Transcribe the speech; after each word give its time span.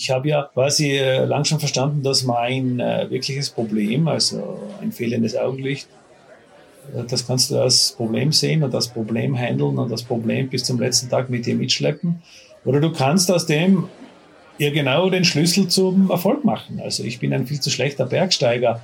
Ich 0.00 0.10
habe 0.10 0.28
ja 0.28 0.48
quasi 0.54 0.92
äh, 0.92 1.24
lang 1.24 1.44
schon 1.44 1.58
verstanden, 1.58 2.04
dass 2.04 2.22
mein 2.22 2.78
äh, 2.78 3.10
wirkliches 3.10 3.50
Problem, 3.50 4.06
also 4.06 4.60
ein 4.80 4.92
fehlendes 4.92 5.36
Augenlicht, 5.36 5.88
äh, 6.94 7.02
das 7.02 7.26
kannst 7.26 7.50
du 7.50 7.58
als 7.58 7.92
Problem 7.96 8.30
sehen 8.30 8.62
und 8.62 8.72
das 8.72 8.86
Problem 8.86 9.36
handeln 9.36 9.76
und 9.76 9.90
das 9.90 10.04
Problem 10.04 10.48
bis 10.48 10.62
zum 10.62 10.78
letzten 10.78 11.10
Tag 11.10 11.30
mit 11.30 11.46
dir 11.46 11.56
mitschleppen. 11.56 12.22
Oder 12.64 12.80
du 12.80 12.92
kannst 12.92 13.28
aus 13.28 13.46
dem 13.46 13.88
ja 14.58 14.70
genau 14.70 15.10
den 15.10 15.24
Schlüssel 15.24 15.66
zum 15.66 16.10
Erfolg 16.10 16.44
machen. 16.44 16.80
Also 16.80 17.02
ich 17.02 17.18
bin 17.18 17.32
ein 17.32 17.48
viel 17.48 17.60
zu 17.60 17.70
schlechter 17.70 18.06
Bergsteiger, 18.06 18.80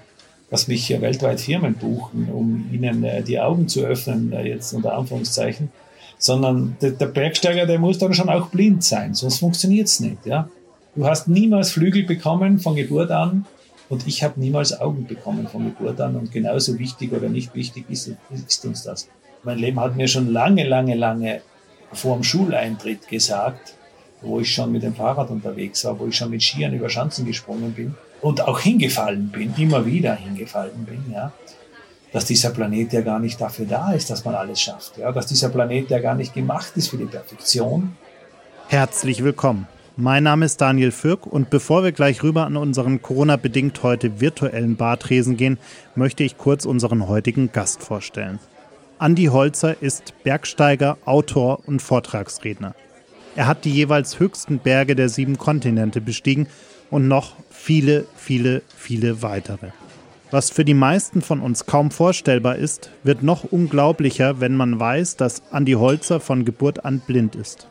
dass 0.51 0.67
mich 0.67 0.91
weltweit 1.01 1.41
Firmen 1.41 1.75
buchen, 1.75 2.29
um 2.33 2.69
ihnen 2.73 3.05
äh, 3.05 3.23
die 3.23 3.39
Augen 3.39 3.69
zu 3.69 3.85
öffnen, 3.85 4.33
äh, 4.33 4.49
jetzt 4.49 4.73
unter 4.73 4.97
Anführungszeichen. 4.97 5.71
Sondern 6.19 6.77
der, 6.81 7.07
Bergsteiger, 7.07 7.67
der 7.67 7.79
muss 7.79 7.99
dann 7.99 8.15
schon 8.15 8.29
auch 8.29 8.49
blind 8.49 8.83
sein, 8.83 9.15
sonst 9.15 9.39
funktioniert's 9.39 10.01
nicht. 10.01 10.27
Ja? 10.27 10.49
Du 10.97 11.07
hast 11.07 11.27
niemals 11.27 11.73
Flügel 11.73 12.05
bekommen 12.05 12.61
von 12.61 12.77
Geburt 12.77 13.11
an 13.11 13.47
und 13.89 14.07
ich 14.07 14.23
habe 14.23 14.39
niemals 14.39 14.79
Augen 14.81 15.07
bekommen 15.07 15.49
von 15.49 15.65
Geburt 15.65 16.01
an 16.01 16.15
und 16.15 16.31
genauso 16.31 16.79
wichtig 16.79 17.13
oder 17.13 17.29
nicht 17.29 17.53
wichtig 17.57 17.87
ist, 17.89 18.13
ist 18.31 18.65
uns 18.65 18.85
das. 18.85 19.09
Mein 19.43 19.59
Leben 19.59 19.81
hat 19.81 19.97
mir 19.97 20.07
schon 20.07 20.33
lange, 20.33 20.63
lange, 20.63 20.95
lange 20.95 21.41
vor 21.93 22.15
dem 22.15 22.23
Schuleintritt 22.23 23.09
gesagt, 23.09 23.75
wo 24.23 24.39
ich 24.39 24.55
schon 24.55 24.71
mit 24.71 24.85
dem 24.85 24.95
Fahrrad 24.95 25.31
unterwegs 25.31 25.85
war, 25.85 25.99
wo 25.99 26.07
ich 26.07 26.17
schon 26.17 26.31
mit 26.31 26.45
Skiern 26.45 26.73
über 26.73 26.89
Schanzen 26.89 27.27
gesprungen 27.27 27.73
bin 27.73 27.95
und 28.21 28.41
auch 28.43 28.61
hingefallen 28.61 29.31
bin, 29.31 29.53
immer 29.57 29.85
wieder 29.85 30.15
hingefallen 30.15 30.85
bin, 30.85 31.13
ja, 31.13 31.33
dass 32.13 32.25
dieser 32.25 32.51
Planet 32.51 32.93
ja 32.93 33.01
gar 33.01 33.19
nicht 33.19 33.41
dafür 33.41 33.67
da 33.67 33.93
ist, 33.93 34.11
dass 34.11 34.25
man 34.25 34.37
alles 34.37 34.61
schafft, 34.61 34.97
ja, 34.99 35.11
dass 35.11 35.27
dieser 35.27 35.49
Planet 35.49 35.91
ja 35.91 35.99
gar 35.99 36.15
nicht 36.15 36.33
gemacht 36.33 36.73
ist 36.77 36.89
für 36.89 36.99
die 36.99 37.07
Perfektion. 37.07 37.97
Herzlich 38.69 39.25
willkommen. 39.25 39.67
Mein 39.97 40.25
Name 40.25 40.45
ist 40.45 40.61
Daniel 40.61 40.91
Fürk 40.91 41.25
und 41.25 41.51
bevor 41.51 41.85
wir 41.85 41.93
gleich 41.93 42.25
rüber 42.25 42.47
an 42.47 42.57
unseren 42.57 43.01
Corona-bedingt 43.01 43.81
heute 43.85 44.21
virtuellen 44.21 44.75
Bartresen 44.75 45.37
gehen, 45.37 45.57
möchte 45.95 46.25
ich 46.25 46.37
kurz 46.37 46.65
unseren 46.65 47.07
heutigen 47.07 47.53
Gast 47.53 47.81
vorstellen. 47.81 48.41
Andi 48.99 49.27
Holzer 49.27 49.81
ist 49.81 50.13
Bergsteiger, 50.25 50.99
Autor 51.05 51.61
und 51.69 51.81
Vortragsredner. 51.81 52.75
Er 53.37 53.47
hat 53.47 53.65
die 53.65 53.71
jeweils 53.71 54.19
höchsten 54.19 54.59
Berge 54.59 54.97
der 54.97 55.09
sieben 55.09 55.39
Kontinente 55.39 56.01
bestiegen 56.01 56.49
und 56.91 57.07
noch 57.07 57.37
viele, 57.49 58.05
viele, 58.17 58.63
viele 58.77 59.23
weitere. 59.23 59.69
Was 60.33 60.51
für 60.51 60.65
die 60.65 60.75
meisten 60.75 61.23
von 61.23 61.41
uns 61.41 61.67
kaum 61.67 61.93
vorstellbar 61.93 62.57
ist, 62.57 62.91
wird 63.05 63.23
noch 63.23 63.45
unglaublicher, 63.45 64.41
wenn 64.41 64.57
man 64.57 64.81
weiß, 64.81 65.17
dass 65.19 65.45
Andi 65.53 65.75
Holzer 65.75 66.19
von 66.19 66.45
Geburt 66.45 66.85
an 66.85 66.99
blind 66.99 67.37
ist. 67.37 67.69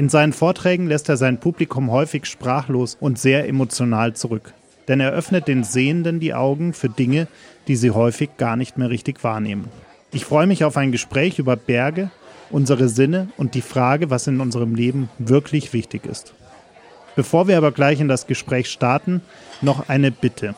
In 0.00 0.08
seinen 0.08 0.32
Vorträgen 0.32 0.86
lässt 0.86 1.10
er 1.10 1.18
sein 1.18 1.40
Publikum 1.40 1.90
häufig 1.90 2.24
sprachlos 2.24 2.96
und 2.98 3.18
sehr 3.18 3.46
emotional 3.46 4.14
zurück. 4.14 4.54
Denn 4.88 4.98
er 4.98 5.12
öffnet 5.12 5.46
den 5.46 5.62
Sehenden 5.62 6.20
die 6.20 6.32
Augen 6.32 6.72
für 6.72 6.88
Dinge, 6.88 7.28
die 7.68 7.76
sie 7.76 7.90
häufig 7.90 8.30
gar 8.38 8.56
nicht 8.56 8.78
mehr 8.78 8.88
richtig 8.88 9.22
wahrnehmen. 9.22 9.68
Ich 10.10 10.24
freue 10.24 10.46
mich 10.46 10.64
auf 10.64 10.78
ein 10.78 10.90
Gespräch 10.90 11.38
über 11.38 11.54
Berge, 11.54 12.10
unsere 12.48 12.88
Sinne 12.88 13.28
und 13.36 13.54
die 13.54 13.60
Frage, 13.60 14.08
was 14.08 14.26
in 14.26 14.40
unserem 14.40 14.74
Leben 14.74 15.10
wirklich 15.18 15.74
wichtig 15.74 16.06
ist. 16.06 16.32
Bevor 17.14 17.46
wir 17.46 17.58
aber 17.58 17.70
gleich 17.70 18.00
in 18.00 18.08
das 18.08 18.26
Gespräch 18.26 18.70
starten, 18.70 19.20
noch 19.60 19.90
eine 19.90 20.10
Bitte. 20.10 20.54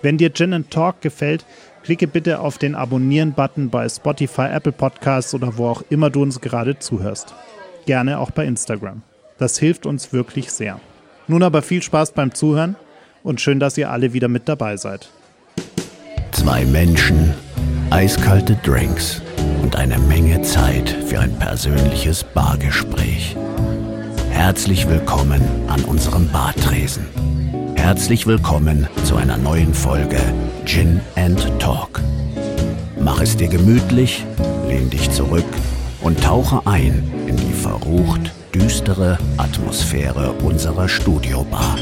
Wenn 0.00 0.16
dir 0.16 0.32
Gin 0.32 0.70
Talk 0.70 1.02
gefällt, 1.02 1.44
klicke 1.82 2.06
bitte 2.06 2.40
auf 2.40 2.56
den 2.56 2.76
Abonnieren-Button 2.76 3.68
bei 3.68 3.86
Spotify, 3.90 4.46
Apple 4.50 4.72
Podcasts 4.72 5.34
oder 5.34 5.58
wo 5.58 5.66
auch 5.66 5.82
immer 5.90 6.08
du 6.08 6.22
uns 6.22 6.40
gerade 6.40 6.78
zuhörst 6.78 7.34
gerne 7.84 8.18
auch 8.18 8.30
bei 8.30 8.46
Instagram. 8.46 9.02
Das 9.38 9.58
hilft 9.58 9.86
uns 9.86 10.12
wirklich 10.12 10.50
sehr. 10.50 10.80
Nun 11.26 11.42
aber 11.42 11.62
viel 11.62 11.82
Spaß 11.82 12.12
beim 12.12 12.34
Zuhören 12.34 12.76
und 13.22 13.40
schön, 13.40 13.58
dass 13.58 13.78
ihr 13.78 13.90
alle 13.90 14.12
wieder 14.12 14.28
mit 14.28 14.48
dabei 14.48 14.76
seid. 14.76 15.08
Zwei 16.32 16.64
Menschen, 16.66 17.34
eiskalte 17.90 18.56
Drinks 18.62 19.22
und 19.62 19.76
eine 19.76 19.98
Menge 19.98 20.42
Zeit 20.42 20.90
für 21.06 21.20
ein 21.20 21.38
persönliches 21.38 22.22
Bargespräch. 22.22 23.36
Herzlich 24.30 24.88
willkommen 24.88 25.40
an 25.68 25.82
unserem 25.84 26.28
Bartresen. 26.28 27.06
Herzlich 27.76 28.26
willkommen 28.26 28.86
zu 29.04 29.16
einer 29.16 29.38
neuen 29.38 29.72
Folge 29.72 30.20
Gin 30.66 31.00
and 31.16 31.40
Talk. 31.60 32.02
Mach 33.00 33.20
es 33.20 33.36
dir 33.36 33.48
gemütlich, 33.48 34.24
lehn 34.68 34.90
dich 34.90 35.10
zurück 35.10 35.44
und 36.02 36.22
tauche 36.22 36.66
ein 36.66 37.10
in 37.26 37.36
die 37.36 37.53
verrucht 37.74 38.32
düstere 38.54 39.18
Atmosphäre 39.36 40.30
unserer 40.44 40.88
Studiobar. 40.88 41.76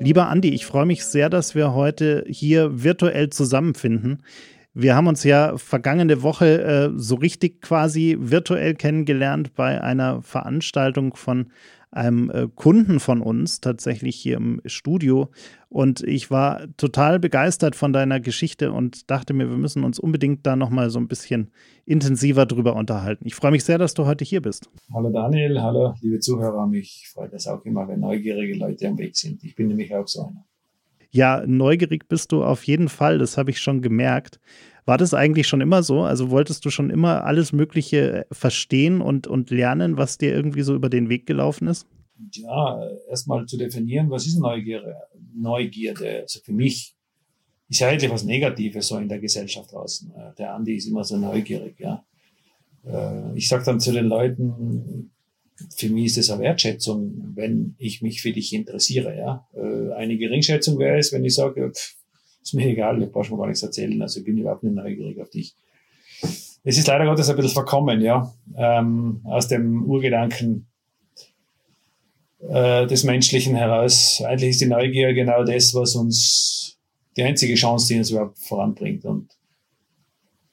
Lieber 0.00 0.28
Andi, 0.28 0.54
ich 0.54 0.64
freue 0.64 0.86
mich 0.86 1.04
sehr, 1.04 1.28
dass 1.28 1.54
wir 1.54 1.74
heute 1.74 2.24
hier 2.26 2.82
virtuell 2.82 3.28
zusammenfinden. 3.28 4.22
Wir 4.72 4.96
haben 4.96 5.06
uns 5.06 5.22
ja 5.24 5.58
vergangene 5.58 6.22
Woche 6.22 6.62
äh, 6.62 6.90
so 6.96 7.16
richtig 7.16 7.60
quasi 7.60 8.16
virtuell 8.18 8.74
kennengelernt 8.74 9.54
bei 9.54 9.82
einer 9.82 10.22
Veranstaltung 10.22 11.14
von 11.14 11.50
einem 11.90 12.30
äh, 12.30 12.48
Kunden 12.54 13.00
von 13.00 13.20
uns 13.20 13.60
tatsächlich 13.60 14.16
hier 14.16 14.36
im 14.36 14.60
Studio. 14.66 15.30
Und 15.68 16.02
ich 16.02 16.30
war 16.30 16.66
total 16.76 17.18
begeistert 17.18 17.76
von 17.76 17.92
deiner 17.92 18.20
Geschichte 18.20 18.72
und 18.72 19.10
dachte 19.10 19.34
mir, 19.34 19.48
wir 19.48 19.56
müssen 19.56 19.84
uns 19.84 19.98
unbedingt 19.98 20.46
da 20.46 20.56
nochmal 20.56 20.90
so 20.90 20.98
ein 20.98 21.08
bisschen 21.08 21.50
intensiver 21.84 22.46
drüber 22.46 22.76
unterhalten. 22.76 23.26
Ich 23.26 23.34
freue 23.34 23.50
mich 23.50 23.64
sehr, 23.64 23.78
dass 23.78 23.94
du 23.94 24.06
heute 24.06 24.24
hier 24.24 24.42
bist. 24.42 24.70
Hallo 24.92 25.10
Daniel, 25.10 25.60
hallo 25.60 25.94
liebe 26.00 26.20
Zuhörer. 26.20 26.66
Mich 26.66 27.08
freut 27.12 27.32
es 27.32 27.46
auch 27.46 27.64
immer, 27.64 27.88
wenn 27.88 28.00
neugierige 28.00 28.56
Leute 28.56 28.88
am 28.88 28.98
Weg 28.98 29.16
sind. 29.16 29.42
Ich 29.44 29.54
bin 29.54 29.68
nämlich 29.68 29.94
auch 29.94 30.08
so 30.08 30.22
einer. 30.22 30.44
Ja, 31.10 31.42
neugierig 31.46 32.06
bist 32.08 32.32
du 32.32 32.44
auf 32.44 32.64
jeden 32.64 32.88
Fall, 32.88 33.18
das 33.18 33.38
habe 33.38 33.50
ich 33.50 33.60
schon 33.60 33.80
gemerkt. 33.80 34.40
War 34.88 34.96
das 34.96 35.12
eigentlich 35.12 35.46
schon 35.46 35.60
immer 35.60 35.82
so? 35.82 36.00
Also 36.00 36.30
wolltest 36.30 36.64
du 36.64 36.70
schon 36.70 36.88
immer 36.88 37.26
alles 37.26 37.52
Mögliche 37.52 38.24
verstehen 38.32 39.02
und, 39.02 39.26
und 39.26 39.50
lernen, 39.50 39.98
was 39.98 40.16
dir 40.16 40.34
irgendwie 40.34 40.62
so 40.62 40.74
über 40.74 40.88
den 40.88 41.10
Weg 41.10 41.26
gelaufen 41.26 41.68
ist? 41.68 41.86
Ja, 42.32 42.88
erstmal 43.10 43.44
zu 43.44 43.58
definieren, 43.58 44.08
was 44.08 44.26
ist 44.26 44.38
Neugierde? 44.38 44.96
Neugierde, 45.34 46.20
also 46.22 46.40
für 46.42 46.54
mich 46.54 46.96
ist 47.68 47.80
ja 47.80 47.88
eigentlich 47.88 48.10
was 48.10 48.24
Negatives 48.24 48.88
so 48.88 48.96
in 48.96 49.10
der 49.10 49.18
Gesellschaft 49.18 49.70
draußen. 49.70 50.10
Äh, 50.10 50.34
der 50.38 50.54
Andi 50.54 50.76
ist 50.76 50.86
immer 50.86 51.04
so 51.04 51.18
neugierig, 51.18 51.78
ja. 51.78 52.02
Äh, 52.86 53.36
ich 53.36 53.46
sage 53.46 53.66
dann 53.66 53.80
zu 53.80 53.92
den 53.92 54.06
Leuten, 54.06 55.10
für 55.76 55.90
mich 55.90 56.06
ist 56.06 56.16
es 56.16 56.30
eine 56.30 56.44
Wertschätzung, 56.44 57.34
wenn 57.34 57.74
ich 57.76 58.00
mich 58.00 58.22
für 58.22 58.32
dich 58.32 58.54
interessiere. 58.54 59.14
Ja? 59.18 59.46
Äh, 59.52 59.92
eine 59.92 60.16
Geringschätzung 60.16 60.78
wäre 60.78 60.96
es, 60.96 61.12
wenn 61.12 61.26
ich 61.26 61.34
sage, 61.34 61.72
pff, 61.74 61.97
ist 62.48 62.54
mir 62.54 62.66
egal, 62.66 63.02
ich 63.02 63.12
brauche 63.12 63.30
mir 63.30 63.38
gar 63.38 63.46
nichts 63.46 63.62
erzählen, 63.62 64.00
also 64.00 64.20
ich 64.20 64.26
bin 64.26 64.38
überhaupt 64.38 64.62
nicht 64.62 64.74
neugierig 64.74 65.20
auf 65.20 65.30
dich. 65.30 65.54
Es 66.64 66.76
ist 66.76 66.88
leider 66.88 67.04
Gottes 67.04 67.28
ein 67.28 67.36
bisschen 67.36 67.52
verkommen, 67.52 68.00
ja, 68.00 68.32
ähm, 68.56 69.20
aus 69.24 69.48
dem 69.48 69.84
Urgedanken 69.84 70.66
äh, 72.40 72.86
des 72.86 73.04
Menschlichen 73.04 73.54
heraus. 73.54 74.22
Eigentlich 74.26 74.50
ist 74.50 74.60
die 74.60 74.66
Neugier 74.66 75.12
genau 75.14 75.44
das, 75.44 75.74
was 75.74 75.94
uns 75.94 76.78
die 77.16 77.22
einzige 77.22 77.54
Chance, 77.54 77.88
die 77.88 77.98
uns 77.98 78.10
überhaupt 78.10 78.38
voranbringt. 78.38 79.04
Und 79.04 79.30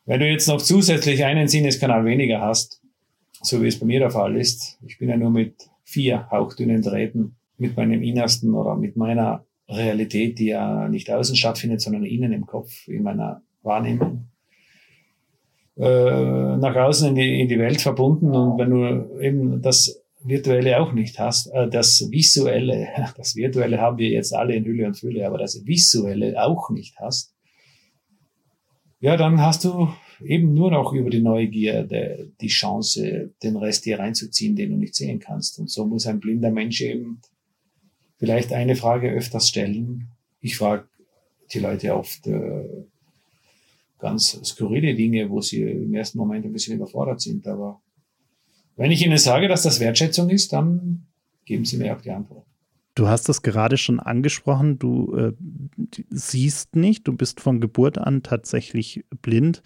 wenn 0.06 0.20
du 0.20 0.30
jetzt 0.30 0.48
noch 0.48 0.62
zusätzlich 0.62 1.24
einen 1.24 1.48
Sinneskanal 1.48 2.06
weniger 2.06 2.42
hast, 2.42 2.82
so 3.42 3.62
wie 3.62 3.68
es 3.68 3.80
bei 3.80 3.86
mir 3.86 4.00
der 4.00 4.12
Fall 4.12 4.36
ist. 4.36 4.78
Ich 4.86 4.98
bin 4.98 5.10
ja 5.10 5.18
nur 5.18 5.30
mit 5.32 5.70
vier 5.84 6.30
hauchdünnen 6.30 6.82
Drähten 6.82 7.36
mit 7.58 7.78
meinem 7.78 8.02
Innersten 8.04 8.54
oder 8.54 8.76
mit 8.76 8.98
meiner 8.98 9.45
Realität, 9.68 10.40
die 10.40 10.48
ja 10.48 10.88
nicht 10.88 11.10
außen 11.10 11.36
stattfindet, 11.36 11.82
sondern 11.82 12.04
innen 12.04 12.32
im 12.32 12.46
Kopf, 12.46 12.88
in 12.88 13.04
meiner 13.04 13.42
Wahrnehmung, 13.64 14.28
äh, 15.78 16.58
nach 16.58 16.76
außen 16.76 17.10
in 17.10 17.16
die, 17.16 17.42
in 17.42 17.48
die 17.48 17.60
Welt 17.60 17.82
verbunden. 17.82 18.36
Und 18.36 18.58
wenn 18.58 18.70
du 18.70 19.20
eben 19.20 19.62
das 19.62 20.02
Virtuelle 20.24 20.80
auch 20.80 20.94
nicht 20.94 21.20
hast, 21.20 21.48
äh, 21.48 21.68
das 21.70 22.10
Visuelle, 22.12 22.88
das 23.18 23.36
Virtuelle 23.36 23.80
haben 23.80 23.98
wir 23.98 24.10
jetzt 24.10 24.34
alle 24.34 24.56
in 24.56 24.66
Hülle 24.66 24.88
und 24.88 24.98
Fülle, 24.98 25.26
aber 25.28 25.38
das 25.38 25.66
Visuelle 25.66 26.42
auch 26.44 26.70
nicht 26.70 27.00
hast, 27.00 27.34
ja, 29.02 29.18
dann 29.18 29.42
hast 29.42 29.66
du 29.66 29.90
eben 30.24 30.54
nur 30.54 30.72
noch 30.72 30.94
über 30.94 31.10
die 31.10 31.22
Neugier 31.22 31.84
die 31.84 32.48
Chance, 32.48 33.34
den 33.44 33.58
Rest 33.58 33.84
hier 33.84 34.00
reinzuziehen, 34.00 34.56
den 34.56 34.72
du 34.72 34.78
nicht 34.78 34.96
sehen 34.96 35.20
kannst. 35.20 35.60
Und 35.60 35.70
so 35.70 35.86
muss 35.86 36.08
ein 36.08 36.20
blinder 36.20 36.50
Mensch 36.50 36.82
eben 36.82 37.22
vielleicht 38.18 38.54
eine 38.54 38.76
Frage 38.76 39.10
öfters 39.10 39.50
stellen. 39.50 40.10
Ich 40.42 40.58
frage 40.58 40.88
die 41.54 41.60
Leute 41.60 41.96
oft 41.96 42.26
äh, 42.28 42.86
ganz 44.00 44.40
skurrile 44.44 44.96
Dinge, 44.96 45.30
wo 45.30 45.42
sie 45.42 45.62
im 45.62 45.94
ersten 45.94 46.18
Moment 46.18 46.46
ein 46.46 46.54
bisschen 46.54 46.76
überfordert 46.76 47.22
sind. 47.22 47.48
Aber 47.48 47.82
wenn 48.76 48.92
ich 48.92 49.06
ihnen 49.06 49.18
sage, 49.18 49.48
dass 49.48 49.64
das 49.64 49.80
Wertschätzung 49.80 50.30
ist, 50.30 50.54
dann 50.54 51.06
geben 51.46 51.66
sie 51.66 51.78
mir 51.78 51.96
auch 51.96 52.02
die 52.02 52.12
Antwort. 52.12 52.46
Du 52.96 53.08
hast 53.08 53.28
es 53.28 53.42
gerade 53.42 53.78
schon 53.78 54.00
angesprochen, 54.00 54.80
du 54.80 55.14
äh, 55.16 55.34
siehst 56.10 56.78
nicht, 56.78 57.06
du 57.08 57.14
bist 57.14 57.42
von 57.42 57.60
Geburt 57.60 57.98
an 57.98 58.24
tatsächlich 58.24 59.04
blind. 59.22 59.62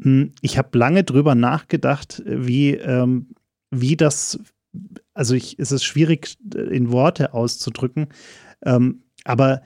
Hm, 0.00 0.32
ich 0.40 0.56
habe 0.56 0.78
lange 0.78 1.02
drüber 1.02 1.34
nachgedacht, 1.34 2.22
wie, 2.24 2.74
ähm, 2.74 3.34
wie 3.70 3.96
das, 3.96 4.38
also 5.14 5.34
ich, 5.34 5.58
es 5.58 5.72
ist 5.72 5.84
schwierig 5.84 6.36
in 6.54 6.92
Worte 6.92 7.34
auszudrücken, 7.34 8.08
ähm, 8.64 9.02
aber 9.24 9.62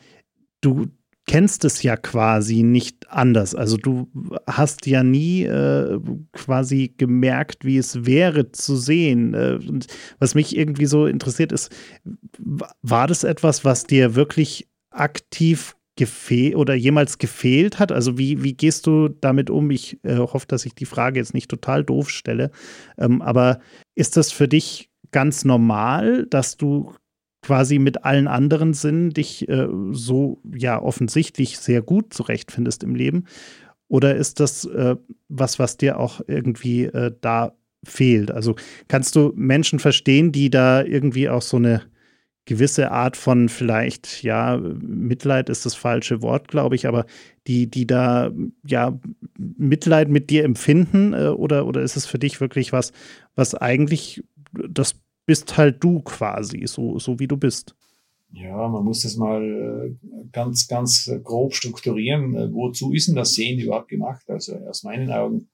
du, 0.60 0.88
kennst 1.26 1.64
es 1.64 1.82
ja 1.82 1.96
quasi 1.96 2.62
nicht 2.62 3.10
anders. 3.10 3.54
Also 3.54 3.76
du 3.76 4.08
hast 4.46 4.86
ja 4.86 5.02
nie 5.02 5.44
äh, 5.44 5.98
quasi 6.32 6.94
gemerkt, 6.96 7.64
wie 7.64 7.78
es 7.78 8.04
wäre 8.04 8.50
zu 8.52 8.76
sehen. 8.76 9.34
Äh, 9.34 9.58
und 9.66 9.86
was 10.18 10.34
mich 10.34 10.56
irgendwie 10.56 10.86
so 10.86 11.06
interessiert 11.06 11.52
ist, 11.52 11.70
war 12.38 13.06
das 13.06 13.24
etwas, 13.24 13.64
was 13.64 13.84
dir 13.84 14.14
wirklich 14.14 14.68
aktiv 14.90 15.76
gefehlt 15.96 16.56
oder 16.56 16.74
jemals 16.74 17.18
gefehlt 17.18 17.78
hat? 17.78 17.92
Also 17.92 18.18
wie, 18.18 18.42
wie 18.42 18.54
gehst 18.54 18.86
du 18.86 19.08
damit 19.08 19.48
um? 19.48 19.70
Ich 19.70 20.00
äh, 20.02 20.16
hoffe, 20.16 20.46
dass 20.48 20.66
ich 20.66 20.74
die 20.74 20.86
Frage 20.86 21.20
jetzt 21.20 21.34
nicht 21.34 21.50
total 21.50 21.84
doof 21.84 22.10
stelle. 22.10 22.50
Ähm, 22.98 23.22
aber 23.22 23.60
ist 23.94 24.16
das 24.16 24.32
für 24.32 24.48
dich 24.48 24.90
ganz 25.12 25.44
normal, 25.44 26.26
dass 26.26 26.56
du 26.56 26.92
quasi 27.42 27.78
mit 27.78 28.04
allen 28.04 28.28
anderen 28.28 28.72
Sinnen 28.72 29.10
dich 29.10 29.48
äh, 29.48 29.68
so 29.90 30.40
ja 30.54 30.80
offensichtlich 30.80 31.58
sehr 31.58 31.82
gut 31.82 32.14
zurechtfindest 32.14 32.82
im 32.82 32.94
Leben? 32.94 33.24
Oder 33.88 34.16
ist 34.16 34.40
das 34.40 34.64
äh, 34.64 34.96
was, 35.28 35.58
was 35.58 35.76
dir 35.76 35.98
auch 35.98 36.20
irgendwie 36.26 36.84
äh, 36.84 37.12
da 37.20 37.52
fehlt? 37.84 38.30
Also 38.30 38.54
kannst 38.88 39.16
du 39.16 39.32
Menschen 39.34 39.80
verstehen, 39.80 40.32
die 40.32 40.50
da 40.50 40.82
irgendwie 40.82 41.28
auch 41.28 41.42
so 41.42 41.58
eine 41.58 41.82
gewisse 42.44 42.90
Art 42.90 43.16
von 43.16 43.48
vielleicht, 43.48 44.22
ja, 44.22 44.56
Mitleid 44.56 45.48
ist 45.48 45.64
das 45.64 45.74
falsche 45.74 46.22
Wort, 46.22 46.48
glaube 46.48 46.74
ich, 46.74 46.88
aber 46.88 47.06
die, 47.46 47.70
die 47.70 47.86
da 47.86 48.32
ja 48.66 48.98
Mitleid 49.36 50.08
mit 50.08 50.30
dir 50.30 50.44
empfinden 50.44 51.12
äh, 51.12 51.28
oder, 51.28 51.66
oder 51.66 51.82
ist 51.82 51.96
es 51.96 52.06
für 52.06 52.18
dich 52.18 52.40
wirklich 52.40 52.72
was, 52.72 52.92
was 53.36 53.54
eigentlich 53.54 54.24
das 54.52 55.01
bist 55.26 55.56
halt 55.56 55.82
du 55.82 56.00
quasi, 56.00 56.66
so, 56.66 56.98
so 56.98 57.18
wie 57.18 57.28
du 57.28 57.36
bist. 57.36 57.74
Ja, 58.32 58.66
man 58.68 58.84
muss 58.84 59.02
das 59.02 59.16
mal 59.16 59.42
äh, 59.42 60.10
ganz, 60.32 60.66
ganz 60.66 61.10
grob 61.22 61.54
strukturieren. 61.54 62.34
Äh, 62.34 62.52
wozu 62.52 62.92
ist 62.92 63.08
denn 63.08 63.14
das 63.14 63.34
Sehen 63.34 63.58
überhaupt 63.58 63.88
gemacht? 63.88 64.22
Also 64.28 64.56
aus 64.56 64.84
meinen 64.84 65.12
Augen, 65.12 65.48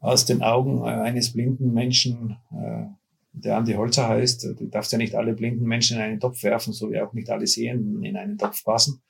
aus 0.00 0.26
den 0.26 0.42
Augen 0.42 0.82
äh, 0.82 0.90
eines 0.90 1.32
blinden 1.32 1.72
Menschen, 1.72 2.36
der 3.32 3.56
Andi 3.56 3.72
Holzer 3.72 4.08
heißt, 4.08 4.44
du 4.44 4.66
darfst 4.66 4.92
ja 4.92 4.98
nicht 4.98 5.16
alle 5.16 5.34
blinden 5.34 5.64
Menschen 5.64 5.96
in 5.96 6.02
einen 6.02 6.20
Topf 6.20 6.44
werfen, 6.44 6.72
so 6.72 6.92
wie 6.92 7.00
auch 7.00 7.12
nicht 7.14 7.30
alle 7.30 7.48
Sehenden 7.48 8.04
in 8.04 8.16
einen 8.16 8.38
Topf 8.38 8.62
passen. 8.62 9.02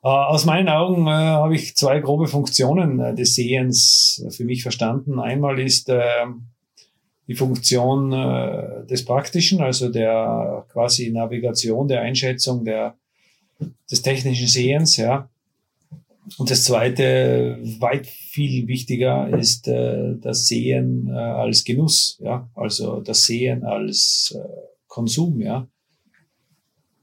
Aus 0.00 0.44
meinen 0.44 0.68
Augen 0.68 1.06
äh, 1.06 1.10
habe 1.10 1.54
ich 1.54 1.76
zwei 1.76 1.98
grobe 2.00 2.28
Funktionen 2.28 3.00
äh, 3.00 3.14
des 3.14 3.34
Sehens 3.34 4.24
für 4.30 4.44
mich 4.44 4.62
verstanden. 4.62 5.18
Einmal 5.18 5.58
ist 5.58 5.88
äh, 5.88 6.00
die 7.28 7.34
Funktion 7.34 8.12
äh, 8.12 8.86
des 8.86 9.04
Praktischen, 9.04 9.60
also 9.60 9.90
der 9.90 10.66
quasi 10.72 11.10
Navigation, 11.10 11.86
der 11.86 12.00
Einschätzung 12.00 12.64
der, 12.64 12.96
des 13.90 14.02
technischen 14.02 14.48
Sehens, 14.48 14.96
ja. 14.96 15.28
Und 16.36 16.50
das 16.50 16.64
zweite, 16.64 17.58
weit 17.80 18.06
viel 18.06 18.66
wichtiger, 18.66 19.28
ist 19.38 19.68
äh, 19.68 20.14
das 20.20 20.46
Sehen 20.46 21.08
äh, 21.08 21.12
als 21.12 21.64
Genuss, 21.64 22.18
ja, 22.22 22.48
also 22.54 23.00
das 23.00 23.24
Sehen 23.24 23.62
als 23.64 24.34
äh, 24.36 24.48
Konsum, 24.86 25.40
ja. 25.40 25.68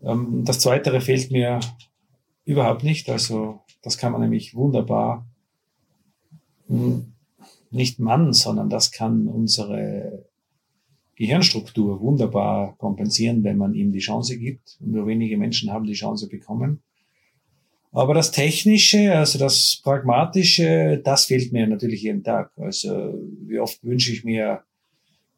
Ähm, 0.04 0.44
das 0.44 0.60
zweite 0.60 1.00
fehlt 1.02 1.32
mir 1.32 1.60
überhaupt 2.46 2.84
nicht, 2.84 3.10
also 3.10 3.62
das 3.84 3.98
kann 3.98 4.12
man 4.12 4.22
nämlich 4.22 4.56
wunderbar 4.56 5.28
hm, 6.68 7.15
nicht 7.76 8.00
Mann, 8.00 8.34
sondern 8.34 8.70
das 8.70 8.92
kann 8.92 9.28
unsere 9.28 10.26
Gehirnstruktur 11.16 12.02
wunderbar 12.02 12.76
kompensieren, 12.78 13.44
wenn 13.44 13.58
man 13.58 13.74
ihm 13.74 13.92
die 13.92 14.00
Chance 14.00 14.38
gibt. 14.38 14.78
Nur 14.80 15.08
wenige 15.08 15.38
Menschen 15.38 15.72
haben 15.72 15.86
die 15.86 15.94
Chance 15.94 16.28
bekommen. 16.28 16.82
Aber 17.92 18.14
das 18.14 18.32
Technische, 18.32 19.16
also 19.16 19.40
das 19.40 19.80
Pragmatische, 19.82 21.02
das 21.04 21.26
fehlt 21.26 21.54
mir 21.54 21.66
natürlich 21.66 22.02
jeden 22.02 22.24
Tag. 22.24 22.52
Also 22.58 23.14
wie 23.48 23.60
oft 23.60 23.82
wünsche 23.84 24.12
ich 24.12 24.26
mir, 24.26 24.64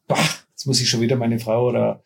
bah, 0.08 0.16
jetzt 0.50 0.66
muss 0.66 0.80
ich 0.80 0.88
schon 0.88 1.00
wieder 1.00 1.14
meine 1.14 1.38
Frau 1.38 1.68
oder 1.68 2.02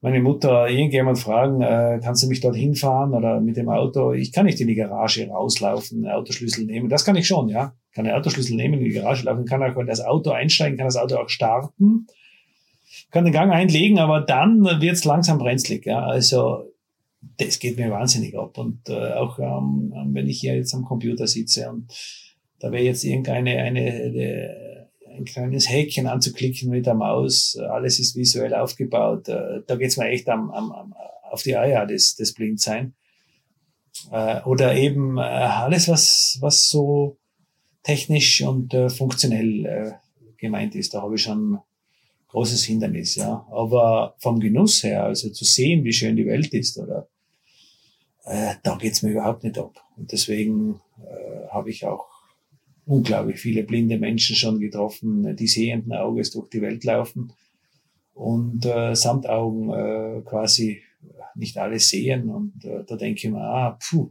meine 0.00 0.20
Mutter 0.20 0.68
irgendjemand 0.68 1.18
fragen, 1.18 1.62
äh, 1.62 2.00
kannst 2.02 2.24
du 2.24 2.26
mich 2.26 2.40
dort 2.40 2.56
hinfahren 2.56 3.14
oder 3.14 3.40
mit 3.40 3.56
dem 3.56 3.68
Auto? 3.68 4.12
Ich 4.12 4.32
kann 4.32 4.46
nicht 4.46 4.60
in 4.60 4.66
die 4.66 4.74
Garage 4.74 5.28
rauslaufen, 5.28 6.06
Autoschlüssel 6.08 6.66
nehmen. 6.66 6.88
Das 6.88 7.04
kann 7.04 7.16
ich 7.16 7.28
schon, 7.28 7.48
ja. 7.48 7.74
Kann 7.94 8.04
den 8.04 8.14
Autoschlüssel 8.14 8.56
nehmen, 8.56 8.74
in 8.74 8.84
die 8.84 8.90
Garage 8.90 9.24
laufen, 9.24 9.44
kann 9.44 9.62
auch 9.62 9.80
das 9.86 10.00
Auto 10.00 10.30
einsteigen, 10.30 10.76
kann 10.76 10.86
das 10.86 10.96
Auto 10.96 11.16
auch 11.16 11.28
starten, 11.28 12.06
kann 13.10 13.24
den 13.24 13.32
Gang 13.32 13.52
einlegen, 13.52 13.98
aber 13.98 14.20
dann 14.20 14.64
wird 14.64 14.94
es 14.94 15.04
langsam 15.04 15.38
brenzlig, 15.38 15.86
ja. 15.86 16.00
Also 16.04 16.72
das 17.38 17.58
geht 17.58 17.78
mir 17.78 17.90
wahnsinnig 17.90 18.36
ab. 18.36 18.58
Und 18.58 18.88
äh, 18.88 19.12
auch 19.12 19.38
ähm, 19.38 19.92
wenn 20.12 20.28
ich 20.28 20.40
hier 20.40 20.56
jetzt 20.56 20.74
am 20.74 20.84
Computer 20.84 21.26
sitze 21.26 21.70
und 21.70 21.88
da 22.58 22.70
wäre 22.70 22.84
jetzt 22.84 23.04
irgendeine 23.04 23.58
eine, 23.58 23.80
eine 23.80 24.84
ein 25.16 25.24
kleines 25.24 25.70
Häkchen 25.70 26.06
anzuklicken 26.06 26.70
mit 26.70 26.86
der 26.86 26.94
Maus. 26.94 27.56
Alles 27.56 27.98
ist 27.98 28.16
visuell 28.16 28.54
aufgebaut. 28.54 29.28
Äh, 29.28 29.62
da 29.66 29.76
geht's 29.76 29.96
mir 29.96 30.08
echt 30.08 30.28
am, 30.28 30.50
am, 30.50 30.72
am, 30.72 30.94
auf 31.30 31.42
die 31.42 31.56
Eier, 31.56 31.86
das, 31.86 32.16
das 32.16 32.32
Blindsein. 32.32 32.94
Äh, 34.10 34.42
oder 34.42 34.74
eben 34.74 35.18
äh, 35.18 35.20
alles, 35.20 35.88
was, 35.88 36.38
was 36.40 36.68
so 36.68 37.18
technisch 37.84 38.42
und 38.42 38.74
funktionell 38.90 39.98
gemeint 40.38 40.74
ist. 40.74 40.94
Da 40.94 41.02
habe 41.02 41.14
ich 41.14 41.22
schon 41.22 41.58
großes 42.34 42.64
Hindernis, 42.64 43.14
ja. 43.14 43.46
Aber 43.50 44.16
vom 44.18 44.40
Genuss 44.40 44.82
her, 44.82 45.04
also 45.04 45.30
zu 45.30 45.44
sehen, 45.44 45.84
wie 45.84 45.92
schön 45.92 46.16
die 46.16 46.26
Welt 46.26 46.52
ist, 46.52 46.76
oder 46.78 47.06
äh, 48.24 48.54
da 48.64 48.76
geht's 48.76 49.02
mir 49.02 49.12
überhaupt 49.12 49.44
nicht 49.44 49.56
ab. 49.58 49.80
Und 49.96 50.10
deswegen 50.10 50.80
äh, 50.98 51.48
habe 51.50 51.70
ich 51.70 51.86
auch 51.86 52.06
unglaublich 52.86 53.38
viele 53.38 53.62
blinde 53.62 53.98
Menschen 53.98 54.34
schon 54.34 54.58
getroffen, 54.58 55.36
die 55.36 55.46
sehenden 55.46 55.92
Auges 55.92 56.32
durch 56.32 56.48
die 56.50 56.60
Welt 56.60 56.84
laufen 56.84 57.32
und 58.14 58.66
äh, 58.66 58.94
samt 58.94 59.28
Augen 59.28 59.70
äh, 59.70 60.22
quasi 60.22 60.82
nicht 61.36 61.56
alles 61.56 61.88
sehen. 61.88 62.28
Und 62.30 62.64
äh, 62.64 62.84
da 62.84 62.96
denke 62.96 63.26
ich 63.26 63.32
mir, 63.32 63.40
ah, 63.40 63.78
puh, 63.80 64.10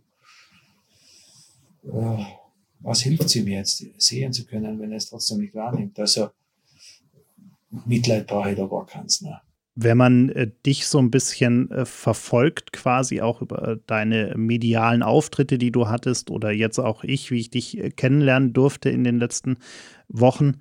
äh, 1.85 2.23
was 2.83 3.01
hilft 3.01 3.29
sie 3.29 3.43
mir 3.43 3.59
jetzt, 3.59 3.83
sehen 3.97 4.33
zu 4.33 4.45
können, 4.45 4.79
wenn 4.79 4.91
er 4.91 4.97
es 4.97 5.09
trotzdem 5.09 5.39
nicht 5.39 5.55
wahrnimmt? 5.55 5.97
Also 5.99 6.29
Mitleid 7.85 8.27
brauche 8.27 8.51
ich 8.51 8.57
da 8.57 8.65
gar 8.67 8.85
keins. 8.85 9.21
Ne? 9.21 9.39
Wenn 9.75 9.97
man 9.97 10.29
äh, 10.29 10.51
dich 10.65 10.85
so 10.85 10.99
ein 10.99 11.09
bisschen 11.09 11.71
äh, 11.71 11.85
verfolgt, 11.85 12.73
quasi 12.73 13.21
auch 13.21 13.41
über 13.41 13.79
deine 13.87 14.35
medialen 14.37 15.01
Auftritte, 15.01 15.57
die 15.57 15.71
du 15.71 15.87
hattest, 15.87 16.29
oder 16.29 16.51
jetzt 16.51 16.77
auch 16.77 17.03
ich, 17.03 17.31
wie 17.31 17.39
ich 17.39 17.49
dich 17.49 17.79
äh, 17.79 17.89
kennenlernen 17.89 18.53
durfte 18.53 18.89
in 18.89 19.03
den 19.03 19.17
letzten 19.17 19.57
Wochen, 20.09 20.57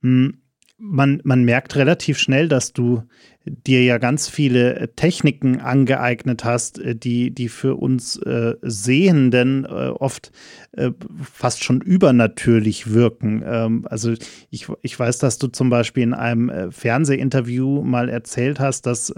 mh, 0.00 0.26
hm, 0.26 0.42
man, 0.78 1.20
man 1.24 1.44
merkt 1.44 1.76
relativ 1.76 2.18
schnell, 2.18 2.48
dass 2.48 2.72
du 2.72 3.02
dir 3.44 3.82
ja 3.82 3.98
ganz 3.98 4.28
viele 4.28 4.76
äh, 4.76 4.88
Techniken 4.88 5.60
angeeignet 5.60 6.44
hast, 6.44 6.78
äh, 6.78 6.94
die, 6.94 7.30
die 7.30 7.48
für 7.48 7.76
uns 7.76 8.16
äh, 8.16 8.54
Sehenden 8.62 9.64
äh, 9.64 9.68
oft 9.68 10.30
äh, 10.72 10.90
fast 11.22 11.64
schon 11.64 11.80
übernatürlich 11.80 12.92
wirken. 12.92 13.42
Ähm, 13.44 13.86
also 13.88 14.12
ich, 14.50 14.68
ich 14.82 14.98
weiß, 14.98 15.18
dass 15.18 15.38
du 15.38 15.48
zum 15.48 15.70
Beispiel 15.70 16.04
in 16.04 16.14
einem 16.14 16.48
äh, 16.48 16.70
Fernsehinterview 16.70 17.82
mal 17.82 18.08
erzählt 18.08 18.60
hast, 18.60 18.86
dass 18.86 19.12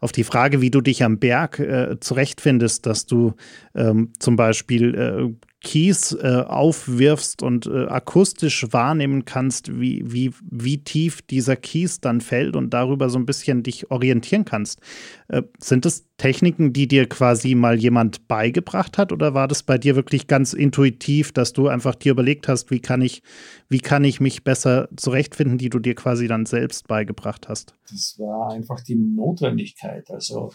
auf 0.00 0.12
die 0.12 0.24
Frage, 0.24 0.60
wie 0.60 0.70
du 0.70 0.80
dich 0.80 1.02
am 1.02 1.18
Berg 1.18 1.60
zurechtfindest, 2.00 2.86
dass 2.86 3.06
du 3.06 3.34
ähm, 3.74 4.12
zum 4.18 4.36
Beispiel 4.36 5.34
Keys 5.62 6.12
äh, 6.12 6.44
aufwirfst 6.46 7.42
und 7.42 7.66
äh, 7.66 7.86
akustisch 7.86 8.66
wahrnehmen 8.72 9.24
kannst, 9.24 9.80
wie, 9.80 10.02
wie, 10.04 10.32
wie 10.42 10.78
tief 10.78 11.22
dieser 11.22 11.56
Keys 11.56 12.00
dann 12.00 12.20
fällt 12.20 12.56
und 12.56 12.74
darüber 12.74 13.08
so 13.10 13.18
ein 13.18 13.26
bisschen 13.26 13.62
dich 13.62 13.90
orientieren 13.90 14.44
kannst. 14.44 14.80
Äh, 15.28 15.42
sind 15.58 15.84
das 15.84 16.06
Techniken, 16.16 16.72
die 16.72 16.88
dir 16.88 17.08
quasi 17.08 17.54
mal 17.54 17.78
jemand 17.78 18.28
beigebracht 18.28 18.98
hat 18.98 19.12
oder 19.12 19.34
war 19.34 19.48
das 19.48 19.62
bei 19.62 19.78
dir 19.78 19.96
wirklich 19.96 20.26
ganz 20.26 20.52
intuitiv, 20.52 21.32
dass 21.32 21.52
du 21.52 21.68
einfach 21.68 21.94
dir 21.94 22.12
überlegt 22.12 22.48
hast, 22.48 22.70
wie 22.70 22.80
kann 22.80 23.00
ich, 23.00 23.22
wie 23.68 23.80
kann 23.80 24.04
ich 24.04 24.20
mich 24.20 24.44
besser 24.44 24.88
zurechtfinden, 24.96 25.58
die 25.58 25.70
du 25.70 25.78
dir 25.78 25.94
quasi 25.94 26.26
dann 26.26 26.46
selbst 26.46 26.88
beigebracht 26.88 27.48
hast? 27.48 27.74
Das 27.90 28.16
war 28.18 28.52
einfach 28.52 28.80
die 28.80 28.96
Notwendigkeit. 28.96 30.10
Also 30.10 30.52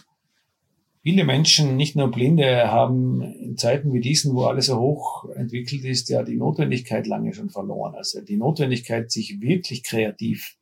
Viele 1.08 1.24
Menschen, 1.24 1.76
nicht 1.76 1.96
nur 1.96 2.10
Blinde, 2.10 2.70
haben 2.70 3.22
in 3.22 3.56
Zeiten 3.56 3.94
wie 3.94 4.00
diesen, 4.00 4.34
wo 4.34 4.44
alles 4.44 4.66
so 4.66 4.78
hoch 4.78 5.26
entwickelt 5.30 5.82
ist, 5.86 6.10
ja 6.10 6.22
die 6.22 6.36
Notwendigkeit 6.36 7.06
lange 7.06 7.32
schon 7.32 7.48
verloren. 7.48 7.94
Also 7.94 8.20
die 8.20 8.36
Notwendigkeit, 8.36 9.10
sich 9.10 9.40
wirklich 9.40 9.84
kreativ 9.84 10.58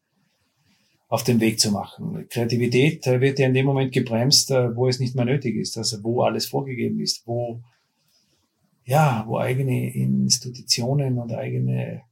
auf 1.09 1.25
den 1.25 1.41
Weg 1.41 1.59
zu 1.59 1.73
machen. 1.73 2.29
Kreativität 2.29 3.05
wird 3.07 3.41
ja 3.41 3.49
in 3.49 3.55
dem 3.55 3.67
Moment 3.67 3.91
gebremst, 3.91 4.51
wo 4.51 4.87
es 4.87 5.01
nicht 5.01 5.17
mehr 5.17 5.25
nötig 5.25 5.57
ist, 5.57 5.77
also 5.79 6.05
wo 6.05 6.23
alles 6.23 6.47
vorgegeben 6.47 7.01
ist, 7.01 7.27
wo, 7.27 7.61
ja, 8.85 9.25
wo 9.27 9.39
eigene 9.39 9.93
Institutionen 9.97 11.19
und 11.19 11.33
eigene 11.33 12.03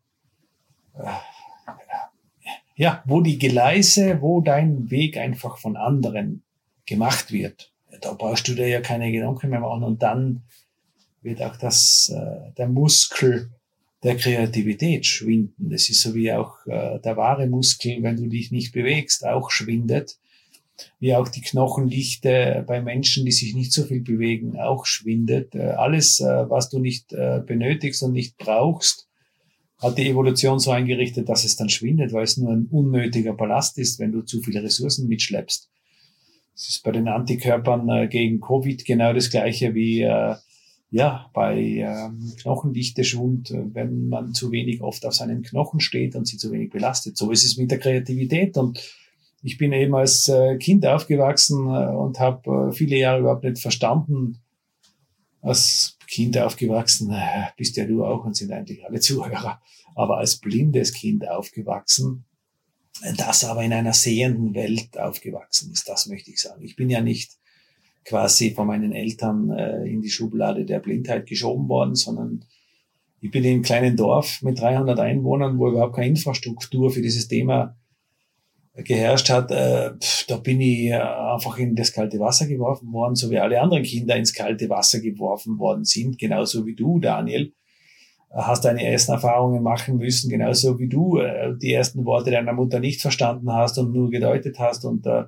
ja, 2.75 3.01
wo 3.07 3.21
die 3.21 3.39
Gleise, 3.39 4.21
wo 4.21 4.41
dein 4.41 4.91
Weg 4.91 5.19
einfach 5.19 5.57
von 5.57 5.77
anderen 5.77 6.43
gemacht 6.85 7.31
wird. 7.31 7.71
Da 8.05 8.13
brauchst 8.13 8.47
du 8.49 8.55
dir 8.55 8.69
ja 8.69 8.81
keine 8.81 9.11
Gedanken 9.11 9.51
mehr 9.51 9.61
machen 9.61 9.83
und 9.83 10.03
dann 10.03 10.43
wird 11.23 11.43
auch 11.43 11.57
das, 11.57 12.13
äh, 12.15 12.53
der 12.59 12.69
Muskel 12.69 13.51
der 14.03 14.17
Kreativität 14.17 15.07
schwinden. 15.07 15.71
Das 15.71 15.89
ist 15.89 16.03
so 16.03 16.15
wie 16.15 16.31
auch 16.31 16.67
äh, 16.67 17.01
der 17.01 17.17
wahre 17.17 17.47
Muskel, 17.47 18.03
wenn 18.03 18.17
du 18.17 18.27
dich 18.27 18.53
nicht 18.53 18.73
bewegst, 18.73 19.27
auch 19.27 19.51
schwindet. 19.51 20.19
Wie 20.99 21.15
auch 21.15 21.29
die 21.29 21.41
Knochendichte 21.41 22.65
bei 22.67 22.83
Menschen, 22.83 23.25
die 23.25 23.33
sich 23.33 23.55
nicht 23.55 23.73
so 23.73 23.85
viel 23.85 24.03
bewegen, 24.03 24.59
auch 24.59 24.85
schwindet. 24.85 25.55
Äh, 25.55 25.71
alles, 25.71 26.21
äh, 26.21 26.51
was 26.51 26.69
du 26.69 26.79
nicht 26.79 27.13
äh, 27.15 27.41
benötigst 27.47 28.03
und 28.03 28.13
nicht 28.13 28.37
brauchst, 28.37 29.09
hat 29.79 29.97
die 29.97 30.09
Evolution 30.09 30.59
so 30.59 30.73
eingerichtet, 30.73 31.29
dass 31.29 31.45
es 31.45 31.57
dann 31.57 31.71
schwindet, 31.71 32.13
weil 32.13 32.25
es 32.25 32.37
nur 32.37 32.53
ein 32.53 32.67
unnötiger 32.67 33.33
Ballast 33.33 33.79
ist, 33.79 33.99
wenn 33.99 34.13
du 34.13 34.23
zu 34.23 34.43
viele 34.43 34.63
Ressourcen 34.63 35.09
mitschleppst. 35.09 35.71
Das 36.55 36.69
ist 36.69 36.85
bei 36.85 36.93
den 36.93 37.09
Antikörpern 37.09 37.89
äh, 37.89 38.09
gegen 38.09 38.41
Covid 38.41 38.85
genau 38.85 39.13
das 39.13 39.31
gleiche 39.31 39.75
wie 39.75 40.03
äh, 40.03 40.37
ja, 40.91 41.29
bei 41.35 41.59
ähm, 41.59 42.33
Knochendichteschwund, 42.41 43.51
äh, 43.51 43.75
wenn 43.75 44.09
man 44.09 44.33
zu 44.33 44.53
wenig 44.53 44.81
oft 44.81 45.05
auf 45.05 45.15
seinen 45.15 45.43
Knochen 45.43 45.81
steht 45.81 46.15
und 46.15 46.27
sie 46.27 46.37
zu 46.37 46.53
wenig 46.53 46.71
belastet. 46.71 47.17
So 47.17 47.33
ist 47.33 47.45
es 47.45 47.57
mit 47.57 47.73
der 47.73 47.81
Kreativität. 47.81 48.57
Und 48.57 48.81
ich 49.43 49.59
bin 49.59 49.73
eben 49.73 49.95
als 49.97 50.29
äh, 50.29 50.57
Kind 50.57 50.87
aufgewachsen 50.87 51.67
äh, 51.67 51.89
und 51.95 52.21
habe 52.21 52.69
äh, 52.69 52.73
viele 52.73 52.97
Jahre 52.97 53.21
überhaupt 53.21 53.43
nicht 53.43 53.59
verstanden, 53.59 54.39
als 55.43 55.99
Kind 56.07 56.39
aufgewachsen, 56.39 57.11
äh, 57.11 57.49
bist 57.57 57.77
ja 57.77 57.87
du 57.87 58.05
auch 58.05 58.25
und 58.25 58.37
sind 58.37 58.53
eigentlich 58.53 58.87
alle 58.87 59.01
Zuhörer, 59.01 59.61
aber 59.97 60.19
als 60.19 60.37
blindes 60.37 60.93
Kind 60.93 61.29
aufgewachsen, 61.29 62.25
das 63.17 63.45
aber 63.45 63.63
in 63.63 63.73
einer 63.73 63.93
sehenden 63.93 64.55
Welt 64.55 64.99
aufgewachsen 64.99 65.73
ist, 65.73 65.89
das 65.89 66.07
möchte 66.07 66.31
ich 66.31 66.41
sagen. 66.41 66.63
Ich 66.63 66.77
bin 66.77 66.91
ja 66.91 67.01
nicht 67.01 67.33
quasi 68.05 68.53
von 68.53 68.67
meinen 68.67 68.93
Eltern 68.93 69.51
äh, 69.51 69.85
in 69.87 70.01
die 70.01 70.11
Schublade 70.11 70.65
der 70.65 70.79
Blindheit 70.79 71.27
geschoben 71.27 71.69
worden, 71.69 71.95
sondern 71.95 72.45
ich 73.21 73.31
bin 73.31 73.45
in 73.45 73.55
einem 73.55 73.63
kleinen 73.63 73.97
Dorf 73.97 74.43
mit 74.43 74.61
300 74.61 74.99
Einwohnern, 75.01 75.59
wo 75.59 75.69
überhaupt 75.69 75.97
keine 75.97 76.09
Infrastruktur 76.09 76.91
für 76.91 77.01
dieses 77.01 77.27
Thema 77.27 77.77
geherrscht 78.75 79.31
hat, 79.31 79.51
äh, 79.53 79.93
da 80.27 80.37
bin 80.37 80.61
ich 80.61 80.87
äh, 80.87 80.95
einfach 80.95 81.59
in 81.59 81.77
das 81.77 81.93
kalte 81.93 82.19
Wasser 82.19 82.47
geworfen 82.47 82.93
worden, 82.93 83.15
so 83.15 83.31
wie 83.31 83.39
alle 83.39 83.61
anderen 83.61 83.85
Kinder 83.85 84.17
ins 84.17 84.35
kalte 84.35 84.69
Wasser 84.69 85.01
geworfen 85.01 85.59
worden 85.59 85.85
sind, 85.85 86.19
genauso 86.19 86.67
wie 86.67 86.75
du, 86.75 86.99
Daniel. 86.99 87.53
Hast 88.35 88.65
deine 88.65 88.85
ersten 88.85 89.13
Erfahrungen 89.13 89.63
machen 89.63 89.97
müssen, 89.97 90.29
genauso 90.29 90.79
wie 90.79 90.89
du 90.89 91.19
äh, 91.19 91.57
die 91.57 91.73
ersten 91.73 92.05
Worte 92.05 92.33
deiner 92.33 92.53
Mutter 92.53 92.81
nicht 92.81 93.01
verstanden 93.01 93.53
hast 93.53 93.79
und 93.79 93.93
nur 93.93 94.11
gedeutet 94.11 94.59
hast 94.59 94.85
und 94.85 95.07
äh, 95.07 95.25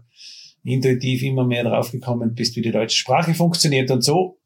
intuitiv 0.65 1.23
immer 1.23 1.45
mehr 1.45 1.65
draufgekommen 1.65 2.35
bist, 2.35 2.57
wie 2.57 2.63
die 2.63 2.73
deutsche 2.73 2.97
Sprache 2.97 3.35
funktioniert. 3.35 3.91
Und 3.91 4.03
so 4.03 4.39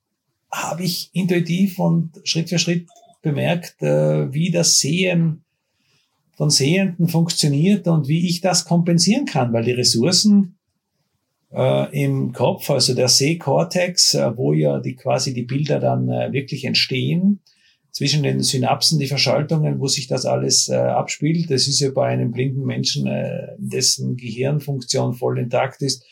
habe 0.52 0.82
ich 0.82 1.10
intuitiv 1.14 1.78
und 1.78 2.20
Schritt 2.24 2.50
für 2.50 2.58
Schritt 2.58 2.86
bemerkt, 3.22 3.82
äh, 3.82 4.32
wie 4.32 4.50
das 4.50 4.78
Sehen 4.78 5.44
von 6.36 6.50
Sehenden 6.50 7.08
funktioniert 7.08 7.86
und 7.86 8.08
wie 8.08 8.26
ich 8.26 8.40
das 8.40 8.64
kompensieren 8.64 9.26
kann, 9.26 9.52
weil 9.52 9.64
die 9.64 9.72
Ressourcen 9.72 10.58
äh, 11.52 12.02
im 12.02 12.32
Kopf, 12.32 12.70
also 12.70 12.94
der 12.94 13.08
Sehkortex, 13.08 14.14
äh, 14.14 14.36
wo 14.36 14.52
ja 14.52 14.80
die 14.80 14.96
quasi 14.96 15.34
die 15.34 15.42
Bilder 15.42 15.80
dann 15.80 16.08
äh, 16.08 16.32
wirklich 16.32 16.64
entstehen, 16.64 17.40
zwischen 17.92 18.22
den 18.22 18.40
Synapsen, 18.42 18.98
die 18.98 19.06
Verschaltungen, 19.06 19.80
wo 19.80 19.86
sich 19.86 20.06
das 20.06 20.26
alles 20.26 20.68
äh, 20.68 20.76
abspielt. 20.76 21.50
Das 21.50 21.66
ist 21.66 21.80
ja 21.80 21.90
bei 21.90 22.06
einem 22.06 22.30
blinden 22.32 22.64
Menschen, 22.64 23.06
äh, 23.06 23.48
dessen 23.58 24.16
Gehirnfunktion 24.16 25.14
voll 25.14 25.38
intakt 25.38 25.82
ist, 25.82 26.04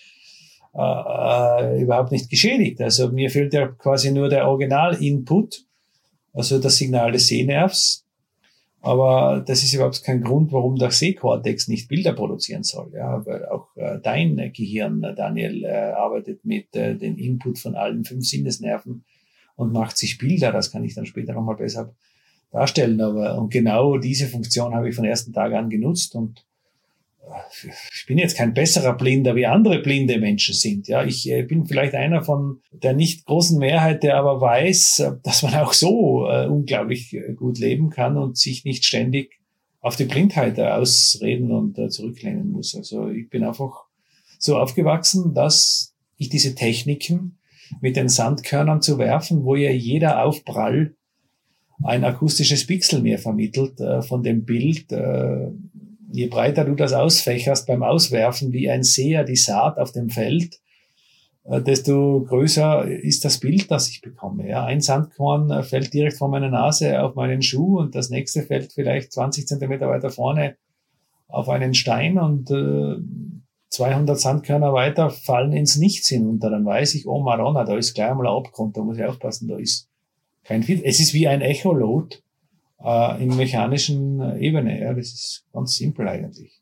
äh, 0.74 0.80
äh, 0.80 1.82
überhaupt 1.82 2.12
nicht 2.12 2.30
geschädigt. 2.30 2.80
Also 2.80 3.10
mir 3.10 3.30
fehlt 3.30 3.54
ja 3.54 3.68
quasi 3.68 4.10
nur 4.10 4.28
der 4.28 4.48
Original-Input, 4.48 5.64
also 6.32 6.58
das 6.58 6.76
Signal 6.76 7.12
des 7.12 7.28
Sehnervs, 7.28 8.04
aber 8.80 9.42
das 9.44 9.64
ist 9.64 9.74
überhaupt 9.74 10.04
kein 10.04 10.22
Grund, 10.22 10.52
warum 10.52 10.76
der 10.76 10.90
Sehkortex 10.90 11.68
nicht 11.68 11.88
Bilder 11.88 12.12
produzieren 12.12 12.62
soll. 12.62 12.92
Ja, 12.94 13.24
weil 13.26 13.46
auch 13.46 13.76
äh, 13.76 13.98
dein 14.02 14.36
Gehirn, 14.54 15.02
Daniel, 15.16 15.64
äh, 15.64 15.92
arbeitet 15.92 16.44
mit 16.44 16.74
äh, 16.76 16.96
dem 16.96 17.16
Input 17.18 17.58
von 17.58 17.74
allen 17.74 18.04
fünf 18.04 18.26
Sinnesnerven 18.26 19.04
und 19.58 19.72
macht 19.72 19.98
sich 19.98 20.18
Bilder. 20.18 20.52
Das 20.52 20.70
kann 20.70 20.84
ich 20.84 20.94
dann 20.94 21.04
später 21.04 21.34
nochmal 21.34 21.56
besser 21.56 21.92
darstellen. 22.52 23.00
Aber 23.00 23.36
und 23.36 23.50
genau 23.52 23.98
diese 23.98 24.28
Funktion 24.28 24.74
habe 24.74 24.88
ich 24.88 24.94
von 24.94 25.04
ersten 25.04 25.32
Tag 25.32 25.52
an 25.52 25.68
genutzt 25.68 26.14
und 26.14 26.44
ich 27.92 28.06
bin 28.06 28.16
jetzt 28.16 28.38
kein 28.38 28.54
besserer 28.54 28.96
Blinder, 28.96 29.36
wie 29.36 29.44
andere 29.44 29.80
blinde 29.80 30.18
Menschen 30.18 30.54
sind. 30.54 30.88
Ja, 30.88 31.04
ich 31.04 31.28
äh, 31.28 31.42
bin 31.42 31.66
vielleicht 31.66 31.94
einer 31.94 32.22
von 32.22 32.62
der 32.72 32.94
nicht 32.94 33.26
großen 33.26 33.58
Mehrheit, 33.58 34.02
der 34.02 34.16
aber 34.16 34.40
weiß, 34.40 35.00
äh, 35.00 35.12
dass 35.22 35.42
man 35.42 35.54
auch 35.56 35.74
so 35.74 36.26
äh, 36.26 36.46
unglaublich 36.46 37.12
äh, 37.12 37.34
gut 37.34 37.58
leben 37.58 37.90
kann 37.90 38.16
und 38.16 38.38
sich 38.38 38.64
nicht 38.64 38.86
ständig 38.86 39.40
auf 39.80 39.96
die 39.96 40.06
Blindheit 40.06 40.58
ausreden 40.58 41.50
und 41.50 41.78
äh, 41.78 41.90
zurücklehnen 41.90 42.50
muss. 42.50 42.74
Also 42.74 43.08
ich 43.08 43.28
bin 43.28 43.44
einfach 43.44 43.84
so 44.38 44.56
aufgewachsen, 44.56 45.34
dass 45.34 45.94
ich 46.16 46.30
diese 46.30 46.54
Techniken 46.54 47.37
mit 47.80 47.96
den 47.96 48.08
Sandkörnern 48.08 48.82
zu 48.82 48.98
werfen, 48.98 49.44
wo 49.44 49.54
ja 49.54 49.70
jeder 49.70 50.24
Aufprall 50.24 50.94
ein 51.84 52.04
akustisches 52.04 52.66
Pixel 52.66 53.02
mehr 53.02 53.18
vermittelt 53.18 53.80
äh, 53.80 54.02
von 54.02 54.22
dem 54.22 54.44
Bild, 54.44 54.90
äh, 54.92 55.50
je 56.10 56.26
breiter 56.26 56.64
du 56.64 56.74
das 56.74 56.92
ausfächerst 56.92 57.66
beim 57.66 57.82
Auswerfen, 57.82 58.52
wie 58.52 58.70
ein 58.70 58.82
Seher 58.82 59.24
die 59.24 59.36
Saat 59.36 59.78
auf 59.78 59.92
dem 59.92 60.10
Feld, 60.10 60.58
äh, 61.44 61.62
desto 61.62 62.24
größer 62.24 62.86
ist 62.88 63.24
das 63.24 63.38
Bild, 63.38 63.70
das 63.70 63.88
ich 63.88 64.00
bekomme. 64.00 64.48
Ja, 64.48 64.64
ein 64.64 64.80
Sandkorn 64.80 65.50
äh, 65.50 65.62
fällt 65.62 65.94
direkt 65.94 66.18
vor 66.18 66.28
meiner 66.28 66.50
Nase 66.50 67.02
auf 67.02 67.14
meinen 67.14 67.42
Schuh 67.42 67.78
und 67.78 67.94
das 67.94 68.10
nächste 68.10 68.42
fällt 68.42 68.72
vielleicht 68.72 69.12
20 69.12 69.46
Zentimeter 69.46 69.88
weiter 69.88 70.10
vorne 70.10 70.56
auf 71.28 71.48
einen 71.48 71.74
Stein 71.74 72.18
und 72.18 72.50
äh, 72.50 72.96
200 73.70 74.18
Sandkörner 74.18 74.72
weiter 74.72 75.10
fallen 75.10 75.52
ins 75.52 75.76
Nichts 75.76 76.08
hinunter. 76.08 76.50
Dann 76.50 76.64
weiß 76.64 76.94
ich, 76.94 77.06
oh 77.06 77.20
Marona, 77.20 77.64
da 77.64 77.76
ist 77.76 77.94
gleich 77.94 78.10
einmal 78.10 78.26
ein 78.26 78.34
Abgrund, 78.34 78.76
da 78.76 78.82
muss 78.82 78.98
ich 78.98 79.04
aufpassen, 79.04 79.48
da 79.48 79.58
ist 79.58 79.88
kein 80.44 80.62
Viel. 80.62 80.82
Es 80.84 81.00
ist 81.00 81.12
wie 81.12 81.28
ein 81.28 81.42
Echolot, 81.42 82.22
äh, 82.82 83.22
in 83.22 83.36
mechanischen 83.36 84.38
Ebene. 84.38 84.80
Ja, 84.80 84.94
das 84.94 85.06
ist 85.06 85.44
ganz 85.52 85.76
simpel 85.76 86.08
eigentlich 86.08 86.58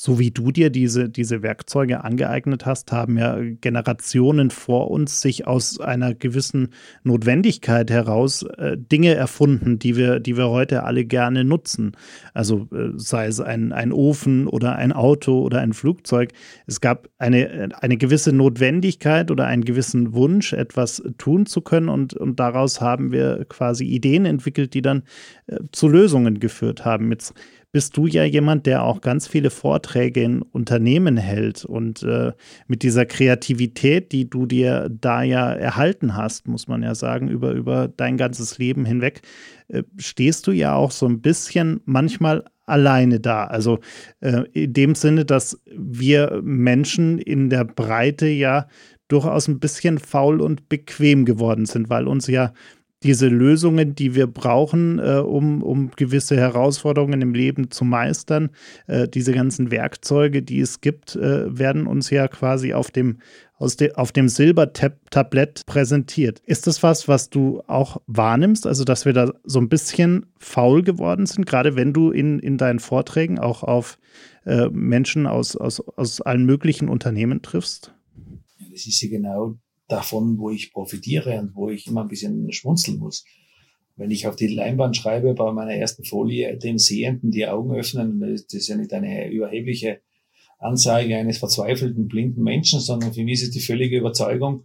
so 0.00 0.18
wie 0.18 0.30
du 0.30 0.52
dir 0.52 0.70
diese, 0.70 1.08
diese 1.08 1.42
Werkzeuge 1.42 2.04
angeeignet 2.04 2.66
hast, 2.66 2.92
haben 2.92 3.18
ja 3.18 3.38
Generationen 3.60 4.50
vor 4.50 4.90
uns 4.90 5.20
sich 5.20 5.46
aus 5.46 5.80
einer 5.80 6.14
gewissen 6.14 6.68
Notwendigkeit 7.02 7.90
heraus 7.90 8.42
äh, 8.42 8.76
Dinge 8.76 9.14
erfunden, 9.14 9.78
die 9.78 9.96
wir, 9.96 10.20
die 10.20 10.36
wir 10.36 10.50
heute 10.50 10.84
alle 10.84 11.04
gerne 11.04 11.44
nutzen. 11.44 11.96
Also 12.32 12.68
äh, 12.72 12.90
sei 12.96 13.26
es 13.26 13.40
ein, 13.40 13.72
ein 13.72 13.92
Ofen 13.92 14.46
oder 14.46 14.76
ein 14.76 14.92
Auto 14.92 15.42
oder 15.42 15.60
ein 15.60 15.72
Flugzeug. 15.72 16.30
Es 16.66 16.80
gab 16.80 17.08
eine, 17.18 17.70
eine 17.80 17.96
gewisse 17.96 18.32
Notwendigkeit 18.32 19.30
oder 19.30 19.46
einen 19.46 19.64
gewissen 19.64 20.14
Wunsch, 20.14 20.52
etwas 20.52 21.02
tun 21.18 21.46
zu 21.46 21.60
können 21.60 21.88
und, 21.88 22.14
und 22.14 22.38
daraus 22.38 22.80
haben 22.80 23.10
wir 23.10 23.44
quasi 23.48 23.84
Ideen 23.84 24.26
entwickelt, 24.26 24.74
die 24.74 24.82
dann 24.82 25.02
äh, 25.48 25.56
zu 25.72 25.88
Lösungen 25.88 26.38
geführt 26.38 26.84
haben. 26.84 27.10
Jetzt 27.10 27.34
bist 27.70 27.96
du 27.96 28.06
ja 28.06 28.24
jemand, 28.24 28.66
der 28.66 28.82
auch 28.82 29.00
ganz 29.00 29.26
viele 29.28 29.50
Vorträge 29.50 30.22
in 30.22 30.42
Unternehmen 30.42 31.16
hält. 31.16 31.64
Und 31.64 32.02
äh, 32.02 32.32
mit 32.66 32.82
dieser 32.82 33.04
Kreativität, 33.04 34.12
die 34.12 34.28
du 34.28 34.46
dir 34.46 34.88
da 34.90 35.22
ja 35.22 35.52
erhalten 35.52 36.16
hast, 36.16 36.48
muss 36.48 36.66
man 36.66 36.82
ja 36.82 36.94
sagen, 36.94 37.28
über, 37.28 37.52
über 37.52 37.88
dein 37.88 38.16
ganzes 38.16 38.58
Leben 38.58 38.84
hinweg, 38.84 39.20
äh, 39.68 39.82
stehst 39.98 40.46
du 40.46 40.52
ja 40.52 40.74
auch 40.74 40.90
so 40.90 41.06
ein 41.06 41.20
bisschen 41.20 41.80
manchmal 41.84 42.44
alleine 42.64 43.20
da. 43.20 43.44
Also 43.44 43.80
äh, 44.20 44.44
in 44.52 44.72
dem 44.72 44.94
Sinne, 44.94 45.24
dass 45.24 45.60
wir 45.66 46.40
Menschen 46.42 47.18
in 47.18 47.50
der 47.50 47.64
Breite 47.64 48.28
ja 48.28 48.66
durchaus 49.08 49.48
ein 49.48 49.58
bisschen 49.58 49.98
faul 49.98 50.40
und 50.40 50.68
bequem 50.68 51.24
geworden 51.24 51.66
sind, 51.66 51.88
weil 51.90 52.06
uns 52.06 52.26
ja 52.26 52.52
diese 53.02 53.28
Lösungen, 53.28 53.94
die 53.94 54.14
wir 54.14 54.26
brauchen, 54.26 54.98
äh, 54.98 55.18
um, 55.18 55.62
um 55.62 55.90
gewisse 55.94 56.36
Herausforderungen 56.36 57.22
im 57.22 57.32
Leben 57.32 57.70
zu 57.70 57.84
meistern, 57.84 58.50
äh, 58.86 59.06
diese 59.06 59.32
ganzen 59.32 59.70
Werkzeuge, 59.70 60.42
die 60.42 60.60
es 60.60 60.80
gibt, 60.80 61.14
äh, 61.14 61.56
werden 61.56 61.86
uns 61.86 62.10
ja 62.10 62.26
quasi 62.26 62.74
auf 62.74 62.90
dem, 62.90 63.18
aus 63.54 63.76
de, 63.76 63.94
auf 63.94 64.10
dem 64.10 64.28
Silbertablett 64.28 65.64
präsentiert. 65.66 66.40
Ist 66.40 66.66
das 66.66 66.82
was, 66.82 67.06
was 67.06 67.30
du 67.30 67.62
auch 67.68 68.00
wahrnimmst, 68.06 68.66
also 68.66 68.82
dass 68.82 69.04
wir 69.04 69.12
da 69.12 69.32
so 69.44 69.60
ein 69.60 69.68
bisschen 69.68 70.26
faul 70.38 70.82
geworden 70.82 71.26
sind, 71.26 71.46
gerade 71.46 71.76
wenn 71.76 71.92
du 71.92 72.10
in, 72.10 72.40
in 72.40 72.58
deinen 72.58 72.80
Vorträgen 72.80 73.38
auch 73.38 73.62
auf 73.62 73.98
äh, 74.44 74.68
Menschen 74.70 75.28
aus, 75.28 75.56
aus, 75.56 75.80
aus 75.96 76.20
allen 76.20 76.46
möglichen 76.46 76.88
Unternehmen 76.88 77.42
triffst? 77.42 77.94
Das 78.72 78.86
ist 78.86 79.00
ja 79.02 79.08
genau 79.08 79.56
davon, 79.88 80.38
wo 80.38 80.50
ich 80.50 80.72
profitiere 80.72 81.38
und 81.38 81.54
wo 81.54 81.70
ich 81.70 81.86
immer 81.86 82.02
ein 82.02 82.08
bisschen 82.08 82.52
schmunzeln 82.52 82.98
muss. 82.98 83.24
wenn 83.96 84.12
ich 84.12 84.28
auf 84.28 84.36
die 84.36 84.46
Leinwand 84.46 84.96
schreibe 84.96 85.34
bei 85.34 85.50
meiner 85.50 85.74
ersten 85.74 86.04
Folie, 86.04 86.56
den 86.56 86.78
Sehenden 86.78 87.32
die 87.32 87.48
Augen 87.48 87.74
öffnen, 87.74 88.20
das 88.20 88.54
ist 88.54 88.68
ja 88.68 88.76
nicht 88.76 88.92
eine 88.92 89.28
überhebliche 89.28 90.00
Anzeige 90.60 91.16
eines 91.16 91.38
verzweifelten 91.38 92.06
blinden 92.06 92.42
Menschen, 92.42 92.78
sondern 92.78 93.12
für 93.12 93.24
mich 93.24 93.34
ist 93.34 93.48
es 93.48 93.50
die 93.50 93.60
völlige 93.60 93.98
Überzeugung, 93.98 94.64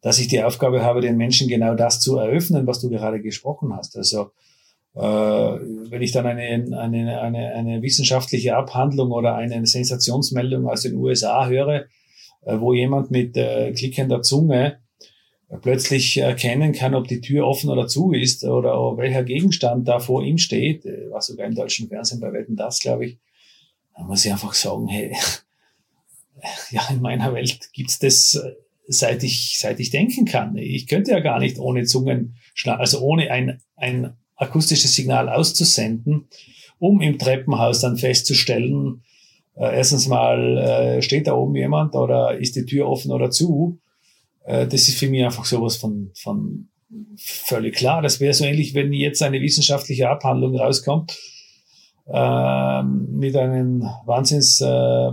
dass 0.00 0.18
ich 0.18 0.28
die 0.28 0.42
Aufgabe 0.42 0.82
habe, 0.82 1.02
den 1.02 1.16
Menschen 1.16 1.48
genau 1.48 1.74
das 1.74 2.00
zu 2.00 2.16
eröffnen, 2.16 2.66
was 2.66 2.80
du 2.80 2.88
gerade 2.88 3.20
gesprochen 3.20 3.74
hast. 3.74 3.96
Also 3.96 4.30
äh, 4.94 5.00
wenn 5.00 6.02
ich 6.02 6.12
dann 6.12 6.26
eine, 6.26 6.78
eine, 6.78 7.20
eine, 7.20 7.54
eine 7.54 7.82
wissenschaftliche 7.82 8.56
Abhandlung 8.56 9.10
oder 9.10 9.34
eine 9.34 9.66
Sensationsmeldung 9.66 10.66
aus 10.66 10.82
den 10.82 10.94
USA 10.94 11.46
höre, 11.46 11.86
wo 12.44 12.72
jemand 12.74 13.10
mit 13.10 13.36
äh, 13.36 13.72
klickender 13.72 14.22
Zunge 14.22 14.78
plötzlich 15.60 16.16
erkennen 16.16 16.72
kann, 16.72 16.94
ob 16.94 17.08
die 17.08 17.20
Tür 17.20 17.46
offen 17.46 17.68
oder 17.68 17.86
zu 17.86 18.12
ist 18.12 18.44
oder 18.44 18.96
welcher 18.96 19.22
Gegenstand 19.22 19.86
da 19.86 20.00
vor 20.00 20.24
ihm 20.24 20.38
steht, 20.38 20.86
äh, 20.86 21.10
war 21.10 21.20
sogar 21.20 21.46
im 21.46 21.54
deutschen 21.54 21.88
Fernsehen 21.88 22.20
bei 22.20 22.32
Wetten 22.32 22.56
das, 22.56 22.80
glaube 22.80 23.06
ich, 23.06 23.18
dann 23.94 24.06
muss 24.06 24.24
ich 24.24 24.32
einfach 24.32 24.54
sagen, 24.54 24.88
hey, 24.88 25.14
ja, 26.70 26.88
in 26.90 27.02
meiner 27.02 27.34
Welt 27.34 27.70
gibt's 27.72 27.98
das, 27.98 28.34
äh, 28.34 28.52
seit 28.88 29.22
ich, 29.22 29.58
seit 29.58 29.78
ich 29.80 29.90
denken 29.90 30.24
kann. 30.24 30.56
Ich 30.56 30.86
könnte 30.86 31.12
ja 31.12 31.20
gar 31.20 31.38
nicht 31.38 31.58
ohne 31.58 31.84
Zungen, 31.84 32.36
also 32.64 33.00
ohne 33.00 33.30
ein, 33.30 33.60
ein 33.76 34.14
akustisches 34.36 34.94
Signal 34.94 35.28
auszusenden, 35.28 36.28
um 36.78 37.00
im 37.00 37.18
Treppenhaus 37.18 37.80
dann 37.80 37.96
festzustellen, 37.96 39.02
äh, 39.54 39.76
erstens 39.76 40.08
mal, 40.08 40.58
äh, 40.58 41.02
steht 41.02 41.26
da 41.26 41.34
oben 41.34 41.54
jemand 41.56 41.94
oder 41.94 42.38
ist 42.38 42.56
die 42.56 42.66
Tür 42.66 42.88
offen 42.88 43.10
oder 43.10 43.30
zu. 43.30 43.80
Äh, 44.44 44.66
das 44.66 44.88
ist 44.88 44.98
für 44.98 45.08
mich 45.08 45.24
einfach 45.24 45.44
sowas 45.44 45.76
von, 45.76 46.10
von 46.14 46.68
völlig 47.16 47.76
klar. 47.76 48.02
Das 48.02 48.20
wäre 48.20 48.34
so 48.34 48.44
ähnlich, 48.44 48.74
wenn 48.74 48.92
jetzt 48.92 49.22
eine 49.22 49.40
wissenschaftliche 49.40 50.08
Abhandlung 50.08 50.56
rauskommt 50.56 51.18
äh, 52.06 52.82
mit 52.82 53.36
einem 53.36 53.82
Wahnsinns 54.06 54.60
äh, 54.60 55.12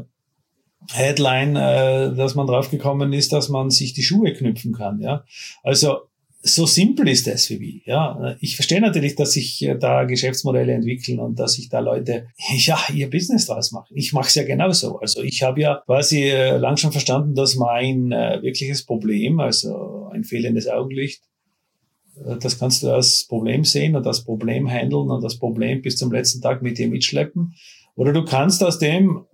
Headline, 0.91 1.55
äh, 1.55 2.15
dass 2.15 2.35
man 2.35 2.47
draufgekommen 2.47 3.13
ist, 3.13 3.31
dass 3.33 3.49
man 3.49 3.69
sich 3.69 3.93
die 3.93 4.03
Schuhe 4.03 4.33
knüpfen 4.33 4.73
kann. 4.73 4.99
Ja, 5.01 5.23
also 5.63 6.08
so 6.41 6.65
simpel 6.65 7.09
ist 7.09 7.27
mich. 7.49 7.85
Ja, 7.85 8.35
ich 8.39 8.55
verstehe 8.55 8.79
natürlich, 8.79 9.15
dass 9.15 9.33
sich 9.33 9.61
äh, 9.61 9.77
da 9.77 10.05
Geschäftsmodelle 10.05 10.73
entwickeln 10.73 11.19
und 11.19 11.37
dass 11.37 11.53
sich 11.53 11.69
da 11.69 11.79
Leute 11.79 12.27
ja 12.57 12.79
ihr 12.93 13.09
Business 13.09 13.47
draus 13.47 13.71
machen. 13.71 13.93
Ich 13.95 14.13
mache 14.13 14.29
es 14.29 14.35
ja 14.35 14.43
genauso. 14.43 14.99
Also 14.99 15.21
ich 15.21 15.43
habe 15.43 15.61
ja 15.61 15.81
quasi 15.85 16.23
äh, 16.23 16.57
lang 16.57 16.77
schon 16.77 16.91
verstanden, 16.91 17.35
dass 17.35 17.55
mein 17.55 18.11
äh, 18.11 18.39
wirkliches 18.41 18.85
Problem, 18.85 19.39
also 19.39 20.09
ein 20.13 20.23
fehlendes 20.23 20.67
Augenlicht, 20.67 21.23
das 22.41 22.59
kannst 22.59 22.83
du 22.83 22.89
als 22.89 23.27
Problem 23.27 23.63
sehen 23.63 23.95
und 23.95 24.05
das 24.05 24.25
Problem 24.25 24.69
handeln 24.69 25.09
und 25.09 25.23
das 25.23 25.39
Problem 25.39 25.81
bis 25.81 25.95
zum 25.95 26.11
letzten 26.11 26.41
Tag 26.41 26.61
mit 26.61 26.77
dir 26.77 26.89
mitschleppen. 26.89 27.53
Oder 27.95 28.11
du 28.11 28.25
kannst 28.25 28.61
aus 28.61 28.77
dem 28.77 29.25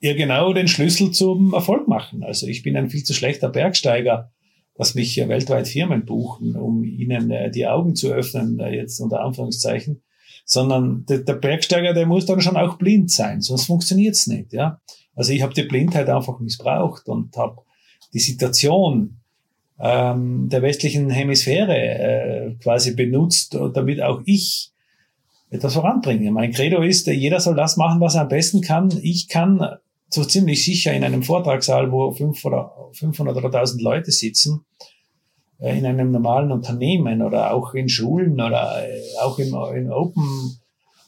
ja 0.00 0.14
genau 0.14 0.52
den 0.52 0.68
Schlüssel 0.68 1.10
zum 1.10 1.52
Erfolg 1.52 1.88
machen. 1.88 2.22
Also 2.22 2.46
ich 2.46 2.62
bin 2.62 2.76
ein 2.76 2.88
viel 2.88 3.02
zu 3.02 3.14
schlechter 3.14 3.48
Bergsteiger 3.48 4.30
dass 4.80 4.94
mich 4.94 5.18
weltweit 5.28 5.68
Firmen 5.68 6.06
buchen, 6.06 6.56
um 6.56 6.84
ihnen 6.84 7.30
äh, 7.30 7.50
die 7.50 7.66
Augen 7.66 7.94
zu 7.94 8.10
öffnen, 8.14 8.58
äh, 8.60 8.74
jetzt 8.74 8.98
unter 8.98 9.20
Anführungszeichen, 9.20 10.00
sondern 10.46 11.04
der, 11.06 11.34
Bergsteiger, 11.34 11.92
der 11.92 12.06
muss 12.06 12.24
dann 12.24 12.40
schon 12.40 12.56
auch 12.56 12.78
blind 12.78 13.10
sein, 13.10 13.42
sonst 13.42 13.66
funktioniert's 13.66 14.26
nicht. 14.26 14.54
Ja, 14.54 14.80
also 15.14 15.34
ich 15.34 15.42
habe 15.42 15.52
die 15.52 15.64
Blindheit 15.64 16.08
einfach 16.08 16.40
missbraucht 16.40 17.10
und 17.10 17.36
habe 17.36 17.58
die 18.14 18.20
Situation 18.20 19.18
ähm, 19.78 20.48
der 20.48 20.62
westlichen 20.62 21.10
Hemisphäre 21.10 21.76
äh, 21.76 22.54
quasi 22.54 22.94
benutzt, 22.94 23.58
damit 23.74 24.00
auch 24.00 24.22
ich 24.24 24.72
etwas 25.50 25.74
voranbringe. 25.74 26.30
Mein 26.30 26.52
Credo 26.52 26.80
ist, 26.80 27.06
jeder 27.06 27.40
soll 27.40 27.54
das 27.54 27.76
machen, 27.76 28.00
was 28.00 28.14
er 28.14 28.22
am 28.22 28.28
besten 28.28 28.62
kann. 28.62 28.88
Ich 29.02 29.28
kann 29.28 29.60
so 30.10 30.24
ziemlich 30.24 30.64
sicher 30.64 30.92
in 30.92 31.04
einem 31.04 31.22
Vortragssaal, 31.22 31.90
wo 31.92 32.10
500 32.10 33.36
oder 33.36 33.46
1000 33.46 33.80
Leute 33.80 34.10
sitzen, 34.10 34.64
äh, 35.60 35.78
in 35.78 35.86
einem 35.86 36.10
normalen 36.10 36.52
Unternehmen 36.52 37.22
oder 37.22 37.52
auch 37.54 37.74
in 37.74 37.88
Schulen 37.88 38.34
oder 38.34 38.82
äh, 38.86 39.00
auch 39.22 39.38
im, 39.38 39.54
in 39.76 39.92
Open 39.92 40.56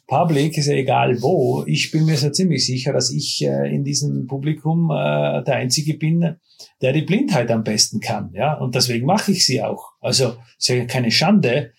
Public, 0.06 0.58
ist 0.58 0.66
ja 0.66 0.74
egal 0.74 1.22
wo. 1.22 1.64
Ich 1.66 1.90
bin 1.90 2.04
mir 2.04 2.16
so 2.16 2.28
ziemlich 2.30 2.66
sicher, 2.66 2.92
dass 2.92 3.10
ich 3.10 3.42
äh, 3.44 3.74
in 3.74 3.82
diesem 3.82 4.26
Publikum 4.26 4.88
der 4.88 5.56
Einzige 5.56 5.94
bin, 5.94 6.36
der 6.82 6.92
die 6.92 7.02
Blindheit 7.02 7.50
am 7.50 7.64
besten 7.64 8.00
kann. 8.00 8.30
Ja, 8.34 8.54
und 8.54 8.74
deswegen 8.74 9.06
mache 9.06 9.32
ich 9.32 9.46
sie 9.46 9.62
auch. 9.62 9.92
Also 10.00 10.34
ist 10.58 10.68
ja 10.68 10.84
keine 10.84 11.10
Schande. 11.10 11.72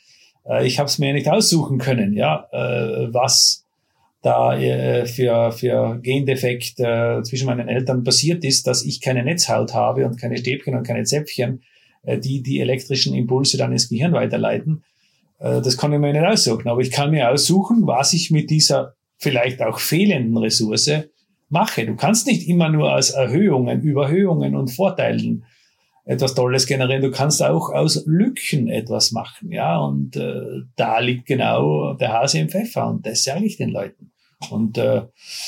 Ich 0.63 0.79
habe 0.79 0.87
es 0.87 0.99
mir 0.99 1.13
nicht 1.13 1.29
aussuchen 1.29 1.77
können, 1.77 2.13
ja, 2.13 2.47
was 2.51 3.62
da 4.23 4.57
äh, 4.57 5.05
für, 5.05 5.51
für 5.51 5.99
Gendefekt 6.01 6.79
äh, 6.79 7.21
zwischen 7.23 7.45
meinen 7.45 7.67
Eltern 7.67 8.05
passiert 8.05 8.45
ist, 8.45 8.65
dass 8.65 8.85
ich 8.85 9.01
keine 9.01 9.21
Netzhaut 9.21 9.73
habe 9.73 10.05
und 10.05 10.19
keine 10.19 10.37
Stäbchen 10.37 10.75
und 10.75 10.87
keine 10.87 11.03
Zäpfchen, 11.03 11.61
äh, 12.03 12.17
die 12.17 12.41
die 12.41 12.61
elektrischen 12.61 13.13
Impulse 13.13 13.57
dann 13.57 13.73
ins 13.73 13.89
Gehirn 13.89 14.13
weiterleiten. 14.13 14.83
Äh, 15.39 15.61
das 15.61 15.77
kann 15.77 15.91
ich 15.91 15.99
mir 15.99 16.13
nicht 16.13 16.25
aussuchen, 16.25 16.69
aber 16.69 16.79
ich 16.79 16.91
kann 16.91 17.11
mir 17.11 17.29
aussuchen, 17.29 17.85
was 17.85 18.13
ich 18.13 18.31
mit 18.31 18.49
dieser 18.49 18.95
vielleicht 19.17 19.61
auch 19.61 19.77
fehlenden 19.77 20.37
Ressource 20.37 20.89
mache. 21.49 21.85
Du 21.85 21.97
kannst 21.97 22.25
nicht 22.25 22.47
immer 22.47 22.69
nur 22.69 22.95
aus 22.95 23.09
Erhöhungen, 23.09 23.81
Überhöhungen 23.81 24.55
und 24.55 24.69
Vorteilen 24.69 25.43
etwas 26.05 26.33
Tolles 26.33 26.65
generieren. 26.65 27.01
Du 27.01 27.11
kannst 27.11 27.43
auch 27.43 27.69
aus 27.69 28.03
Lücken 28.05 28.69
etwas 28.69 29.11
machen, 29.11 29.51
ja. 29.51 29.79
Und 29.79 30.15
äh, 30.15 30.61
da 30.77 30.99
liegt 30.99 31.25
genau 31.25 31.93
der 31.95 32.13
Hase 32.13 32.39
im 32.39 32.47
Pfeffer. 32.47 32.87
Und 32.87 33.05
das 33.05 33.25
sage 33.25 33.45
ich 33.45 33.57
den 33.57 33.69
Leuten. 33.69 34.12
Und 34.51 34.77
äh, 34.77 35.03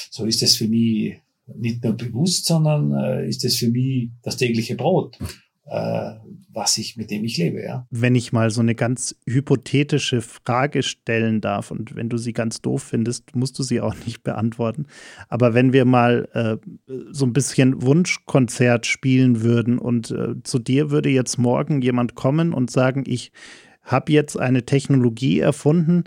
so 0.10 0.26
ist 0.26 0.44
es 0.44 0.56
für 0.56 0.68
mich 0.68 1.18
nicht 1.48 1.84
nur 1.84 1.94
bewusst, 1.94 2.46
sondern 2.46 2.92
äh, 2.92 3.28
ist 3.28 3.44
es 3.46 3.58
für 3.58 3.70
mich 3.70 4.10
das 4.24 4.38
tägliche 4.38 4.76
Brot, 4.76 5.18
äh, 5.66 6.12
was 6.52 6.78
ich 6.78 6.98
mit 6.98 7.12
dem 7.12 7.24
ich 7.24 7.38
lebe. 7.38 7.62
Ja. 7.62 7.86
Wenn 7.92 8.16
ich 8.16 8.34
mal 8.34 8.50
so 8.50 8.62
eine 8.62 8.76
ganz 8.76 9.16
hypothetische 9.28 10.22
Frage 10.22 10.84
stellen 10.84 11.42
darf 11.42 11.72
und 11.72 11.96
wenn 11.96 12.10
du 12.10 12.18
sie 12.18 12.34
ganz 12.34 12.62
doof 12.62 12.84
findest, 12.84 13.36
musst 13.36 13.60
du 13.60 13.64
sie 13.64 13.82
auch 13.82 13.96
nicht 14.06 14.24
beantworten. 14.24 14.88
Aber 15.28 15.54
wenn 15.54 15.74
wir 15.74 15.86
mal 15.86 16.28
äh, 16.34 16.58
so 17.12 17.26
ein 17.26 17.34
bisschen 17.34 17.82
Wunschkonzert 17.82 18.86
spielen 18.86 19.42
würden 19.42 19.78
und 19.78 20.12
äh, 20.12 20.42
zu 20.44 20.60
dir 20.60 20.90
würde 20.90 21.10
jetzt 21.10 21.38
morgen 21.38 21.82
jemand 21.82 22.16
kommen 22.16 22.54
und 22.54 22.72
sagen, 22.72 23.04
ich 23.06 23.32
habe 23.84 24.12
jetzt 24.12 24.40
eine 24.40 24.66
Technologie 24.66 25.40
erfunden, 25.40 26.06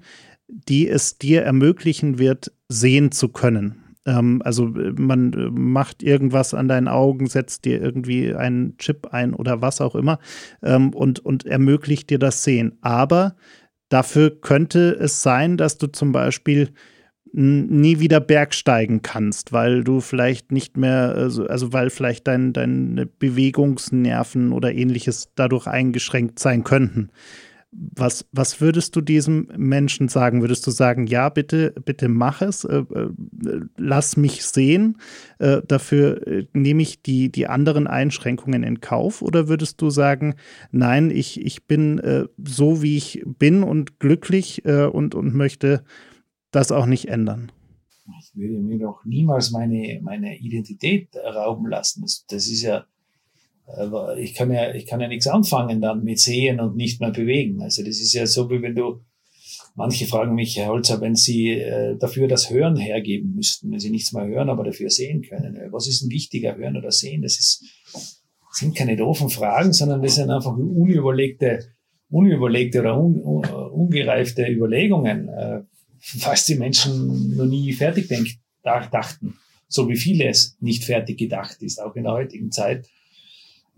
die 0.49 0.89
es 0.89 1.19
dir 1.19 1.43
ermöglichen 1.43 2.19
wird, 2.19 2.53
sehen 2.69 3.13
zu 3.13 3.29
können. 3.29 3.89
Ähm, 4.07 4.43
also 4.45 4.67
äh, 4.75 4.93
man 4.97 5.33
äh, 5.33 5.51
macht 5.51 6.03
irgendwas 6.03 6.55
an 6.55 6.69
deinen 6.69 6.89
Augen, 6.89 7.27
setzt 7.27 7.65
dir 7.65 7.81
irgendwie 7.81 8.35
einen 8.35 8.77
Chip 8.79 9.09
ein 9.13 9.35
oder 9.35 9.61
was 9.61 9.81
auch 9.81 9.95
immer 9.95 10.19
ähm, 10.63 10.95
und, 10.95 11.21
und 11.21 11.45
ermöglicht 11.45 12.11
dir 12.11 12.19
das 12.19 12.43
Sehen. 12.43 12.79
Aber 12.81 13.37
dafür 13.91 14.41
könnte 14.41 14.97
es 14.99 15.23
sein, 15.23 15.57
dass 15.57 15.79
du 15.79 15.87
zum 15.89 16.13
Beispiel 16.13 16.71
nie 17.33 18.01
wieder 18.01 18.21
bergsteigen 18.21 19.03
kannst, 19.03 19.53
weil 19.53 19.85
du 19.85 20.01
vielleicht 20.01 20.51
nicht 20.51 20.79
mehr, 20.79 21.15
also, 21.15 21.47
also 21.47 21.75
weil 21.75 21.91
vielleicht 21.91 22.27
dein, 22.27 22.55
deine 22.55 23.05
Bewegungsnerven 23.05 24.51
oder 24.53 24.73
ähnliches 24.73 25.33
dadurch 25.35 25.67
eingeschränkt 25.67 26.39
sein 26.39 26.65
könnten. 26.65 27.11
Was, 27.71 28.27
was 28.33 28.63
würdest 28.63 28.97
du 28.97 29.03
diesem 29.03 29.49
Menschen 29.57 30.09
sagen? 30.09 30.41
Würdest 30.41 30.67
du 30.67 30.71
sagen, 30.71 31.07
ja, 31.07 31.29
bitte, 31.29 31.75
bitte 31.85 32.09
mach 32.09 32.41
es, 32.41 32.65
äh, 32.65 32.79
äh, 32.79 33.11
lass 33.77 34.17
mich 34.17 34.43
sehen, 34.45 34.97
äh, 35.39 35.61
dafür 35.67 36.27
äh, 36.27 36.47
nehme 36.55 36.81
ich 36.81 37.03
die, 37.03 37.31
die 37.31 37.47
anderen 37.47 37.87
Einschränkungen 37.87 38.63
in 38.63 38.81
Kauf? 38.81 39.21
Oder 39.21 39.49
würdest 39.49 39.83
du 39.83 39.91
sagen, 39.91 40.37
nein, 40.71 41.11
ich, 41.11 41.45
ich 41.45 41.67
bin 41.67 41.99
äh, 41.99 42.25
so, 42.43 42.83
wie 42.83 42.97
ich 42.97 43.23
bin 43.27 43.63
und 43.63 44.01
glücklich 44.01 44.65
äh, 44.65 44.87
und, 44.87 45.15
und 45.15 45.35
möchte 45.35 45.85
das 46.51 46.73
auch 46.73 46.87
nicht 46.87 47.09
ändern? 47.09 47.53
Ich 48.21 48.35
würde 48.35 48.63
mir 48.63 48.79
doch 48.79 49.05
niemals 49.05 49.51
meine, 49.51 50.01
meine 50.03 50.39
Identität 50.39 51.15
rauben 51.17 51.67
lassen. 51.67 52.01
Das, 52.01 52.25
das 52.27 52.49
ist 52.49 52.63
ja 52.63 52.87
ich 54.19 54.35
kann 54.35 54.51
ja, 54.51 54.75
ich 54.75 54.87
kann 54.87 55.01
ja 55.01 55.09
nichts 55.09 55.27
anfangen 55.27 55.81
dann 55.81 56.05
mit 56.05 56.19
sehen 56.19 56.61
und 56.61 56.77
nicht 56.77 57.01
mehr 57.01 57.11
bewegen. 57.11 57.63
Also 57.63 57.83
das 57.83 58.01
ist 58.01 58.15
ja 58.15 58.27
so, 58.27 58.51
wie 58.51 58.63
wenn 58.63 58.75
du, 58.75 59.01
manche 59.75 60.07
fragen 60.07 60.35
mich, 60.35 60.57
Herr 60.57 60.69
Holzer, 60.69 61.01
wenn 61.01 61.15
Sie 61.15 61.51
äh, 61.51 61.97
dafür 61.99 62.29
das 62.29 62.51
Hören 62.51 62.77
hergeben 62.77 63.35
müssten, 63.35 63.71
wenn 63.71 63.79
Sie 63.79 63.91
nichts 63.91 64.13
mehr 64.13 64.27
hören, 64.27 64.49
aber 64.49 64.65
dafür 64.65 64.91
sehen 64.91 65.23
können. 65.23 65.57
Äh, 65.57 65.73
was 65.73 65.87
ist 65.87 66.03
denn 66.03 66.11
wichtiger, 66.11 66.57
hören 66.57 66.77
oder 66.77 66.91
sehen? 66.91 67.23
Das 67.23 67.39
ist, 67.39 67.65
sind 68.53 68.75
keine 68.75 68.97
doofen 68.97 69.29
Fragen, 69.29 69.73
sondern 69.73 70.03
das 70.03 70.15
sind 70.15 70.31
einfach 70.31 70.57
unüberlegte, 70.57 71.69
unüberlegte 72.09 72.81
oder 72.81 72.99
un, 72.99 73.21
ungereifte 73.21 74.47
Überlegungen, 74.47 75.29
äh, 75.29 75.61
was 76.21 76.47
die 76.47 76.55
Menschen 76.55 77.37
noch 77.37 77.47
nie 77.47 77.73
fertig 77.73 78.09
denkt, 78.09 78.39
dachten. 78.63 79.35
So 79.69 79.89
wie 79.89 79.97
vieles 79.97 80.57
nicht 80.61 80.85
fertig 80.85 81.19
gedacht 81.19 81.63
ist, 81.63 81.81
auch 81.81 81.95
in 81.97 82.05
der 82.05 82.13
heutigen 82.13 82.51
Zeit 82.51 82.89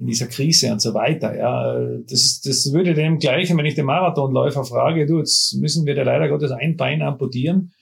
in 0.01 0.07
dieser 0.07 0.27
Krise 0.27 0.73
und 0.73 0.81
so 0.81 0.95
weiter. 0.95 1.37
Ja, 1.37 1.79
das, 2.09 2.41
das 2.41 2.73
würde 2.73 2.95
dem 2.95 3.19
gleichen, 3.19 3.57
wenn 3.59 3.67
ich 3.67 3.75
den 3.75 3.85
Marathonläufer 3.85 4.65
frage, 4.65 5.07
du, 5.07 5.19
jetzt 5.19 5.55
müssen 5.57 5.85
wir 5.85 5.95
dir 5.95 6.05
leider 6.05 6.29
Gottes 6.29 6.53
ein 6.53 6.77
Bein 6.77 7.03
amputieren. 7.03 7.73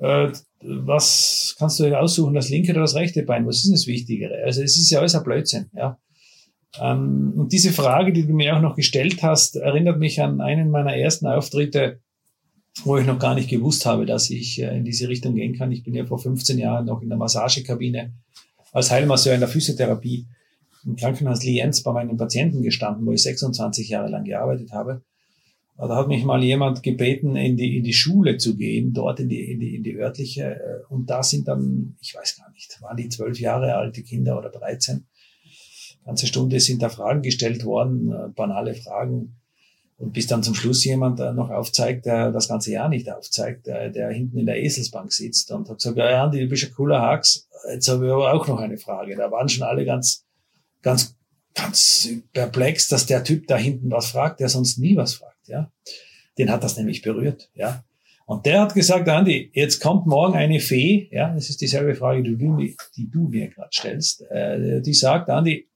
Äh, 0.00 0.28
was 0.62 1.56
kannst 1.58 1.80
du 1.80 1.98
aussuchen, 1.98 2.34
das 2.34 2.48
linke 2.48 2.70
oder 2.70 2.82
das 2.82 2.94
rechte 2.94 3.24
Bein? 3.24 3.46
Was 3.46 3.56
ist 3.56 3.66
denn 3.66 3.72
das 3.72 3.88
Wichtigere? 3.88 4.42
Also 4.44 4.62
es 4.62 4.78
ist 4.78 4.90
ja 4.90 5.00
alles 5.00 5.16
ein 5.16 5.24
Blödsinn. 5.24 5.66
Ja. 5.74 5.98
Ähm, 6.80 7.34
und 7.36 7.52
diese 7.52 7.72
Frage, 7.72 8.12
die 8.12 8.24
du 8.24 8.32
mir 8.32 8.56
auch 8.56 8.62
noch 8.62 8.76
gestellt 8.76 9.22
hast, 9.24 9.56
erinnert 9.56 9.98
mich 9.98 10.22
an 10.22 10.40
einen 10.40 10.70
meiner 10.70 10.96
ersten 10.96 11.26
Auftritte, 11.26 12.00
wo 12.84 12.96
ich 12.96 13.06
noch 13.06 13.18
gar 13.18 13.34
nicht 13.34 13.50
gewusst 13.50 13.84
habe, 13.84 14.06
dass 14.06 14.30
ich 14.30 14.62
äh, 14.62 14.76
in 14.76 14.84
diese 14.84 15.08
Richtung 15.08 15.34
gehen 15.34 15.58
kann. 15.58 15.72
Ich 15.72 15.82
bin 15.82 15.94
ja 15.94 16.06
vor 16.06 16.20
15 16.20 16.56
Jahren 16.56 16.86
noch 16.86 17.02
in 17.02 17.08
der 17.08 17.18
Massagekabine 17.18 18.14
als 18.72 18.92
Heilmasseur 18.92 19.34
in 19.34 19.40
der 19.40 19.48
Physiotherapie 19.48 20.26
im 20.84 20.96
Krankenhaus 20.96 21.44
Lienz 21.44 21.82
bei 21.82 21.92
meinen 21.92 22.16
Patienten 22.16 22.62
gestanden, 22.62 23.06
wo 23.06 23.12
ich 23.12 23.22
26 23.22 23.88
Jahre 23.88 24.10
lang 24.10 24.24
gearbeitet 24.24 24.72
habe. 24.72 25.02
Da 25.76 25.96
hat 25.96 26.08
mich 26.08 26.24
mal 26.24 26.42
jemand 26.42 26.82
gebeten, 26.82 27.34
in 27.34 27.56
die, 27.56 27.78
in 27.78 27.82
die 27.84 27.92
Schule 27.92 28.36
zu 28.36 28.56
gehen, 28.56 28.92
dort 28.92 29.20
in 29.20 29.28
die, 29.28 29.50
in 29.50 29.58
die, 29.58 29.74
in 29.74 29.82
die 29.82 29.96
örtliche. 29.96 30.44
Äh, 30.44 30.92
und 30.92 31.10
da 31.10 31.22
sind 31.22 31.48
dann, 31.48 31.96
ich 32.00 32.14
weiß 32.14 32.36
gar 32.36 32.50
nicht, 32.52 32.80
waren 32.82 32.96
die 32.96 33.08
zwölf 33.08 33.40
Jahre 33.40 33.74
alte 33.74 34.02
Kinder 34.02 34.38
oder 34.38 34.50
13. 34.50 35.06
Ganze 36.04 36.26
Stunde 36.26 36.60
sind 36.60 36.82
da 36.82 36.88
Fragen 36.88 37.22
gestellt 37.22 37.64
worden, 37.64 38.12
äh, 38.12 38.28
banale 38.28 38.74
Fragen. 38.74 39.36
Und 39.98 40.12
bis 40.12 40.26
dann 40.26 40.42
zum 40.42 40.54
Schluss 40.54 40.84
jemand 40.84 41.20
äh, 41.20 41.32
noch 41.32 41.50
aufzeigt, 41.50 42.06
der 42.06 42.32
das 42.32 42.48
ganze 42.48 42.72
Jahr 42.72 42.88
nicht 42.88 43.10
aufzeigt, 43.10 43.66
der, 43.66 43.90
der 43.90 44.10
hinten 44.10 44.38
in 44.38 44.46
der 44.46 44.60
Eselsbank 44.60 45.12
sitzt 45.12 45.50
und 45.52 45.68
hat 45.68 45.78
gesagt, 45.78 45.96
ja, 45.96 46.24
Andi, 46.24 46.40
du 46.40 46.48
bist 46.48 46.64
ein 46.64 46.74
cooler 46.74 47.00
Hax. 47.00 47.48
Jetzt 47.72 47.88
habe 47.88 48.06
ich 48.06 48.12
aber 48.12 48.34
auch 48.34 48.46
noch 48.46 48.58
eine 48.58 48.78
Frage. 48.78 49.16
Da 49.16 49.30
waren 49.30 49.48
schon 49.48 49.62
alle 49.62 49.84
ganz, 49.84 50.24
ganz, 50.82 51.16
ganz 51.54 52.08
perplex, 52.32 52.88
dass 52.88 53.06
der 53.06 53.24
Typ 53.24 53.46
da 53.46 53.56
hinten 53.56 53.90
was 53.90 54.10
fragt, 54.10 54.40
der 54.40 54.48
sonst 54.48 54.78
nie 54.78 54.96
was 54.96 55.14
fragt, 55.14 55.48
ja. 55.48 55.70
Den 56.38 56.50
hat 56.50 56.64
das 56.64 56.76
nämlich 56.76 57.02
berührt, 57.02 57.50
ja. 57.54 57.84
Und 58.24 58.46
der 58.46 58.60
hat 58.62 58.74
gesagt, 58.74 59.08
Andi, 59.08 59.50
jetzt 59.52 59.80
kommt 59.80 60.06
morgen 60.06 60.34
eine 60.34 60.60
Fee, 60.60 61.08
ja, 61.10 61.34
das 61.34 61.50
ist 61.50 61.60
dieselbe 61.60 61.94
Frage, 61.94 62.22
die 62.22 62.36
du, 62.36 62.56
die 62.96 63.10
du 63.10 63.28
mir 63.28 63.48
gerade 63.48 63.70
stellst, 63.72 64.22
äh, 64.30 64.80
die 64.80 64.94
sagt, 64.94 65.28
Andi, 65.28 65.68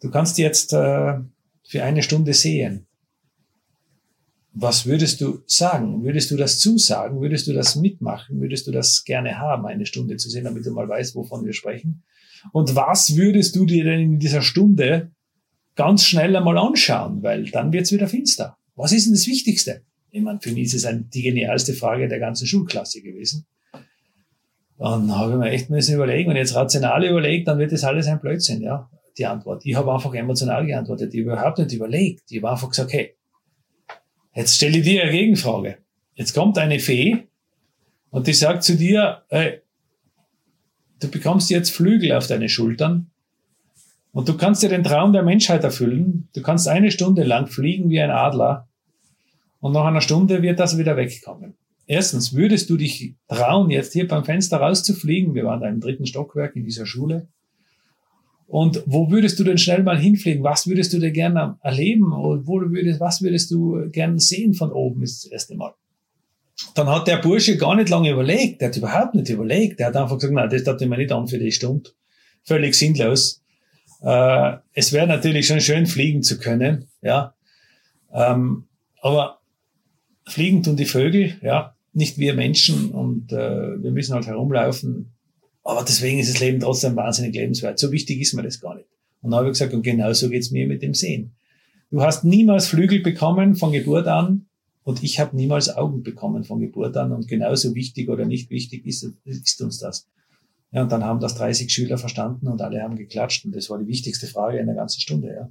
du 0.00 0.10
kannst 0.10 0.38
jetzt 0.38 0.72
äh, 0.72 1.18
für 1.64 1.84
eine 1.84 2.02
Stunde 2.02 2.32
sehen. 2.32 2.86
Was 4.54 4.86
würdest 4.86 5.20
du 5.20 5.42
sagen? 5.46 6.02
Würdest 6.02 6.32
du 6.32 6.36
das 6.36 6.58
zusagen? 6.58 7.20
Würdest 7.20 7.46
du 7.46 7.52
das 7.52 7.76
mitmachen? 7.76 8.40
Würdest 8.40 8.66
du 8.66 8.72
das 8.72 9.04
gerne 9.04 9.38
haben, 9.38 9.66
eine 9.66 9.86
Stunde 9.86 10.16
zu 10.16 10.30
sehen, 10.30 10.44
damit 10.44 10.66
du 10.66 10.72
mal 10.72 10.88
weißt, 10.88 11.14
wovon 11.14 11.44
wir 11.44 11.52
sprechen? 11.52 12.02
Und 12.52 12.74
was 12.74 13.16
würdest 13.16 13.56
du 13.56 13.66
dir 13.66 13.84
denn 13.84 14.00
in 14.00 14.18
dieser 14.18 14.42
Stunde 14.42 15.10
ganz 15.74 16.04
schnell 16.04 16.34
einmal 16.36 16.58
anschauen? 16.58 17.22
Weil 17.22 17.50
dann 17.50 17.72
wird's 17.72 17.92
wieder 17.92 18.08
finster. 18.08 18.56
Was 18.74 18.92
ist 18.92 19.06
denn 19.06 19.14
das 19.14 19.26
Wichtigste? 19.26 19.82
Ich 20.10 20.22
meine, 20.22 20.40
für 20.40 20.52
mich 20.52 20.64
ist 20.64 20.74
es 20.74 20.84
ein, 20.86 21.10
die 21.10 21.22
genialste 21.22 21.74
Frage 21.74 22.08
der 22.08 22.18
ganzen 22.18 22.46
Schulklasse 22.46 23.02
gewesen. 23.02 23.46
Dann 24.78 25.14
habe 25.14 25.32
ich 25.32 25.38
mir 25.38 25.50
echt 25.50 25.70
müssen 25.70 25.96
überlegen, 25.96 26.30
und 26.30 26.36
jetzt 26.36 26.54
rational 26.54 27.04
überlegt, 27.04 27.48
dann 27.48 27.58
wird 27.58 27.72
das 27.72 27.82
alles 27.82 28.06
ein 28.06 28.20
Blödsinn, 28.20 28.62
ja, 28.62 28.88
die 29.18 29.26
Antwort. 29.26 29.66
Ich 29.66 29.74
habe 29.74 29.92
einfach 29.92 30.14
emotional 30.14 30.64
geantwortet, 30.64 31.12
ich 31.12 31.20
habe 31.20 31.32
überhaupt 31.32 31.58
nicht 31.58 31.72
überlegt. 31.72 32.22
Ich 32.30 32.38
habe 32.38 32.52
einfach 32.52 32.68
gesagt, 32.68 32.92
hey, 32.92 33.16
jetzt 34.34 34.54
stelle 34.54 34.78
ich 34.78 34.84
dir 34.84 35.02
eine 35.02 35.10
Gegenfrage. 35.10 35.78
Jetzt 36.14 36.32
kommt 36.32 36.58
eine 36.58 36.78
Fee 36.78 37.26
und 38.10 38.28
die 38.28 38.32
sagt 38.32 38.62
zu 38.62 38.76
dir, 38.76 39.24
hey, 39.28 39.62
Du 41.00 41.08
bekommst 41.08 41.50
jetzt 41.50 41.70
Flügel 41.70 42.12
auf 42.12 42.26
deine 42.26 42.48
Schultern 42.48 43.10
und 44.12 44.28
du 44.28 44.36
kannst 44.36 44.62
dir 44.62 44.68
den 44.68 44.82
Traum 44.82 45.12
der 45.12 45.22
Menschheit 45.22 45.62
erfüllen. 45.62 46.28
Du 46.34 46.42
kannst 46.42 46.66
eine 46.66 46.90
Stunde 46.90 47.22
lang 47.22 47.46
fliegen 47.46 47.88
wie 47.88 48.00
ein 48.00 48.10
Adler 48.10 48.68
und 49.60 49.72
nach 49.72 49.84
einer 49.84 50.00
Stunde 50.00 50.42
wird 50.42 50.58
das 50.58 50.76
wieder 50.76 50.96
wegkommen. 50.96 51.54
Erstens, 51.86 52.34
würdest 52.34 52.68
du 52.68 52.76
dich 52.76 53.14
trauen, 53.28 53.70
jetzt 53.70 53.92
hier 53.92 54.08
beim 54.08 54.24
Fenster 54.24 54.58
rauszufliegen? 54.58 55.34
Wir 55.34 55.44
waren 55.44 55.60
da 55.60 55.68
im 55.68 55.80
dritten 55.80 56.04
Stockwerk 56.04 56.54
in 56.56 56.64
dieser 56.64 56.84
Schule. 56.84 57.28
Und 58.46 58.82
wo 58.86 59.10
würdest 59.10 59.38
du 59.38 59.44
denn 59.44 59.58
schnell 59.58 59.82
mal 59.82 59.98
hinfliegen? 59.98 60.42
Was 60.42 60.66
würdest 60.66 60.92
du 60.92 60.98
dir 60.98 61.12
gerne 61.12 61.58
erleben? 61.62 62.12
Und 62.12 62.46
wo 62.46 62.60
würdest, 62.60 63.00
was 63.00 63.22
würdest 63.22 63.50
du 63.50 63.88
gerne 63.90 64.18
sehen 64.18 64.54
von 64.54 64.72
oben, 64.72 65.02
ist 65.02 65.24
das 65.24 65.32
erste 65.32 65.54
Mal 65.54 65.74
dann 66.74 66.88
hat 66.88 67.06
der 67.06 67.18
Bursche 67.18 67.56
gar 67.56 67.76
nicht 67.76 67.88
lange 67.88 68.10
überlegt. 68.10 68.60
Der 68.60 68.68
hat 68.68 68.76
überhaupt 68.76 69.14
nicht 69.14 69.28
überlegt. 69.28 69.78
Der 69.78 69.88
hat 69.88 69.96
einfach 69.96 70.16
gesagt, 70.16 70.34
nein, 70.34 70.50
das 70.50 70.64
darf 70.64 70.80
ich 70.80 70.88
mir 70.88 70.98
nicht 70.98 71.12
an 71.12 71.28
für 71.28 71.38
die 71.38 71.52
Stunde. 71.52 71.90
Völlig 72.44 72.74
sinnlos. 72.74 73.42
Äh, 74.02 74.56
es 74.72 74.92
wäre 74.92 75.06
natürlich 75.06 75.46
schon 75.46 75.60
schön, 75.60 75.86
fliegen 75.86 76.22
zu 76.22 76.38
können, 76.38 76.88
ja. 77.02 77.34
Ähm, 78.12 78.64
aber 79.00 79.40
fliegen 80.26 80.62
tun 80.62 80.76
die 80.76 80.84
Vögel, 80.84 81.36
ja, 81.42 81.74
nicht 81.92 82.18
wir 82.18 82.34
Menschen 82.34 82.90
und 82.90 83.32
äh, 83.32 83.82
wir 83.82 83.90
müssen 83.90 84.14
halt 84.14 84.26
herumlaufen. 84.26 85.14
Aber 85.64 85.84
deswegen 85.84 86.18
ist 86.18 86.32
das 86.32 86.40
Leben 86.40 86.60
trotzdem 86.60 86.96
wahnsinnig 86.96 87.34
lebenswert. 87.34 87.78
So 87.78 87.92
wichtig 87.92 88.20
ist 88.20 88.34
mir 88.34 88.42
das 88.42 88.60
gar 88.60 88.74
nicht. 88.74 88.88
Und 89.20 89.30
dann 89.30 89.38
habe 89.38 89.48
ich 89.48 89.52
gesagt, 89.52 89.74
und 89.74 89.82
genau 89.82 90.12
so 90.12 90.28
geht's 90.28 90.50
mir 90.50 90.66
mit 90.66 90.82
dem 90.82 90.94
Sehen. 90.94 91.34
Du 91.90 92.02
hast 92.02 92.24
niemals 92.24 92.68
Flügel 92.68 93.00
bekommen 93.00 93.56
von 93.56 93.72
Geburt 93.72 94.06
an, 94.06 94.47
und 94.88 95.02
ich 95.04 95.20
habe 95.20 95.36
niemals 95.36 95.76
Augen 95.76 96.02
bekommen 96.02 96.44
von 96.44 96.60
Geburt 96.60 96.96
an 96.96 97.12
und 97.12 97.28
genauso 97.28 97.74
wichtig 97.74 98.08
oder 98.08 98.24
nicht 98.24 98.48
wichtig 98.48 98.86
ist, 98.86 99.06
ist 99.26 99.60
uns 99.60 99.80
das. 99.80 100.08
Ja, 100.72 100.82
und 100.82 100.90
dann 100.90 101.04
haben 101.04 101.20
das 101.20 101.34
30 101.34 101.70
Schüler 101.70 101.98
verstanden 101.98 102.48
und 102.48 102.62
alle 102.62 102.80
haben 102.80 102.96
geklatscht 102.96 103.44
und 103.44 103.54
das 103.54 103.68
war 103.68 103.78
die 103.78 103.86
wichtigste 103.86 104.26
Frage 104.26 104.56
in 104.56 104.64
der 104.64 104.76
ganzen 104.76 105.02
Stunde, 105.02 105.28
ja. 105.28 105.50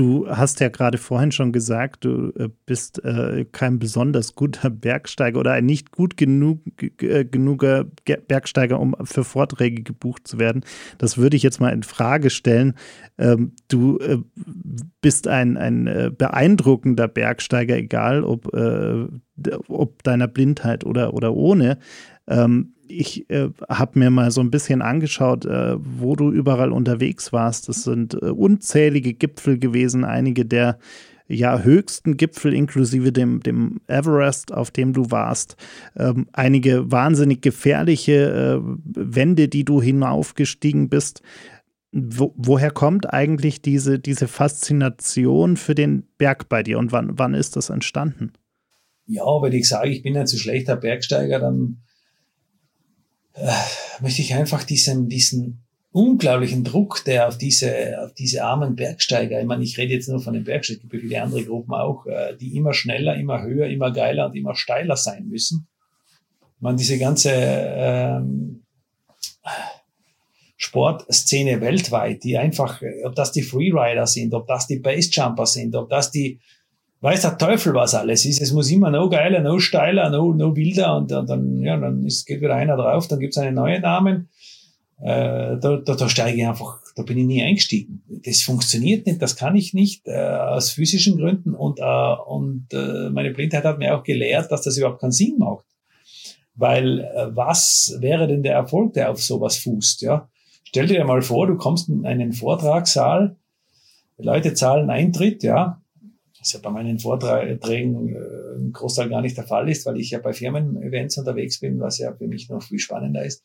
Du 0.00 0.26
hast 0.26 0.60
ja 0.60 0.70
gerade 0.70 0.96
vorhin 0.96 1.30
schon 1.30 1.52
gesagt, 1.52 2.06
du 2.06 2.32
äh, 2.38 2.48
bist 2.64 3.04
äh, 3.04 3.44
kein 3.52 3.78
besonders 3.78 4.34
guter 4.34 4.70
Bergsteiger 4.70 5.38
oder 5.38 5.52
ein 5.52 5.66
nicht 5.66 5.90
gut 5.90 6.16
genug, 6.16 6.62
äh, 7.02 7.26
genuger 7.26 7.84
Bergsteiger, 8.26 8.80
um 8.80 8.96
für 9.02 9.24
Vorträge 9.24 9.82
gebucht 9.82 10.26
zu 10.26 10.38
werden. 10.38 10.64
Das 10.96 11.18
würde 11.18 11.36
ich 11.36 11.42
jetzt 11.42 11.60
mal 11.60 11.74
in 11.74 11.82
Frage 11.82 12.30
stellen. 12.30 12.76
Ähm, 13.18 13.52
du 13.68 13.98
äh, 13.98 14.16
bist 15.02 15.28
ein, 15.28 15.58
ein 15.58 15.86
äh, 15.86 16.10
beeindruckender 16.16 17.06
Bergsteiger, 17.06 17.76
egal 17.76 18.24
ob, 18.24 18.50
ob 19.68 20.02
deiner 20.02 20.28
Blindheit 20.28 20.84
oder, 20.84 21.12
oder 21.12 21.34
ohne. 21.34 21.76
Ähm, 22.30 22.74
ich 22.88 23.28
äh, 23.30 23.50
habe 23.68 23.98
mir 23.98 24.10
mal 24.10 24.30
so 24.30 24.40
ein 24.40 24.50
bisschen 24.50 24.82
angeschaut, 24.82 25.44
äh, 25.44 25.76
wo 25.78 26.16
du 26.16 26.30
überall 26.30 26.72
unterwegs 26.72 27.32
warst. 27.32 27.68
Das 27.68 27.84
sind 27.84 28.14
äh, 28.14 28.26
unzählige 28.26 29.14
Gipfel 29.14 29.58
gewesen, 29.58 30.04
einige 30.04 30.46
der 30.46 30.78
ja, 31.28 31.60
höchsten 31.60 32.16
Gipfel 32.16 32.52
inklusive 32.52 33.12
dem, 33.12 33.40
dem 33.40 33.80
Everest, 33.86 34.52
auf 34.52 34.72
dem 34.72 34.92
du 34.92 35.12
warst. 35.12 35.56
Ähm, 35.96 36.26
einige 36.32 36.90
wahnsinnig 36.90 37.40
gefährliche 37.40 38.60
äh, 38.60 38.76
Wände, 38.84 39.48
die 39.48 39.64
du 39.64 39.80
hinaufgestiegen 39.80 40.88
bist. 40.88 41.22
Wo, 41.92 42.34
woher 42.36 42.72
kommt 42.72 43.12
eigentlich 43.12 43.62
diese, 43.62 44.00
diese 44.00 44.26
Faszination 44.26 45.56
für 45.56 45.76
den 45.76 46.04
Berg 46.18 46.48
bei 46.48 46.64
dir 46.64 46.78
und 46.78 46.90
wann, 46.90 47.16
wann 47.18 47.34
ist 47.34 47.54
das 47.54 47.70
entstanden? 47.70 48.32
Ja, 49.06 49.24
wenn 49.40 49.52
ich 49.52 49.68
sage, 49.68 49.90
ich 49.90 50.02
bin 50.02 50.16
ein 50.16 50.26
zu 50.26 50.38
schlechter 50.38 50.76
Bergsteiger, 50.76 51.38
dann 51.38 51.82
äh, 53.34 53.52
möchte 54.00 54.22
ich 54.22 54.34
einfach 54.34 54.64
diesen, 54.64 55.08
diesen 55.08 55.62
unglaublichen 55.92 56.62
Druck, 56.62 57.04
der 57.04 57.28
auf 57.28 57.36
diese, 57.36 58.02
auf 58.02 58.14
diese 58.14 58.44
armen 58.44 58.76
Bergsteiger, 58.76 59.40
ich 59.40 59.46
meine, 59.46 59.64
ich 59.64 59.76
rede 59.76 59.92
jetzt 59.92 60.08
nur 60.08 60.20
von 60.20 60.34
den 60.34 60.44
Bergsteigern, 60.44 60.88
gibt 60.88 61.02
viele 61.02 61.22
andere 61.22 61.44
Gruppen 61.44 61.74
auch, 61.74 62.06
äh, 62.06 62.36
die 62.36 62.56
immer 62.56 62.72
schneller, 62.74 63.16
immer 63.16 63.42
höher, 63.42 63.66
immer 63.66 63.92
geiler 63.92 64.26
und 64.26 64.36
immer 64.36 64.54
steiler 64.54 64.96
sein 64.96 65.26
müssen. 65.26 65.66
Meine, 66.60 66.76
diese 66.76 66.98
ganze 66.98 67.32
ähm, 67.32 68.62
Sportszene 70.56 71.60
weltweit, 71.60 72.22
die 72.22 72.36
einfach, 72.36 72.82
ob 73.04 73.14
das 73.14 73.32
die 73.32 73.42
Freerider 73.42 74.06
sind, 74.06 74.34
ob 74.34 74.46
das 74.46 74.66
die 74.66 74.78
Basejumper 74.78 75.46
sind, 75.46 75.74
ob 75.74 75.88
das 75.88 76.10
die 76.10 76.38
weiß 77.00 77.22
der 77.22 77.38
Teufel, 77.38 77.74
was 77.74 77.94
alles 77.94 78.24
ist. 78.24 78.40
Es 78.40 78.52
muss 78.52 78.70
immer 78.70 78.90
noch 78.90 79.08
geiler, 79.08 79.40
noch 79.40 79.58
steiler, 79.58 80.10
noch, 80.10 80.34
noch 80.34 80.54
wilder 80.54 80.96
und, 80.96 81.12
und 81.12 81.28
dann, 81.28 81.62
ja, 81.62 81.76
dann 81.76 82.04
ist, 82.04 82.26
geht 82.26 82.40
wieder 82.40 82.54
einer 82.54 82.76
drauf, 82.76 83.08
dann 83.08 83.20
gibt's 83.20 83.38
einen 83.38 83.54
neuen 83.54 83.82
Namen. 83.82 84.28
Äh, 85.00 85.56
da, 85.58 85.80
da, 85.82 85.94
da 85.94 86.08
steige 86.10 86.36
ich 86.36 86.46
einfach, 86.46 86.78
da 86.94 87.02
bin 87.02 87.16
ich 87.16 87.24
nie 87.24 87.42
eingestiegen. 87.42 88.02
Das 88.24 88.42
funktioniert 88.42 89.06
nicht, 89.06 89.22
das 89.22 89.36
kann 89.36 89.56
ich 89.56 89.72
nicht, 89.72 90.06
äh, 90.06 90.12
aus 90.12 90.70
physischen 90.72 91.16
Gründen 91.16 91.54
und, 91.54 91.80
äh, 91.80 92.14
und 92.26 92.66
äh, 92.72 93.08
meine 93.08 93.30
Blindheit 93.30 93.64
hat 93.64 93.78
mir 93.78 93.96
auch 93.96 94.04
gelehrt, 94.04 94.52
dass 94.52 94.62
das 94.62 94.76
überhaupt 94.76 95.00
keinen 95.00 95.12
Sinn 95.12 95.38
macht. 95.38 95.64
Weil 96.54 97.00
äh, 97.00 97.34
was 97.34 97.96
wäre 98.00 98.26
denn 98.26 98.42
der 98.42 98.52
Erfolg, 98.52 98.92
der 98.92 99.10
auf 99.10 99.22
sowas 99.22 99.56
fußt, 99.56 100.02
ja? 100.02 100.28
Stell 100.64 100.86
dir 100.86 101.04
mal 101.04 101.22
vor, 101.22 101.46
du 101.46 101.56
kommst 101.56 101.88
in 101.88 102.06
einen 102.06 102.32
Vortragssaal, 102.32 103.36
Leute 104.18 104.54
zahlen 104.54 104.90
Eintritt, 104.90 105.42
ja, 105.42 105.79
was 106.40 106.52
ja 106.54 106.60
bei 106.62 106.70
meinen 106.70 106.98
Vorträgen 106.98 108.08
äh, 108.08 108.58
ein 108.58 108.72
Großteil 108.72 109.08
gar 109.08 109.20
nicht 109.20 109.36
der 109.36 109.46
Fall 109.46 109.68
ist, 109.68 109.86
weil 109.86 109.98
ich 109.98 110.10
ja 110.10 110.18
bei 110.18 110.32
Firmen-Events 110.32 111.18
unterwegs 111.18 111.60
bin, 111.60 111.78
was 111.80 111.98
ja 111.98 112.14
für 112.14 112.26
mich 112.26 112.48
noch 112.48 112.62
viel 112.62 112.78
spannender 112.78 113.24
ist. 113.24 113.44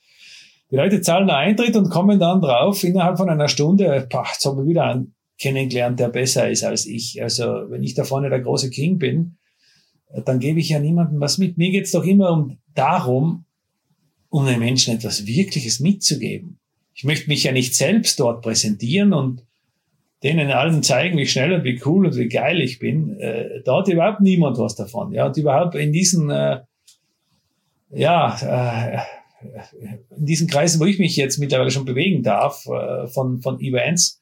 Die 0.72 0.78
Leute 0.78 1.02
zahlen 1.02 1.30
Eintritt 1.30 1.76
und 1.76 1.90
kommen 1.90 2.20
dann 2.20 2.42
drauf, 2.42 2.84
innerhalb 2.84 3.18
von 3.18 3.30
einer 3.30 3.50
Stunde, 3.50 4.08
pah, 4.10 4.26
jetzt 4.32 4.46
habe 4.46 4.62
ich 4.64 4.70
wieder 4.70 4.86
einen 4.86 5.14
kennengelernt, 5.38 6.00
der 6.00 6.10
besser 6.10 6.50
ist 6.50 6.64
als 6.64 6.86
ich. 6.86 7.22
Also 7.22 7.70
wenn 7.70 7.84
ich 7.84 7.94
da 7.94 8.04
vorne 8.04 8.30
der 8.30 8.40
große 8.40 8.70
King 8.70 8.98
bin, 8.98 9.38
dann 10.24 10.40
gebe 10.40 10.60
ich 10.60 10.70
ja 10.70 10.80
niemandem 10.80 11.20
was 11.20 11.38
mit. 11.38 11.58
Mir 11.58 11.72
geht's 11.72 11.92
doch 11.92 12.06
immer 12.06 12.32
um 12.32 12.58
darum, 12.74 13.46
um 14.30 14.46
den 14.46 14.60
Menschen 14.60 14.96
etwas 14.96 15.28
Wirkliches 15.28 15.80
mitzugeben. 15.80 16.60
Ich 16.94 17.04
möchte 17.04 17.28
mich 17.28 17.44
ja 17.44 17.52
nicht 17.52 17.76
selbst 17.76 18.20
dort 18.20 18.42
präsentieren 18.42 19.14
und 19.14 19.44
denen 20.24 20.52
allen 20.52 20.84
zeigen, 20.84 21.18
wie 21.18 21.28
schnell 21.28 21.54
und 21.54 21.64
wie 21.64 21.82
cool 21.86 22.08
und 22.08 22.16
wie 22.16 22.28
geil 22.28 22.62
ich 22.62 22.80
bin. 22.80 23.20
Äh, 23.20 23.62
da 23.64 23.80
hat 23.80 23.88
überhaupt 23.88 24.22
niemand 24.22 24.58
was 24.58 24.76
davon. 24.76 25.12
Ja, 25.12 25.28
und 25.28 25.38
überhaupt 25.38 25.76
in 25.76 25.92
diesen, 25.92 26.30
äh, 26.30 26.62
ja, 27.92 28.36
äh, 28.42 29.00
in 30.18 30.26
diesen 30.26 30.48
Kreisen, 30.48 30.80
wo 30.80 30.86
ich 30.86 31.00
mich 31.00 31.16
jetzt 31.16 31.38
mittlerweile 31.38 31.72
schon 31.72 31.86
bewegen 31.86 32.24
darf, 32.24 32.66
äh, 32.66 33.08
von, 33.08 33.42
von 33.42 33.60
Events, 33.60 34.22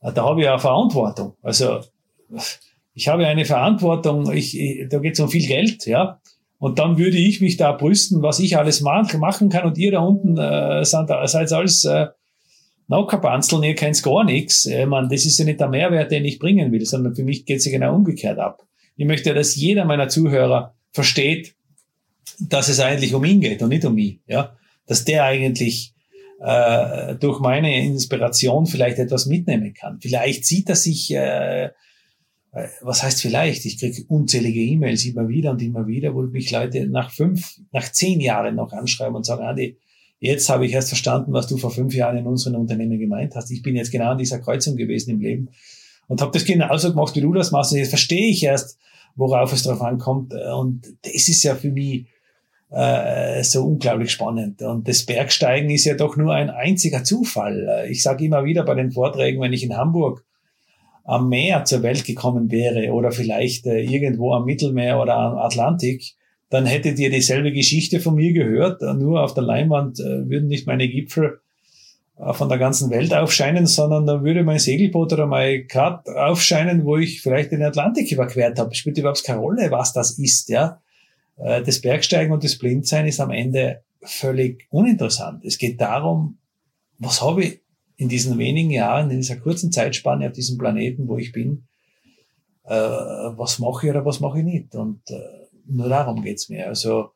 äh, 0.00 0.12
da 0.12 0.24
habe 0.24 0.40
ich 0.40 0.46
ja 0.46 0.58
Verantwortung. 0.58 1.34
Also 1.42 1.80
ich 2.94 3.08
habe 3.08 3.26
eine 3.26 3.44
Verantwortung, 3.44 4.30
ich, 4.32 4.58
ich 4.58 4.88
da 4.88 4.98
geht 4.98 5.14
es 5.14 5.20
um 5.20 5.28
viel 5.28 5.46
Geld, 5.46 5.86
ja. 5.86 6.20
Und 6.58 6.78
dann 6.78 6.96
würde 6.96 7.16
ich 7.16 7.40
mich 7.40 7.56
da 7.56 7.72
brüsten, 7.72 8.22
was 8.22 8.38
ich 8.38 8.56
alles 8.56 8.82
machen 8.82 9.48
kann 9.48 9.64
und 9.64 9.78
ihr 9.78 9.90
da 9.90 10.00
unten 10.00 10.38
äh, 10.38 10.84
seid, 10.84 11.08
seid 11.28 11.52
alles 11.52 11.84
äh, 11.84 12.06
Naukerbanzeln, 12.92 13.62
ihr 13.62 13.74
kennt 13.74 14.02
gar 14.02 14.22
nichts. 14.22 14.66
Äh, 14.66 14.86
man, 14.86 15.08
das 15.08 15.24
ist 15.24 15.38
ja 15.38 15.44
nicht 15.44 15.60
der 15.60 15.68
Mehrwert, 15.68 16.12
den 16.12 16.24
ich 16.24 16.38
bringen 16.38 16.70
will, 16.72 16.84
sondern 16.84 17.14
für 17.14 17.24
mich 17.24 17.46
geht 17.46 17.58
es 17.58 17.64
ja 17.64 17.72
genau 17.72 17.94
umgekehrt 17.94 18.38
ab. 18.38 18.66
Ich 18.96 19.06
möchte, 19.06 19.34
dass 19.34 19.56
jeder 19.56 19.84
meiner 19.84 20.08
Zuhörer 20.08 20.74
versteht, 20.92 21.54
dass 22.38 22.68
es 22.68 22.80
eigentlich 22.80 23.14
um 23.14 23.24
ihn 23.24 23.40
geht 23.40 23.62
und 23.62 23.70
nicht 23.70 23.84
um 23.84 23.94
mich. 23.94 24.20
Ja? 24.26 24.56
Dass 24.86 25.04
der 25.04 25.24
eigentlich 25.24 25.94
äh, 26.40 27.14
durch 27.16 27.40
meine 27.40 27.82
Inspiration 27.82 28.66
vielleicht 28.66 28.98
etwas 28.98 29.26
mitnehmen 29.26 29.72
kann. 29.74 29.98
Vielleicht 30.00 30.44
sieht 30.44 30.68
er 30.68 30.76
sich 30.76 31.14
äh, 31.14 31.70
äh, 32.52 32.68
was 32.82 33.02
heißt 33.02 33.20
vielleicht? 33.22 33.64
Ich 33.64 33.78
kriege 33.78 34.04
unzählige 34.08 34.60
E-Mails 34.60 35.04
immer 35.06 35.28
wieder 35.28 35.50
und 35.52 35.62
immer 35.62 35.86
wieder, 35.86 36.14
wo 36.14 36.22
mich 36.22 36.50
Leute 36.50 36.86
nach 36.86 37.10
fünf, 37.10 37.58
nach 37.72 37.90
zehn 37.90 38.20
Jahren 38.20 38.54
noch 38.54 38.72
anschreiben 38.72 39.16
und 39.16 39.24
sagen, 39.24 39.44
Andi, 39.44 39.78
jetzt 40.22 40.48
habe 40.48 40.64
ich 40.64 40.72
erst 40.72 40.88
verstanden, 40.88 41.32
was 41.32 41.48
du 41.48 41.56
vor 41.56 41.72
fünf 41.72 41.94
Jahren 41.94 42.16
in 42.16 42.26
unserem 42.28 42.60
Unternehmen 42.60 42.98
gemeint 42.98 43.34
hast. 43.34 43.50
Ich 43.50 43.62
bin 43.62 43.74
jetzt 43.74 43.90
genau 43.90 44.12
an 44.12 44.18
dieser 44.18 44.38
Kreuzung 44.38 44.76
gewesen 44.76 45.10
im 45.10 45.20
Leben 45.20 45.48
und 46.06 46.20
habe 46.20 46.30
das 46.30 46.44
genauso 46.44 46.90
gemacht, 46.90 47.16
wie 47.16 47.20
du 47.20 47.32
das 47.32 47.50
machst. 47.50 47.72
Und 47.72 47.78
jetzt 47.78 47.88
verstehe 47.88 48.30
ich 48.30 48.44
erst, 48.44 48.78
worauf 49.16 49.52
es 49.52 49.64
drauf 49.64 49.82
ankommt. 49.82 50.32
Und 50.32 50.86
das 51.02 51.28
ist 51.28 51.42
ja 51.42 51.56
für 51.56 51.72
mich 51.72 52.06
äh, 52.70 53.42
so 53.42 53.64
unglaublich 53.64 54.12
spannend. 54.12 54.62
Und 54.62 54.86
das 54.86 55.04
Bergsteigen 55.04 55.70
ist 55.70 55.86
ja 55.86 55.94
doch 55.94 56.16
nur 56.16 56.32
ein 56.32 56.50
einziger 56.50 57.02
Zufall. 57.02 57.86
Ich 57.90 58.02
sage 58.04 58.24
immer 58.24 58.44
wieder 58.44 58.64
bei 58.64 58.76
den 58.76 58.92
Vorträgen, 58.92 59.40
wenn 59.40 59.52
ich 59.52 59.64
in 59.64 59.76
Hamburg 59.76 60.24
am 61.02 61.28
Meer 61.28 61.64
zur 61.64 61.82
Welt 61.82 62.04
gekommen 62.04 62.52
wäre 62.52 62.92
oder 62.92 63.10
vielleicht 63.10 63.66
äh, 63.66 63.80
irgendwo 63.80 64.34
am 64.34 64.44
Mittelmeer 64.44 65.00
oder 65.00 65.16
am 65.16 65.36
Atlantik, 65.36 66.14
dann 66.52 66.66
hättet 66.66 66.98
ihr 66.98 67.08
dieselbe 67.08 67.50
Geschichte 67.50 67.98
von 67.98 68.14
mir 68.14 68.34
gehört. 68.34 68.82
Nur 68.82 69.22
auf 69.22 69.32
der 69.32 69.42
Leinwand 69.42 69.98
äh, 70.00 70.28
würden 70.28 70.48
nicht 70.48 70.66
meine 70.66 70.86
Gipfel 70.86 71.40
äh, 72.18 72.34
von 72.34 72.50
der 72.50 72.58
ganzen 72.58 72.90
Welt 72.90 73.14
aufscheinen, 73.14 73.66
sondern 73.66 74.04
da 74.04 74.22
würde 74.22 74.42
mein 74.44 74.58
Segelboot 74.58 75.14
oder 75.14 75.26
mein 75.26 75.66
Kart 75.66 76.06
aufscheinen, 76.10 76.84
wo 76.84 76.98
ich 76.98 77.22
vielleicht 77.22 77.52
den 77.52 77.62
Atlantik 77.62 78.12
überquert 78.12 78.58
habe. 78.58 78.74
Spielt 78.74 78.98
überhaupt 78.98 79.24
keine 79.24 79.38
Rolle, 79.38 79.70
was 79.70 79.94
das 79.94 80.18
ist, 80.18 80.50
ja. 80.50 80.82
Äh, 81.38 81.62
das 81.62 81.80
Bergsteigen 81.80 82.34
und 82.34 82.44
das 82.44 82.58
Blindsein 82.58 83.06
ist 83.06 83.20
am 83.20 83.30
Ende 83.30 83.80
völlig 84.02 84.66
uninteressant. 84.68 85.46
Es 85.46 85.56
geht 85.56 85.80
darum, 85.80 86.36
was 86.98 87.22
habe 87.22 87.44
ich 87.44 87.60
in 87.96 88.10
diesen 88.10 88.36
wenigen 88.36 88.70
Jahren, 88.70 89.10
in 89.10 89.16
dieser 89.16 89.36
kurzen 89.36 89.72
Zeitspanne 89.72 90.26
auf 90.26 90.32
diesem 90.34 90.58
Planeten, 90.58 91.08
wo 91.08 91.16
ich 91.16 91.32
bin, 91.32 91.64
äh, 92.64 92.74
was 92.74 93.58
mache 93.58 93.86
ich 93.86 93.90
oder 93.90 94.04
was 94.04 94.20
mache 94.20 94.40
ich 94.40 94.44
nicht. 94.44 94.74
Und 94.74 95.00
äh, 95.10 95.41
nur 95.66 95.88
darum 95.88 96.22
geht's 96.22 96.48
mir. 96.48 96.66
Also 96.68 97.10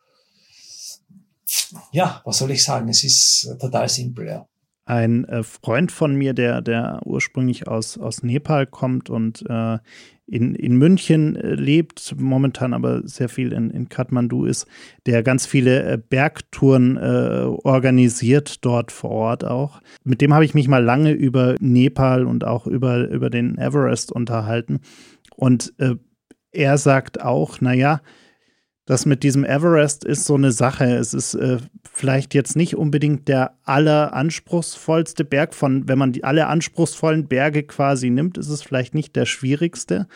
ja, 1.92 2.22
was 2.24 2.38
soll 2.38 2.50
ich 2.50 2.64
sagen? 2.64 2.88
Es 2.88 3.04
ist 3.04 3.56
total 3.60 3.88
simpel, 3.88 4.26
ja. 4.26 4.46
Ein 4.84 5.24
äh, 5.24 5.42
Freund 5.42 5.90
von 5.90 6.14
mir, 6.14 6.32
der, 6.32 6.62
der 6.62 7.00
ursprünglich 7.04 7.66
aus, 7.66 7.98
aus 7.98 8.22
Nepal 8.22 8.66
kommt 8.66 9.10
und 9.10 9.44
äh, 9.48 9.78
in, 10.28 10.54
in 10.54 10.76
München 10.76 11.34
äh, 11.34 11.54
lebt, 11.54 12.14
momentan 12.18 12.72
aber 12.72 13.02
sehr 13.06 13.28
viel 13.28 13.52
in, 13.52 13.70
in 13.70 13.88
Kathmandu 13.88 14.44
ist, 14.44 14.66
der 15.06 15.24
ganz 15.24 15.44
viele 15.44 15.82
äh, 15.82 15.98
Bergtouren 15.98 16.96
äh, 16.96 17.46
organisiert 17.64 18.64
dort 18.64 18.92
vor 18.92 19.10
Ort 19.10 19.44
auch. 19.44 19.80
Mit 20.04 20.20
dem 20.20 20.32
habe 20.32 20.44
ich 20.44 20.54
mich 20.54 20.68
mal 20.68 20.82
lange 20.82 21.10
über 21.10 21.56
Nepal 21.58 22.24
und 22.24 22.44
auch 22.44 22.68
über, 22.68 23.08
über 23.08 23.28
den 23.28 23.58
Everest 23.58 24.12
unterhalten. 24.12 24.80
Und 25.34 25.74
äh, 25.78 25.96
er 26.52 26.78
sagt 26.78 27.20
auch, 27.20 27.60
naja, 27.60 28.00
das 28.86 29.04
mit 29.04 29.24
diesem 29.24 29.44
Everest 29.44 30.04
ist 30.04 30.24
so 30.24 30.36
eine 30.36 30.52
Sache. 30.52 30.84
Es 30.84 31.12
ist 31.12 31.34
äh, 31.34 31.58
vielleicht 31.92 32.34
jetzt 32.34 32.54
nicht 32.54 32.76
unbedingt 32.76 33.26
der 33.26 33.58
alleranspruchsvollste 33.64 35.24
Berg 35.24 35.54
von, 35.54 35.88
wenn 35.88 35.98
man 35.98 36.12
die 36.12 36.22
alle 36.22 36.46
anspruchsvollen 36.46 37.26
Berge 37.26 37.64
quasi 37.64 38.10
nimmt, 38.10 38.38
ist 38.38 38.48
es 38.48 38.62
vielleicht 38.62 38.94
nicht 38.94 39.16
der 39.16 39.26
schwierigste. 39.26 40.06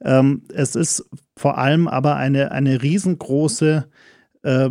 Ähm, 0.00 0.44
es 0.54 0.76
ist 0.76 1.04
vor 1.36 1.58
allem 1.58 1.88
aber 1.88 2.16
eine, 2.16 2.52
eine 2.52 2.82
riesengroße 2.82 3.88
äh, 4.42 4.70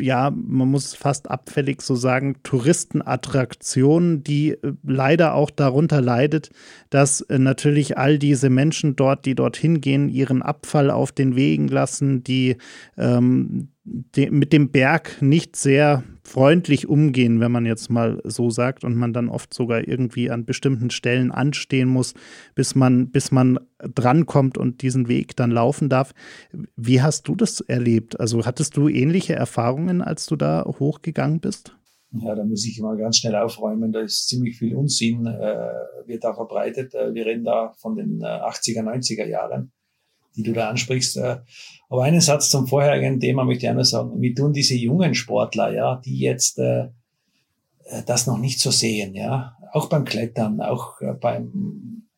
ja, 0.00 0.30
man 0.30 0.70
muss 0.70 0.94
fast 0.94 1.30
abfällig 1.30 1.82
so 1.82 1.94
sagen, 1.94 2.36
Touristenattraktion, 2.42 4.22
die 4.22 4.50
äh, 4.50 4.72
leider 4.82 5.34
auch 5.34 5.50
darunter 5.50 6.00
leidet, 6.00 6.50
dass 6.90 7.20
äh, 7.22 7.38
natürlich 7.38 7.98
all 7.98 8.18
diese 8.18 8.50
Menschen 8.50 8.96
dort, 8.96 9.26
die 9.26 9.34
dorthin 9.34 9.80
gehen, 9.80 10.08
ihren 10.08 10.42
Abfall 10.42 10.90
auf 10.90 11.12
den 11.12 11.36
Wegen 11.36 11.68
lassen, 11.68 12.22
die 12.22 12.56
ähm, 12.96 13.68
de 13.84 14.30
mit 14.30 14.52
dem 14.52 14.70
Berg 14.70 15.22
nicht 15.22 15.56
sehr 15.56 16.02
freundlich 16.26 16.88
umgehen, 16.88 17.40
wenn 17.40 17.52
man 17.52 17.64
jetzt 17.64 17.88
mal 17.88 18.20
so 18.24 18.50
sagt, 18.50 18.84
und 18.84 18.96
man 18.96 19.12
dann 19.12 19.28
oft 19.28 19.54
sogar 19.54 19.86
irgendwie 19.86 20.30
an 20.30 20.44
bestimmten 20.44 20.90
Stellen 20.90 21.30
anstehen 21.30 21.88
muss, 21.88 22.14
bis 22.54 22.74
man, 22.74 23.10
bis 23.10 23.30
man 23.30 23.58
drankommt 23.78 24.58
und 24.58 24.82
diesen 24.82 25.08
Weg 25.08 25.36
dann 25.36 25.50
laufen 25.50 25.88
darf. 25.88 26.12
Wie 26.76 27.00
hast 27.00 27.28
du 27.28 27.34
das 27.36 27.60
erlebt? 27.60 28.18
Also 28.18 28.44
hattest 28.44 28.76
du 28.76 28.88
ähnliche 28.88 29.34
Erfahrungen, 29.34 30.02
als 30.02 30.26
du 30.26 30.36
da 30.36 30.64
hochgegangen 30.66 31.40
bist? 31.40 31.76
Ja, 32.12 32.34
da 32.34 32.44
muss 32.44 32.66
ich 32.66 32.80
mal 32.80 32.96
ganz 32.96 33.18
schnell 33.18 33.34
aufräumen. 33.34 33.92
Da 33.92 34.00
ist 34.00 34.28
ziemlich 34.28 34.58
viel 34.58 34.74
Unsinn, 34.74 35.26
äh, 35.26 36.06
wird 36.06 36.24
da 36.24 36.34
verbreitet. 36.34 36.94
Äh, 36.94 37.14
wir 37.14 37.26
reden 37.26 37.44
da 37.44 37.72
von 37.78 37.96
den 37.96 38.20
äh, 38.20 38.24
80er, 38.24 38.82
90er 38.82 39.26
Jahren 39.26 39.72
die 40.36 40.42
du 40.42 40.52
da 40.52 40.68
ansprichst. 40.68 41.16
Äh, 41.16 41.38
aber 41.88 42.04
einen 42.04 42.20
Satz 42.20 42.50
zum 42.50 42.66
vorherigen 42.66 43.20
Thema 43.20 43.44
möchte 43.44 43.66
ich 43.66 43.72
noch 43.72 43.84
sagen. 43.84 44.20
Wie 44.20 44.34
tun 44.34 44.52
diese 44.52 44.74
jungen 44.74 45.14
Sportler, 45.14 45.72
ja, 45.72 45.96
die 46.04 46.18
jetzt 46.18 46.58
äh, 46.58 46.88
äh, 47.84 48.02
das 48.04 48.26
noch 48.26 48.38
nicht 48.38 48.60
so 48.60 48.70
sehen, 48.70 49.14
ja, 49.14 49.56
auch 49.72 49.88
beim 49.88 50.04
Klettern, 50.04 50.60
auch 50.60 51.00
äh, 51.00 51.12
beim 51.12 52.08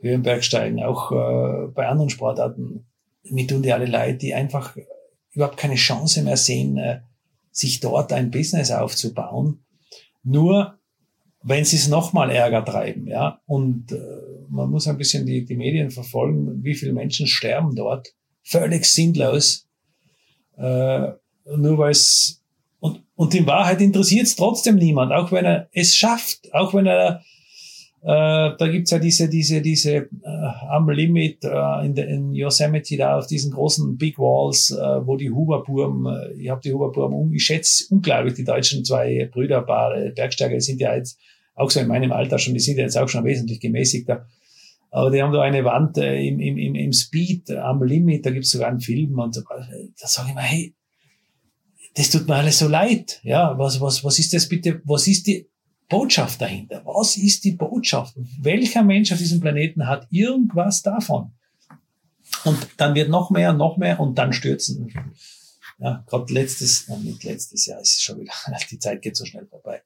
Höhenbergsteigen, 0.00 0.82
auch 0.82 1.12
äh, 1.12 1.68
bei 1.68 1.88
anderen 1.88 2.10
Sportarten, 2.10 2.86
wie 3.22 3.46
tun 3.46 3.62
die 3.62 3.72
alle 3.72 3.86
Leute, 3.86 4.18
die 4.18 4.34
einfach 4.34 4.76
überhaupt 5.32 5.56
keine 5.56 5.76
Chance 5.76 6.22
mehr 6.22 6.36
sehen, 6.36 6.76
äh, 6.76 7.00
sich 7.50 7.80
dort 7.80 8.12
ein 8.12 8.30
Business 8.30 8.70
aufzubauen, 8.70 9.64
nur 10.22 10.78
wenn 11.44 11.64
sie 11.64 11.76
es 11.76 11.88
nochmal 11.88 12.30
Ärger 12.30 12.64
treiben, 12.64 13.06
ja. 13.06 13.40
Und 13.46 13.92
äh, 13.92 13.98
man 14.48 14.70
muss 14.70 14.88
ein 14.88 14.98
bisschen 14.98 15.26
die, 15.26 15.44
die 15.44 15.56
Medien 15.56 15.90
verfolgen, 15.90 16.64
wie 16.64 16.74
viele 16.74 16.92
Menschen 16.92 17.26
sterben 17.26 17.76
dort, 17.76 18.14
völlig 18.42 18.86
sinnlos, 18.86 19.66
äh, 20.56 21.08
nur 21.56 21.78
weil 21.78 21.90
es 21.90 22.40
und, 22.80 23.02
und 23.14 23.34
in 23.34 23.46
Wahrheit 23.46 23.80
interessiert 23.80 24.26
es 24.26 24.36
trotzdem 24.36 24.76
niemand, 24.76 25.12
auch 25.12 25.32
wenn 25.32 25.44
er 25.44 25.68
es 25.72 25.94
schafft, 25.94 26.52
auch 26.52 26.74
wenn 26.74 26.86
er 26.86 27.22
äh, 28.06 28.52
da 28.58 28.68
gibt's 28.70 28.90
ja 28.90 28.98
diese, 28.98 29.30
diese, 29.30 29.62
diese 29.62 29.94
äh, 29.94 30.08
am 30.68 30.90
Limit 30.90 31.42
äh, 31.42 31.86
in, 31.86 31.94
der, 31.94 32.06
in 32.08 32.34
Yosemite 32.34 32.98
da 32.98 33.16
auf 33.16 33.26
diesen 33.26 33.50
großen 33.50 33.96
Big 33.96 34.18
Walls, 34.18 34.70
äh, 34.72 35.06
wo 35.06 35.16
die 35.16 35.30
Huberburm, 35.30 36.06
äh, 36.06 36.34
ich 36.34 36.50
habe 36.50 36.60
die 36.62 36.74
Huberburm 36.74 37.14
um, 37.14 37.32
ich 37.32 37.44
schätze 37.44 37.86
unglaublich, 37.88 38.34
die 38.34 38.44
deutschen 38.44 38.84
zwei 38.84 39.30
Brüderpaare, 39.32 40.12
Bergsteiger 40.14 40.60
sind 40.60 40.82
ja 40.82 40.94
jetzt 40.94 41.18
auch 41.54 41.70
so 41.70 41.80
in 41.80 41.88
meinem 41.88 42.12
Alter 42.12 42.38
schon, 42.38 42.54
die 42.54 42.60
sind 42.60 42.78
jetzt 42.78 42.96
auch 42.96 43.08
schon 43.08 43.24
wesentlich 43.24 43.60
gemäßigter. 43.60 44.26
Aber 44.90 45.10
die 45.10 45.22
haben 45.22 45.32
da 45.32 45.42
eine 45.42 45.64
Wand 45.64 45.98
äh, 45.98 46.20
im, 46.24 46.38
im, 46.38 46.74
im 46.74 46.92
Speed 46.92 47.50
am 47.50 47.82
Limit, 47.82 48.24
da 48.26 48.30
gibt's 48.30 48.50
sogar 48.50 48.68
einen 48.68 48.80
Film 48.80 49.18
und 49.18 49.36
da 49.36 49.42
sage 50.06 50.28
ich 50.28 50.34
mir, 50.34 50.40
hey, 50.40 50.74
das 51.94 52.10
tut 52.10 52.28
mir 52.28 52.36
alles 52.36 52.58
so 52.58 52.68
leid. 52.68 53.20
Ja, 53.22 53.56
was, 53.58 53.80
was, 53.80 54.04
was 54.04 54.18
ist 54.18 54.34
das 54.34 54.48
bitte, 54.48 54.82
was 54.84 55.06
ist 55.06 55.26
die 55.26 55.48
Botschaft 55.88 56.40
dahinter? 56.40 56.82
Was 56.84 57.16
ist 57.16 57.44
die 57.44 57.52
Botschaft? 57.52 58.14
Welcher 58.40 58.82
Mensch 58.82 59.12
auf 59.12 59.18
diesem 59.18 59.40
Planeten 59.40 59.86
hat 59.86 60.06
irgendwas 60.10 60.82
davon? 60.82 61.32
Und 62.44 62.68
dann 62.78 62.94
wird 62.94 63.10
noch 63.10 63.30
mehr, 63.30 63.52
noch 63.52 63.76
mehr 63.76 64.00
und 64.00 64.18
dann 64.18 64.32
stürzen 64.32 64.92
Ja, 65.78 66.04
gerade 66.06 66.32
letztes, 66.32 66.88
nein, 66.88 67.02
nicht 67.02 67.24
letztes 67.24 67.66
Jahr, 67.66 67.80
ist 67.80 68.02
schon 68.02 68.20
wieder, 68.20 68.32
die 68.70 68.78
Zeit 68.78 69.02
geht 69.02 69.16
so 69.16 69.24
schnell 69.24 69.46
vorbei. 69.46 69.82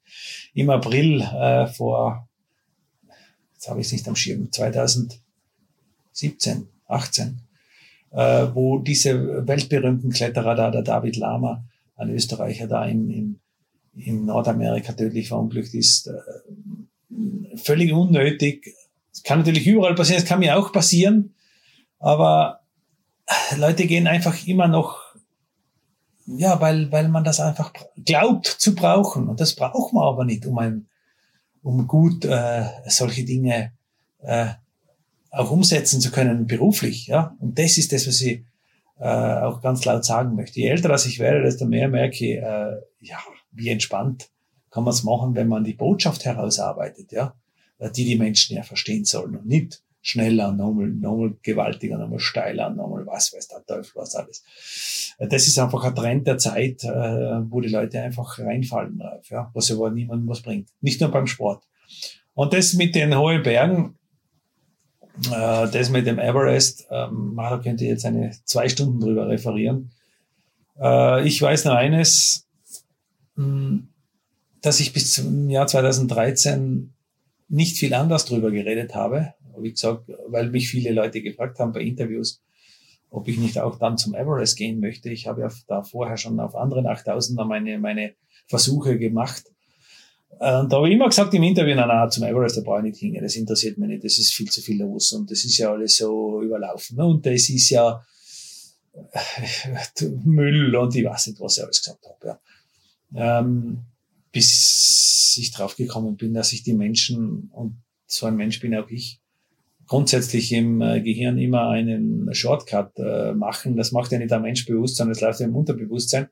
Im 0.53 0.69
April 0.69 1.21
äh, 1.21 1.67
vor, 1.67 2.29
jetzt 3.53 3.67
habe 3.67 3.81
ich 3.81 3.87
es 3.87 3.93
nicht 3.93 4.07
am 4.07 4.15
Schirm, 4.15 4.51
2017, 4.51 5.21
18, 6.87 7.41
äh, 8.11 8.47
wo 8.53 8.79
diese 8.79 9.47
weltberühmten 9.47 10.11
Kletterer 10.11 10.55
da, 10.55 10.71
der 10.71 10.83
David 10.83 11.15
Lama, 11.17 11.65
ein 11.95 12.11
Österreicher 12.11 12.67
da 12.67 12.85
in, 12.85 13.09
in, 13.09 13.39
in 13.95 14.25
Nordamerika 14.25 14.93
tödlich 14.93 15.29
verunglückt 15.29 15.73
ist, 15.73 16.07
äh, 16.07 17.57
völlig 17.57 17.91
unnötig. 17.91 18.75
Das 19.11 19.23
kann 19.23 19.39
natürlich 19.39 19.65
überall 19.67 19.95
passieren, 19.95 20.21
es 20.21 20.27
kann 20.27 20.39
mir 20.39 20.57
auch 20.57 20.71
passieren, 20.71 21.33
aber 21.97 22.61
Leute 23.57 23.85
gehen 23.85 24.07
einfach 24.07 24.47
immer 24.47 24.67
noch 24.67 25.08
ja, 26.37 26.59
weil, 26.61 26.91
weil 26.91 27.09
man 27.09 27.23
das 27.23 27.39
einfach 27.39 27.73
glaubt 28.03 28.47
zu 28.47 28.75
brauchen. 28.75 29.27
Und 29.27 29.39
das 29.39 29.55
braucht 29.55 29.93
man 29.93 30.03
aber 30.03 30.25
nicht, 30.25 30.45
um, 30.45 30.57
ein, 30.57 30.87
um 31.63 31.87
gut 31.87 32.25
äh, 32.25 32.65
solche 32.87 33.23
Dinge 33.25 33.71
äh, 34.21 34.47
auch 35.31 35.51
umsetzen 35.51 36.01
zu 36.01 36.11
können 36.11 36.47
beruflich. 36.47 37.07
Ja? 37.07 37.35
Und 37.39 37.57
das 37.57 37.77
ist 37.77 37.91
das, 37.93 38.07
was 38.07 38.21
ich 38.21 38.43
äh, 38.99 39.05
auch 39.05 39.61
ganz 39.61 39.85
laut 39.85 40.05
sagen 40.05 40.35
möchte. 40.35 40.59
Je 40.59 40.69
älter 40.69 40.89
dass 40.89 41.05
ich 41.05 41.19
werde, 41.19 41.43
desto 41.43 41.65
mehr 41.65 41.87
merke 41.87 42.15
ich, 42.15 42.37
äh, 42.37 42.77
ja, 43.01 43.17
wie 43.51 43.69
entspannt 43.69 44.29
kann 44.71 44.83
man 44.83 44.93
es 44.93 45.03
machen, 45.03 45.35
wenn 45.35 45.47
man 45.47 45.63
die 45.63 45.73
Botschaft 45.73 46.25
herausarbeitet, 46.25 47.11
ja, 47.11 47.33
die 47.95 48.05
die 48.05 48.17
Menschen 48.17 48.55
ja 48.55 48.61
verstehen 48.63 49.05
sollen 49.05 49.35
und 49.35 49.47
nicht 49.47 49.81
schneller, 50.09 50.51
nochmal, 50.51 50.87
nochmal 50.87 51.35
gewaltiger, 51.43 51.97
nochmal 51.97 52.19
steiler, 52.19 52.69
nochmal 52.69 53.05
was 53.05 53.33
weiß 53.33 53.47
der 53.47 53.65
Teufel 53.65 53.91
was 53.95 54.15
alles. 54.15 54.43
Das 55.19 55.47
ist 55.47 55.59
einfach 55.59 55.83
ein 55.83 55.95
Trend 55.95 56.27
der 56.27 56.37
Zeit, 56.37 56.83
äh, 56.83 57.41
wo 57.49 57.61
die 57.61 57.69
Leute 57.69 58.01
einfach 58.01 58.39
reinfallen 58.39 58.97
drauf, 58.97 59.29
ja, 59.29 59.51
was 59.53 59.71
aber 59.71 59.91
niemandem 59.91 60.27
was 60.27 60.41
bringt. 60.41 60.69
Nicht 60.81 60.99
nur 61.01 61.11
beim 61.11 61.27
Sport. 61.27 61.63
Und 62.33 62.53
das 62.53 62.73
mit 62.73 62.95
den 62.95 63.15
hohen 63.17 63.43
Bergen, 63.43 63.97
äh, 65.27 65.69
das 65.69 65.89
mit 65.89 66.07
dem 66.07 66.19
Everest, 66.19 66.87
ähm, 66.89 67.33
da 67.35 67.57
könnte 67.57 67.83
ich 67.83 67.89
jetzt 67.91 68.05
eine 68.05 68.31
zwei 68.45 68.67
Stunden 68.69 68.99
drüber 68.99 69.27
referieren. 69.27 69.91
Äh, 70.79 71.27
ich 71.27 71.41
weiß 71.41 71.65
nur 71.65 71.75
eines, 71.75 72.47
hm, 73.35 73.89
dass 74.61 74.79
ich 74.79 74.93
bis 74.93 75.13
zum 75.13 75.49
Jahr 75.49 75.67
2013 75.67 76.93
nicht 77.49 77.77
viel 77.77 77.93
anders 77.93 78.25
drüber 78.25 78.51
geredet 78.51 78.95
habe 78.95 79.33
wie 79.61 79.71
gesagt, 79.71 80.09
weil 80.27 80.49
mich 80.49 80.69
viele 80.69 80.91
Leute 80.91 81.21
gefragt 81.21 81.59
haben 81.59 81.71
bei 81.71 81.81
Interviews, 81.81 82.41
ob 83.09 83.27
ich 83.27 83.37
nicht 83.37 83.59
auch 83.59 83.77
dann 83.79 83.97
zum 83.97 84.15
Everest 84.15 84.57
gehen 84.57 84.79
möchte. 84.79 85.09
Ich 85.09 85.27
habe 85.27 85.41
ja 85.41 85.49
da 85.67 85.83
vorher 85.83 86.17
schon 86.17 86.39
auf 86.39 86.55
anderen 86.55 86.85
8000er 86.85 87.45
meine, 87.45 87.79
meine 87.79 88.13
Versuche 88.47 88.97
gemacht. 88.97 89.43
Und 90.31 90.71
da 90.71 90.77
habe 90.77 90.87
ich 90.87 90.95
immer 90.95 91.09
gesagt 91.09 91.33
im 91.33 91.43
Interview, 91.43 91.75
na, 91.75 91.85
na, 91.85 92.09
zum 92.09 92.23
Everest, 92.23 92.57
da 92.57 92.61
brauche 92.61 92.79
ich 92.79 92.83
nicht 92.83 92.99
hingehen, 92.99 93.23
das 93.23 93.35
interessiert 93.35 93.77
mich 93.77 93.89
nicht, 93.89 94.03
das 94.03 94.19
ist 94.19 94.31
viel 94.31 94.49
zu 94.49 94.61
viel 94.61 94.81
los 94.81 95.11
und 95.11 95.29
das 95.29 95.43
ist 95.43 95.57
ja 95.57 95.71
alles 95.71 95.97
so 95.97 96.41
überlaufen. 96.41 96.99
Und 97.01 97.25
das 97.25 97.49
ist 97.49 97.69
ja 97.69 98.05
Müll 100.23 100.75
und 100.75 100.95
ich 100.95 101.05
weiß 101.05 101.27
nicht, 101.27 101.39
was 101.39 101.57
ich 101.57 101.63
alles 101.63 101.81
gesagt 101.81 102.05
habe. 102.05 102.39
Ja. 103.13 103.39
Ähm, 103.39 103.79
bis 104.31 105.35
ich 105.37 105.51
drauf 105.51 105.75
gekommen 105.75 106.15
bin, 106.15 106.33
dass 106.33 106.53
ich 106.53 106.63
die 106.63 106.73
Menschen, 106.73 107.49
und 107.53 107.81
so 108.07 108.25
ein 108.25 108.35
Mensch 108.35 108.59
bin 108.59 108.75
auch 108.75 108.89
ich, 108.89 109.19
grundsätzlich 109.89 110.53
im 110.53 110.81
äh, 110.81 111.01
Gehirn 111.01 111.37
immer 111.39 111.67
einen 111.67 112.33
Shortcut 112.33 112.91
äh, 112.97 113.33
machen. 113.33 113.75
Das 113.75 113.91
macht 113.91 114.11
ja 114.11 114.19
nicht 114.19 114.31
der 114.31 114.39
Mensch 114.39 114.65
bewusst, 114.65 114.95
sondern 114.95 115.13
es 115.13 115.21
läuft 115.21 115.39
ja 115.41 115.47
im 115.47 115.55
Unterbewusstsein. 115.55 116.27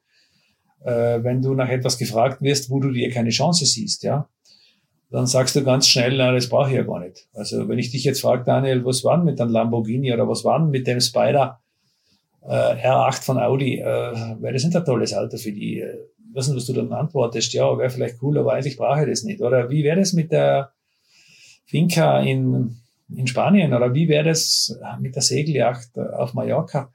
Äh, 0.85 1.23
wenn 1.23 1.41
du 1.41 1.55
nach 1.55 1.67
etwas 1.67 1.97
gefragt 1.97 2.41
wirst, 2.41 2.69
wo 2.69 2.79
du 2.79 2.91
dir 2.91 3.09
keine 3.09 3.31
Chance 3.31 3.65
siehst, 3.65 4.03
ja, 4.03 4.29
dann 5.09 5.25
sagst 5.25 5.55
du 5.55 5.63
ganz 5.63 5.87
schnell, 5.87 6.17
na, 6.17 6.31
das 6.31 6.49
brauche 6.49 6.69
ich 6.69 6.75
ja 6.75 6.83
gar 6.83 6.99
nicht. 6.99 7.27
Also 7.33 7.67
wenn 7.67 7.79
ich 7.79 7.89
dich 7.89 8.03
jetzt 8.03 8.21
frage, 8.21 8.43
Daniel, 8.45 8.85
was 8.85 9.03
war 9.03 9.17
denn 9.17 9.25
mit 9.25 9.41
einem 9.41 9.51
Lamborghini 9.51 10.13
oder 10.13 10.29
was 10.29 10.45
war 10.45 10.59
denn 10.59 10.69
mit 10.69 10.85
dem 10.85 11.01
Spider 11.01 11.59
äh, 12.43 12.53
R8 12.53 13.23
von 13.23 13.39
Audi, 13.39 13.79
äh, 13.79 13.83
wäre 13.83 14.53
das 14.53 14.65
nicht 14.65 14.75
ein 14.75 14.85
tolles 14.85 15.15
Auto 15.15 15.37
für 15.37 15.51
die? 15.51 15.79
Äh, 15.79 15.97
was, 16.31 16.53
was 16.55 16.65
du 16.67 16.73
dann 16.73 16.93
antwortest, 16.93 17.53
ja, 17.53 17.75
wäre 17.75 17.89
vielleicht 17.89 18.21
cool, 18.21 18.37
aber 18.37 18.53
eigentlich 18.53 18.77
brauche 18.77 19.01
ich 19.01 19.09
das 19.09 19.23
nicht. 19.23 19.41
Oder 19.41 19.71
wie 19.71 19.83
wäre 19.83 19.97
das 19.97 20.13
mit 20.13 20.31
der 20.31 20.73
Finca 21.65 22.19
in 22.19 22.77
in 23.15 23.27
Spanien 23.27 23.73
oder 23.73 23.93
wie 23.93 24.07
wäre 24.07 24.25
das 24.25 24.77
mit 24.99 25.15
der 25.15 25.21
Segeljacht 25.21 25.97
auf 25.97 26.33
Mallorca? 26.33 26.91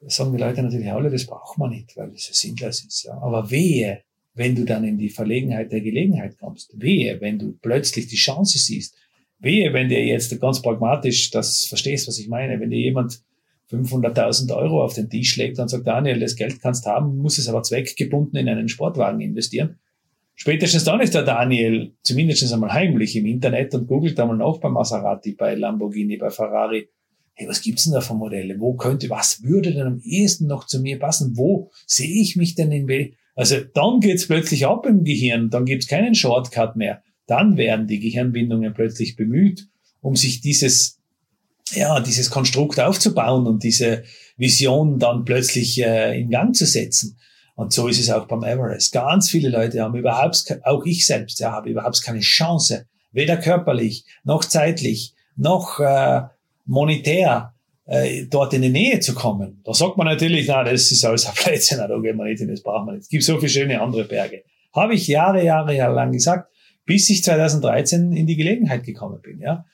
Das 0.00 0.16
sagen 0.16 0.32
die 0.32 0.42
Leute 0.42 0.62
natürlich 0.62 0.90
alle, 0.90 1.10
das 1.10 1.26
braucht 1.26 1.58
man 1.58 1.70
nicht, 1.70 1.96
weil 1.96 2.12
es 2.12 2.26
sinnlos 2.26 2.84
ist. 2.84 3.04
Ja. 3.04 3.18
Aber 3.20 3.50
wehe, 3.50 4.02
wenn 4.34 4.54
du 4.54 4.64
dann 4.64 4.84
in 4.84 4.98
die 4.98 5.08
Verlegenheit 5.08 5.72
der 5.72 5.80
Gelegenheit 5.80 6.38
kommst. 6.38 6.70
Wehe, 6.78 7.20
wenn 7.20 7.38
du 7.38 7.56
plötzlich 7.60 8.06
die 8.06 8.16
Chance 8.16 8.58
siehst. 8.58 8.94
Wehe, 9.38 9.72
wenn 9.72 9.88
dir 9.88 10.04
jetzt 10.04 10.38
ganz 10.40 10.60
pragmatisch 10.60 11.30
das 11.30 11.64
verstehst, 11.64 12.06
was 12.08 12.18
ich 12.18 12.28
meine. 12.28 12.60
Wenn 12.60 12.70
dir 12.70 12.78
jemand 12.78 13.22
500.000 13.70 14.54
Euro 14.54 14.84
auf 14.84 14.94
den 14.94 15.08
Tisch 15.08 15.36
legt 15.36 15.58
und 15.58 15.68
sagt, 15.68 15.86
Daniel, 15.86 16.20
das 16.20 16.36
Geld 16.36 16.60
kannst 16.60 16.86
haben, 16.86 17.16
muss 17.16 17.38
es 17.38 17.48
aber 17.48 17.62
zweckgebunden 17.62 18.38
in 18.38 18.48
einen 18.48 18.68
Sportwagen 18.68 19.20
investieren 19.20 19.78
Spätestens 20.38 20.84
dann 20.84 21.00
ist 21.00 21.14
der 21.14 21.22
Daniel 21.22 21.94
zumindest 22.02 22.52
einmal 22.52 22.72
heimlich 22.72 23.16
im 23.16 23.24
Internet 23.24 23.74
und 23.74 23.86
googelt 23.86 24.20
einmal 24.20 24.36
nach 24.36 24.58
bei 24.58 24.68
Maserati, 24.68 25.32
bei 25.32 25.54
Lamborghini, 25.54 26.18
bei 26.18 26.28
Ferrari. 26.28 26.90
Hey, 27.32 27.48
was 27.48 27.62
gibt's 27.62 27.84
denn 27.84 27.94
da 27.94 28.02
für 28.02 28.14
Modelle? 28.14 28.60
Wo 28.60 28.74
könnte, 28.74 29.08
was 29.08 29.42
würde 29.42 29.72
denn 29.72 29.86
am 29.86 30.00
ehesten 30.04 30.46
noch 30.46 30.66
zu 30.66 30.80
mir 30.80 30.98
passen? 30.98 31.36
Wo 31.36 31.70
sehe 31.86 32.20
ich 32.20 32.36
mich 32.36 32.54
denn 32.54 32.70
in 32.70 32.86
wel? 32.86 33.14
Also 33.34 33.56
dann 33.74 34.00
geht's 34.00 34.26
plötzlich 34.26 34.66
ab 34.66 34.86
im 34.86 35.04
Gehirn, 35.04 35.50
dann 35.50 35.64
gibt's 35.64 35.88
keinen 35.88 36.14
Shortcut 36.14 36.76
mehr. 36.76 37.02
Dann 37.26 37.56
werden 37.56 37.86
die 37.86 38.00
Gehirnbindungen 38.00 38.74
plötzlich 38.74 39.16
bemüht, 39.16 39.68
um 40.00 40.16
sich 40.16 40.42
dieses, 40.42 41.00
ja, 41.72 42.00
dieses 42.00 42.30
Konstrukt 42.30 42.78
aufzubauen 42.78 43.46
und 43.46 43.62
diese 43.62 44.04
Vision 44.36 44.98
dann 44.98 45.24
plötzlich 45.24 45.82
äh, 45.82 46.18
in 46.20 46.30
Gang 46.30 46.54
zu 46.54 46.66
setzen. 46.66 47.18
Und 47.56 47.72
so 47.72 47.88
ist 47.88 47.98
es 47.98 48.10
auch 48.10 48.26
beim 48.26 48.44
Everest. 48.44 48.92
Ganz 48.92 49.30
viele 49.30 49.48
Leute 49.48 49.80
haben 49.80 49.96
überhaupt, 49.96 50.60
auch 50.64 50.84
ich 50.84 51.06
selbst, 51.06 51.40
ja, 51.40 51.52
habe 51.52 51.70
überhaupt 51.70 52.02
keine 52.04 52.20
Chance, 52.20 52.86
weder 53.12 53.38
körperlich, 53.38 54.04
noch 54.24 54.44
zeitlich, 54.44 55.14
noch 55.36 55.80
äh, 55.80 56.20
monetär, 56.66 57.54
äh, 57.86 58.26
dort 58.26 58.52
in 58.52 58.60
die 58.60 58.68
Nähe 58.68 59.00
zu 59.00 59.14
kommen. 59.14 59.62
Da 59.64 59.72
sagt 59.72 59.96
man 59.96 60.06
natürlich, 60.06 60.46
na, 60.48 60.64
das 60.64 60.92
ist 60.92 61.02
alles 61.06 61.26
ein 61.26 61.34
Plätzchen, 61.34 61.78
da 61.78 61.86
gehen 61.98 62.18
wir 62.18 62.26
nicht 62.26 62.40
hin, 62.40 62.48
das 62.48 62.62
brauchen 62.62 62.86
wir 62.86 62.92
nicht. 62.92 63.04
Es 63.04 63.08
gibt 63.08 63.24
so 63.24 63.38
viele 63.38 63.48
schöne 63.48 63.80
andere 63.80 64.04
Berge. 64.04 64.44
Habe 64.74 64.94
ich 64.94 65.06
Jahre, 65.06 65.42
Jahre, 65.42 65.74
Jahre 65.74 65.94
lang 65.94 66.12
gesagt, 66.12 66.52
bis 66.84 67.08
ich 67.08 67.24
2013 67.24 68.12
in 68.12 68.26
die 68.26 68.36
Gelegenheit 68.36 68.84
gekommen 68.84 69.20
bin, 69.22 69.40
ja. 69.40 69.64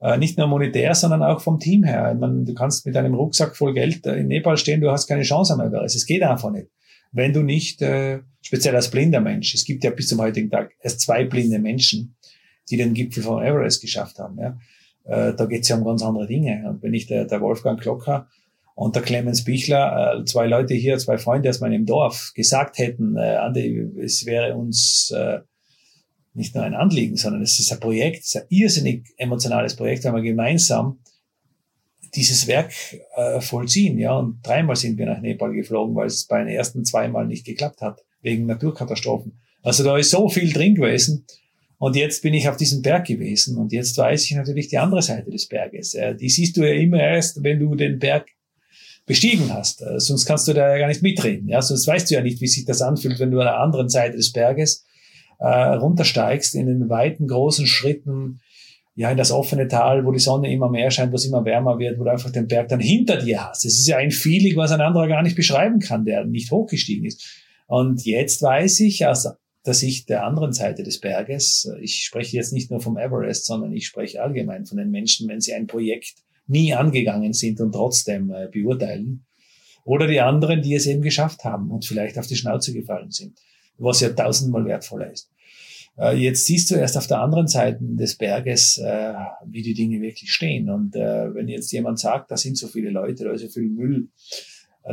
Äh, 0.00 0.16
nicht 0.16 0.38
nur 0.38 0.46
monetär, 0.46 0.94
sondern 0.94 1.22
auch 1.22 1.42
vom 1.42 1.58
Team 1.58 1.84
her. 1.84 2.12
Ich 2.14 2.18
meine, 2.18 2.44
du 2.44 2.54
kannst 2.54 2.86
mit 2.86 2.96
einem 2.96 3.14
Rucksack 3.14 3.54
voll 3.54 3.74
Geld 3.74 4.06
in 4.06 4.28
Nepal 4.28 4.56
stehen, 4.56 4.80
du 4.80 4.90
hast 4.90 5.08
keine 5.08 5.22
Chance 5.22 5.52
am 5.52 5.60
Everest. 5.60 5.94
Es 5.94 6.06
geht 6.06 6.22
einfach 6.22 6.50
nicht 6.50 6.68
wenn 7.12 7.32
du 7.32 7.42
nicht, 7.42 7.82
äh, 7.82 8.20
speziell 8.42 8.76
als 8.76 8.90
blinder 8.90 9.20
Mensch, 9.20 9.54
es 9.54 9.64
gibt 9.64 9.84
ja 9.84 9.90
bis 9.90 10.08
zum 10.08 10.20
heutigen 10.20 10.50
Tag 10.50 10.72
erst 10.80 11.00
zwei 11.00 11.24
blinde 11.24 11.58
Menschen, 11.58 12.16
die 12.70 12.76
den 12.76 12.94
Gipfel 12.94 13.22
von 13.22 13.42
Everest 13.42 13.80
geschafft 13.80 14.18
haben. 14.18 14.38
Ja. 14.38 14.58
Äh, 15.04 15.34
da 15.34 15.46
geht 15.46 15.62
es 15.62 15.68
ja 15.68 15.76
um 15.76 15.84
ganz 15.84 16.02
andere 16.02 16.26
Dinge. 16.26 16.64
Und 16.68 16.82
wenn 16.82 16.94
ich 16.94 17.06
der, 17.06 17.24
der 17.24 17.40
Wolfgang 17.40 17.80
Klocker 17.80 18.28
und 18.74 18.94
der 18.94 19.02
Clemens 19.02 19.44
Bichler, 19.44 20.20
äh, 20.20 20.24
zwei 20.24 20.46
Leute 20.46 20.74
hier, 20.74 20.98
zwei 20.98 21.18
Freunde 21.18 21.48
aus 21.48 21.60
meinem 21.60 21.86
Dorf, 21.86 22.32
gesagt 22.34 22.78
hätten, 22.78 23.16
äh, 23.16 23.36
Andi, 23.36 23.90
es 24.02 24.26
wäre 24.26 24.54
uns 24.54 25.10
äh, 25.16 25.40
nicht 26.34 26.54
nur 26.54 26.64
ein 26.64 26.74
Anliegen, 26.74 27.16
sondern 27.16 27.42
es 27.42 27.58
ist 27.58 27.72
ein 27.72 27.80
Projekt, 27.80 28.20
es 28.20 28.34
ist 28.34 28.36
ein 28.36 28.46
irrsinnig 28.50 29.06
emotionales 29.16 29.74
Projekt, 29.74 30.04
weil 30.04 30.14
wir 30.14 30.22
gemeinsam 30.22 31.00
dieses 32.14 32.46
Werk 32.46 32.72
äh, 33.16 33.40
vollziehen. 33.40 33.98
Ja, 33.98 34.16
und 34.16 34.38
dreimal 34.42 34.76
sind 34.76 34.98
wir 34.98 35.06
nach 35.06 35.20
Nepal 35.20 35.52
geflogen, 35.52 35.94
weil 35.94 36.06
es 36.06 36.24
bei 36.24 36.38
den 36.38 36.48
ersten 36.48 36.84
zweimal 36.84 37.26
nicht 37.26 37.44
geklappt 37.44 37.80
hat, 37.80 38.04
wegen 38.22 38.46
Naturkatastrophen. 38.46 39.40
Also 39.62 39.84
da 39.84 39.96
ist 39.96 40.10
so 40.10 40.28
viel 40.28 40.52
drin 40.52 40.74
gewesen. 40.74 41.26
Und 41.78 41.94
jetzt 41.94 42.22
bin 42.22 42.34
ich 42.34 42.48
auf 42.48 42.56
diesem 42.56 42.82
Berg 42.82 43.06
gewesen 43.06 43.56
und 43.56 43.72
jetzt 43.72 43.96
weiß 43.96 44.24
ich 44.24 44.32
natürlich 44.32 44.66
die 44.66 44.78
andere 44.78 45.00
Seite 45.00 45.30
des 45.30 45.46
Berges. 45.46 45.94
Äh, 45.94 46.16
die 46.16 46.28
siehst 46.28 46.56
du 46.56 46.62
ja 46.62 46.74
immer 46.74 47.00
erst, 47.00 47.42
wenn 47.44 47.60
du 47.60 47.74
den 47.76 47.98
Berg 47.98 48.26
bestiegen 49.06 49.52
hast. 49.54 49.82
Äh, 49.82 50.00
sonst 50.00 50.26
kannst 50.26 50.48
du 50.48 50.52
da 50.52 50.72
ja 50.72 50.78
gar 50.78 50.88
nicht 50.88 51.02
mitreden. 51.02 51.48
Ja, 51.48 51.62
sonst 51.62 51.86
weißt 51.86 52.10
du 52.10 52.14
ja 52.14 52.20
nicht, 52.20 52.40
wie 52.40 52.48
sich 52.48 52.64
das 52.64 52.82
anfühlt, 52.82 53.20
wenn 53.20 53.30
du 53.30 53.38
an 53.38 53.46
der 53.46 53.60
anderen 53.60 53.88
Seite 53.88 54.16
des 54.16 54.32
Berges 54.32 54.86
äh, 55.38 55.46
runtersteigst 55.46 56.54
in 56.56 56.66
den 56.66 56.88
weiten, 56.88 57.28
großen 57.28 57.66
Schritten 57.66 58.40
ja, 58.98 59.12
in 59.12 59.16
das 59.16 59.30
offene 59.30 59.68
Tal, 59.68 60.04
wo 60.04 60.10
die 60.10 60.18
Sonne 60.18 60.52
immer 60.52 60.68
mehr 60.68 60.90
scheint, 60.90 61.12
wo 61.12 61.14
es 61.14 61.24
immer 61.24 61.44
wärmer 61.44 61.78
wird, 61.78 62.00
wo 62.00 62.04
du 62.04 62.10
einfach 62.10 62.30
den 62.30 62.48
Berg 62.48 62.66
dann 62.66 62.80
hinter 62.80 63.16
dir 63.16 63.48
hast. 63.48 63.64
Das 63.64 63.74
ist 63.74 63.86
ja 63.86 63.96
ein 63.96 64.10
Feeling, 64.10 64.56
was 64.56 64.72
ein 64.72 64.80
anderer 64.80 65.06
gar 65.06 65.22
nicht 65.22 65.36
beschreiben 65.36 65.78
kann, 65.78 66.04
der 66.04 66.24
nicht 66.24 66.50
hochgestiegen 66.50 67.04
ist. 67.04 67.24
Und 67.68 68.04
jetzt 68.04 68.42
weiß 68.42 68.80
ich 68.80 69.06
aus 69.06 69.28
der 69.64 69.74
Sicht 69.74 70.08
der 70.08 70.24
anderen 70.24 70.52
Seite 70.52 70.82
des 70.82 70.98
Berges, 70.98 71.72
ich 71.80 72.02
spreche 72.02 72.36
jetzt 72.36 72.52
nicht 72.52 72.72
nur 72.72 72.80
vom 72.80 72.98
Everest, 72.98 73.46
sondern 73.46 73.72
ich 73.72 73.86
spreche 73.86 74.20
allgemein 74.20 74.66
von 74.66 74.78
den 74.78 74.90
Menschen, 74.90 75.28
wenn 75.28 75.40
sie 75.40 75.54
ein 75.54 75.68
Projekt 75.68 76.14
nie 76.48 76.74
angegangen 76.74 77.34
sind 77.34 77.60
und 77.60 77.70
trotzdem 77.70 78.32
äh, 78.32 78.48
beurteilen 78.50 79.24
Oder 79.84 80.08
die 80.08 80.20
anderen, 80.20 80.60
die 80.60 80.74
es 80.74 80.86
eben 80.86 81.02
geschafft 81.02 81.44
haben 81.44 81.70
und 81.70 81.84
vielleicht 81.84 82.18
auf 82.18 82.26
die 82.26 82.34
Schnauze 82.34 82.72
gefallen 82.72 83.12
sind, 83.12 83.38
was 83.78 84.00
ja 84.00 84.08
tausendmal 84.08 84.64
wertvoller 84.64 85.12
ist. 85.12 85.30
Äh, 85.98 86.16
jetzt 86.16 86.46
siehst 86.46 86.70
du 86.70 86.76
erst 86.76 86.96
auf 86.96 87.06
der 87.06 87.20
anderen 87.20 87.48
Seite 87.48 87.78
des 87.80 88.16
Berges, 88.16 88.78
äh, 88.78 89.14
wie 89.46 89.62
die 89.62 89.74
Dinge 89.74 90.00
wirklich 90.00 90.32
stehen. 90.32 90.70
Und 90.70 90.94
äh, 90.94 91.34
wenn 91.34 91.48
jetzt 91.48 91.72
jemand 91.72 91.98
sagt, 91.98 92.30
da 92.30 92.36
sind 92.36 92.56
so 92.56 92.68
viele 92.68 92.90
Leute, 92.90 93.24
da 93.24 93.32
ist 93.32 93.42
so 93.42 93.48
viel 93.48 93.68
Müll, 93.68 94.08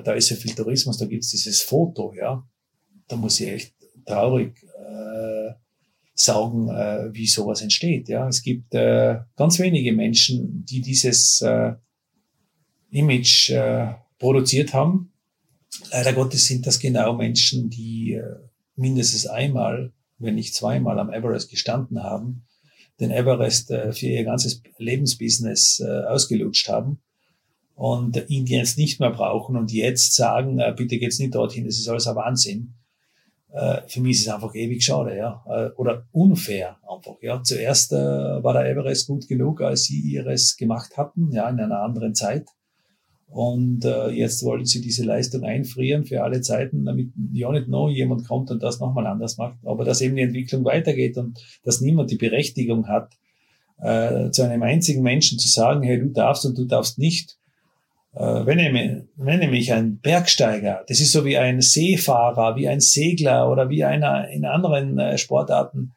da 0.03 0.13
ist 0.13 0.27
so 0.27 0.35
viel 0.35 0.53
Tourismus, 0.53 0.97
da 0.97 1.05
gibt's 1.05 1.29
dieses 1.29 1.61
Foto, 1.61 2.13
ja, 2.13 2.45
da 3.07 3.15
muss 3.15 3.39
ich 3.39 3.47
echt 3.47 3.73
traurig 4.05 4.63
äh, 4.63 5.53
sagen, 6.13 6.69
äh, 6.69 7.13
wie 7.13 7.27
sowas 7.27 7.61
entsteht. 7.61 8.09
Ja, 8.09 8.27
es 8.27 8.41
gibt 8.41 8.73
äh, 8.73 9.19
ganz 9.35 9.59
wenige 9.59 9.93
Menschen, 9.93 10.65
die 10.65 10.81
dieses 10.81 11.41
äh, 11.41 11.73
Image 12.89 13.51
äh, 13.51 13.93
produziert 14.17 14.73
haben. 14.73 15.11
Leider 15.91 16.13
Gottes 16.13 16.45
sind 16.45 16.65
das 16.65 16.79
genau 16.79 17.13
Menschen, 17.13 17.69
die 17.69 18.13
äh, 18.13 18.23
mindestens 18.75 19.27
einmal 19.27 19.91
wenn 20.17 20.35
nicht 20.35 20.55
zweimal 20.55 20.99
am 20.99 21.11
Everest 21.11 21.49
gestanden 21.49 22.03
haben, 22.03 22.45
den 22.99 23.11
Everest 23.11 23.71
äh, 23.71 23.91
für 23.91 24.07
ihr 24.07 24.23
ganzes 24.23 24.61
Lebensbusiness 24.77 25.81
äh, 25.81 26.05
ausgelutscht 26.05 26.69
haben 26.69 26.99
und 27.75 28.29
ihn 28.29 28.45
jetzt 28.45 28.77
nicht 28.77 28.99
mehr 28.99 29.11
brauchen 29.11 29.57
und 29.57 29.71
jetzt 29.71 30.15
sagen, 30.15 30.59
äh, 30.59 30.73
bitte 30.75 30.97
geht's 30.97 31.19
nicht 31.19 31.35
dorthin, 31.35 31.65
das 31.65 31.77
ist 31.77 31.89
alles 31.89 32.07
ein 32.07 32.15
Wahnsinn. 32.15 32.73
Für 33.87 34.01
mich 34.01 34.17
ist 34.17 34.27
es 34.27 34.33
einfach 34.33 34.53
ewig 34.53 34.83
schade, 34.83 35.15
ja, 35.15 35.41
oder 35.77 36.05
unfair 36.11 36.75
einfach, 36.81 37.21
ja. 37.21 37.41
Zuerst 37.41 37.93
war 37.93 38.51
der 38.51 38.65
Everest 38.65 39.07
gut 39.07 39.29
genug, 39.29 39.61
als 39.61 39.85
sie 39.85 39.97
ihres 39.97 40.57
gemacht 40.57 40.97
hatten, 40.97 41.31
ja, 41.31 41.47
in 41.49 41.61
einer 41.61 41.79
anderen 41.79 42.13
Zeit. 42.13 42.49
Und 43.27 43.83
äh, 43.83 44.09
jetzt 44.09 44.43
wollen 44.43 44.65
sie 44.65 44.81
diese 44.81 45.03
Leistung 45.03 45.43
einfrieren 45.43 46.05
für 46.05 46.23
alle 46.23 46.41
Zeiten, 46.41 46.85
damit 46.85 47.09
ja 47.33 47.51
nicht 47.51 47.67
noch 47.67 47.89
jemand 47.89 48.27
kommt 48.27 48.51
und 48.51 48.63
das 48.63 48.79
nochmal 48.79 49.07
anders 49.07 49.37
macht. 49.37 49.57
Aber 49.65 49.83
dass 49.83 50.01
eben 50.01 50.15
die 50.15 50.21
Entwicklung 50.21 50.63
weitergeht 50.63 51.17
und 51.17 51.39
dass 51.63 51.81
niemand 51.81 52.11
die 52.11 52.17
Berechtigung 52.17 52.87
hat, 52.87 53.11
äh, 53.81 54.29
zu 54.31 54.43
einem 54.43 54.63
einzigen 54.63 55.03
Menschen 55.03 55.37
zu 55.37 55.49
sagen, 55.49 55.83
hey, 55.83 55.99
du 55.99 56.09
darfst 56.09 56.45
und 56.45 56.57
du 56.57 56.65
darfst 56.65 56.97
nicht. 56.97 57.37
Äh, 58.13 58.45
wenn, 58.45 58.59
ich, 58.59 59.03
wenn 59.17 59.39
nämlich 59.39 59.73
ein 59.73 59.99
Bergsteiger, 59.99 60.85
das 60.87 61.01
ist 61.01 61.11
so 61.11 61.25
wie 61.25 61.37
ein 61.37 61.59
Seefahrer, 61.61 62.55
wie 62.55 62.69
ein 62.69 62.79
Segler 62.79 63.51
oder 63.51 63.69
wie 63.69 63.83
einer 63.83 64.29
in 64.29 64.45
anderen 64.45 64.97
äh, 64.97 65.17
Sportarten, 65.17 65.93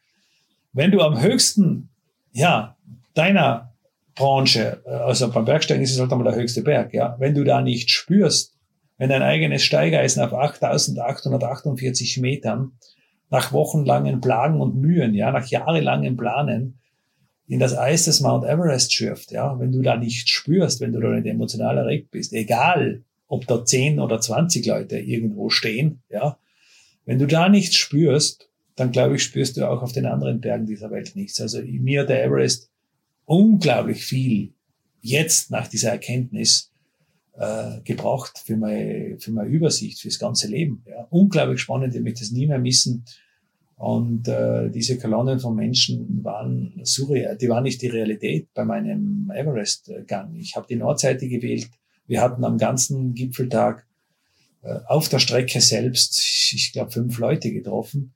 wenn 0.72 0.90
du 0.90 1.00
am 1.00 1.20
höchsten, 1.20 1.90
ja, 2.32 2.76
deiner 3.14 3.67
Branche, 4.18 4.82
also 4.84 5.30
beim 5.30 5.44
Bergsteigen 5.44 5.82
ist 5.82 5.92
es 5.92 6.00
halt 6.00 6.12
einmal 6.12 6.30
der 6.30 6.40
höchste 6.40 6.62
Berg, 6.62 6.92
ja. 6.92 7.16
Wenn 7.18 7.34
du 7.34 7.44
da 7.44 7.62
nicht 7.62 7.90
spürst, 7.90 8.54
wenn 8.98 9.08
dein 9.08 9.22
eigenes 9.22 9.62
Steigeisen 9.62 10.22
auf 10.22 10.34
8848 10.34 12.18
Metern 12.18 12.72
nach 13.30 13.52
wochenlangen 13.52 14.20
Plagen 14.20 14.60
und 14.60 14.76
Mühen, 14.76 15.14
ja, 15.14 15.30
nach 15.30 15.46
jahrelangen 15.46 16.16
Planen 16.16 16.80
in 17.46 17.60
das 17.60 17.76
Eis 17.76 18.04
des 18.04 18.20
Mount 18.20 18.44
Everest 18.44 18.92
schürft, 18.92 19.30
ja, 19.30 19.58
wenn 19.58 19.72
du 19.72 19.82
da 19.82 19.96
nicht 19.96 20.28
spürst, 20.28 20.80
wenn 20.80 20.92
du 20.92 21.00
da 21.00 21.08
nicht 21.10 21.26
emotional 21.26 21.78
erregt 21.78 22.10
bist, 22.10 22.32
egal, 22.32 23.04
ob 23.28 23.46
da 23.46 23.64
10 23.64 24.00
oder 24.00 24.20
20 24.20 24.66
Leute 24.66 24.98
irgendwo 24.98 25.48
stehen, 25.48 26.02
ja, 26.10 26.38
wenn 27.06 27.18
du 27.18 27.26
da 27.26 27.48
nichts 27.48 27.76
spürst, 27.76 28.48
dann 28.74 28.92
glaube 28.92 29.16
ich, 29.16 29.22
spürst 29.22 29.56
du 29.56 29.68
auch 29.68 29.82
auf 29.82 29.92
den 29.92 30.06
anderen 30.06 30.40
Bergen 30.40 30.66
dieser 30.66 30.90
Welt 30.90 31.16
nichts. 31.16 31.40
Also 31.40 31.60
mir 31.62 32.04
der 32.04 32.24
Everest 32.24 32.70
unglaublich 33.28 34.04
viel 34.04 34.54
jetzt 35.00 35.50
nach 35.50 35.68
dieser 35.68 35.90
Erkenntnis 35.90 36.72
äh, 37.34 37.80
gebracht 37.84 38.42
für 38.44 38.56
meine, 38.56 39.18
für 39.20 39.30
meine 39.30 39.50
Übersicht, 39.50 40.00
fürs 40.00 40.18
ganze 40.18 40.48
Leben. 40.48 40.82
Ja. 40.86 41.06
Unglaublich 41.10 41.60
spannend, 41.60 41.94
ich 41.94 42.00
möchte 42.00 42.24
es 42.24 42.32
nie 42.32 42.46
mehr 42.46 42.58
missen. 42.58 43.04
Und 43.76 44.26
äh, 44.26 44.70
diese 44.70 44.98
Kolonnen 44.98 45.38
von 45.38 45.54
Menschen 45.54 46.24
waren 46.24 46.80
surreal. 46.82 47.36
Die 47.36 47.48
waren 47.48 47.62
nicht 47.62 47.80
die 47.80 47.88
Realität 47.88 48.48
bei 48.54 48.64
meinem 48.64 49.30
Everest-Gang. 49.32 50.34
Ich 50.34 50.56
habe 50.56 50.66
die 50.68 50.76
Nordseite 50.76 51.28
gewählt. 51.28 51.70
Wir 52.06 52.22
hatten 52.22 52.44
am 52.44 52.58
ganzen 52.58 53.14
Gipfeltag 53.14 53.86
äh, 54.62 54.80
auf 54.86 55.08
der 55.10 55.20
Strecke 55.20 55.60
selbst, 55.60 56.18
ich 56.52 56.72
glaube, 56.72 56.90
fünf 56.90 57.18
Leute 57.18 57.52
getroffen. 57.52 58.14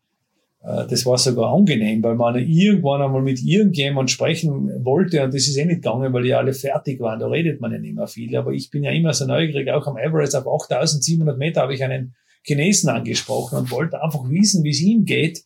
Äh, 0.62 0.86
das 0.88 1.04
war 1.06 1.18
sogar 1.18 1.52
angenehm, 1.52 2.02
weil 2.02 2.14
man 2.14 2.36
irgendwann 2.36 3.02
einmal 3.02 3.22
mit 3.22 3.42
irgendjemand 3.42 4.10
sprechen 4.10 4.84
wollte 4.84 5.22
und 5.24 5.34
das 5.34 5.48
ist 5.48 5.56
eh 5.56 5.64
nicht 5.64 5.82
gegangen, 5.82 6.12
weil 6.12 6.22
die 6.22 6.34
alle 6.34 6.52
fertig 6.52 7.00
waren. 7.00 7.20
Da 7.20 7.26
redet 7.26 7.60
man 7.60 7.72
ja 7.72 7.78
nicht 7.78 7.94
mehr 7.94 8.06
viel. 8.06 8.36
Aber 8.36 8.52
ich 8.52 8.70
bin 8.70 8.84
ja 8.84 8.90
immer 8.92 9.12
so 9.12 9.26
neugierig, 9.26 9.70
auch 9.70 9.86
am 9.86 9.96
Everest 9.96 10.36
auf 10.36 10.46
8700 10.46 11.36
Meter 11.36 11.62
habe 11.62 11.74
ich 11.74 11.82
einen 11.82 12.14
Chinesen 12.44 12.90
angesprochen 12.90 13.58
und 13.58 13.70
wollte 13.70 14.02
einfach 14.02 14.28
wissen, 14.28 14.64
wie 14.64 14.70
es 14.70 14.80
ihm 14.80 15.04
geht. 15.04 15.44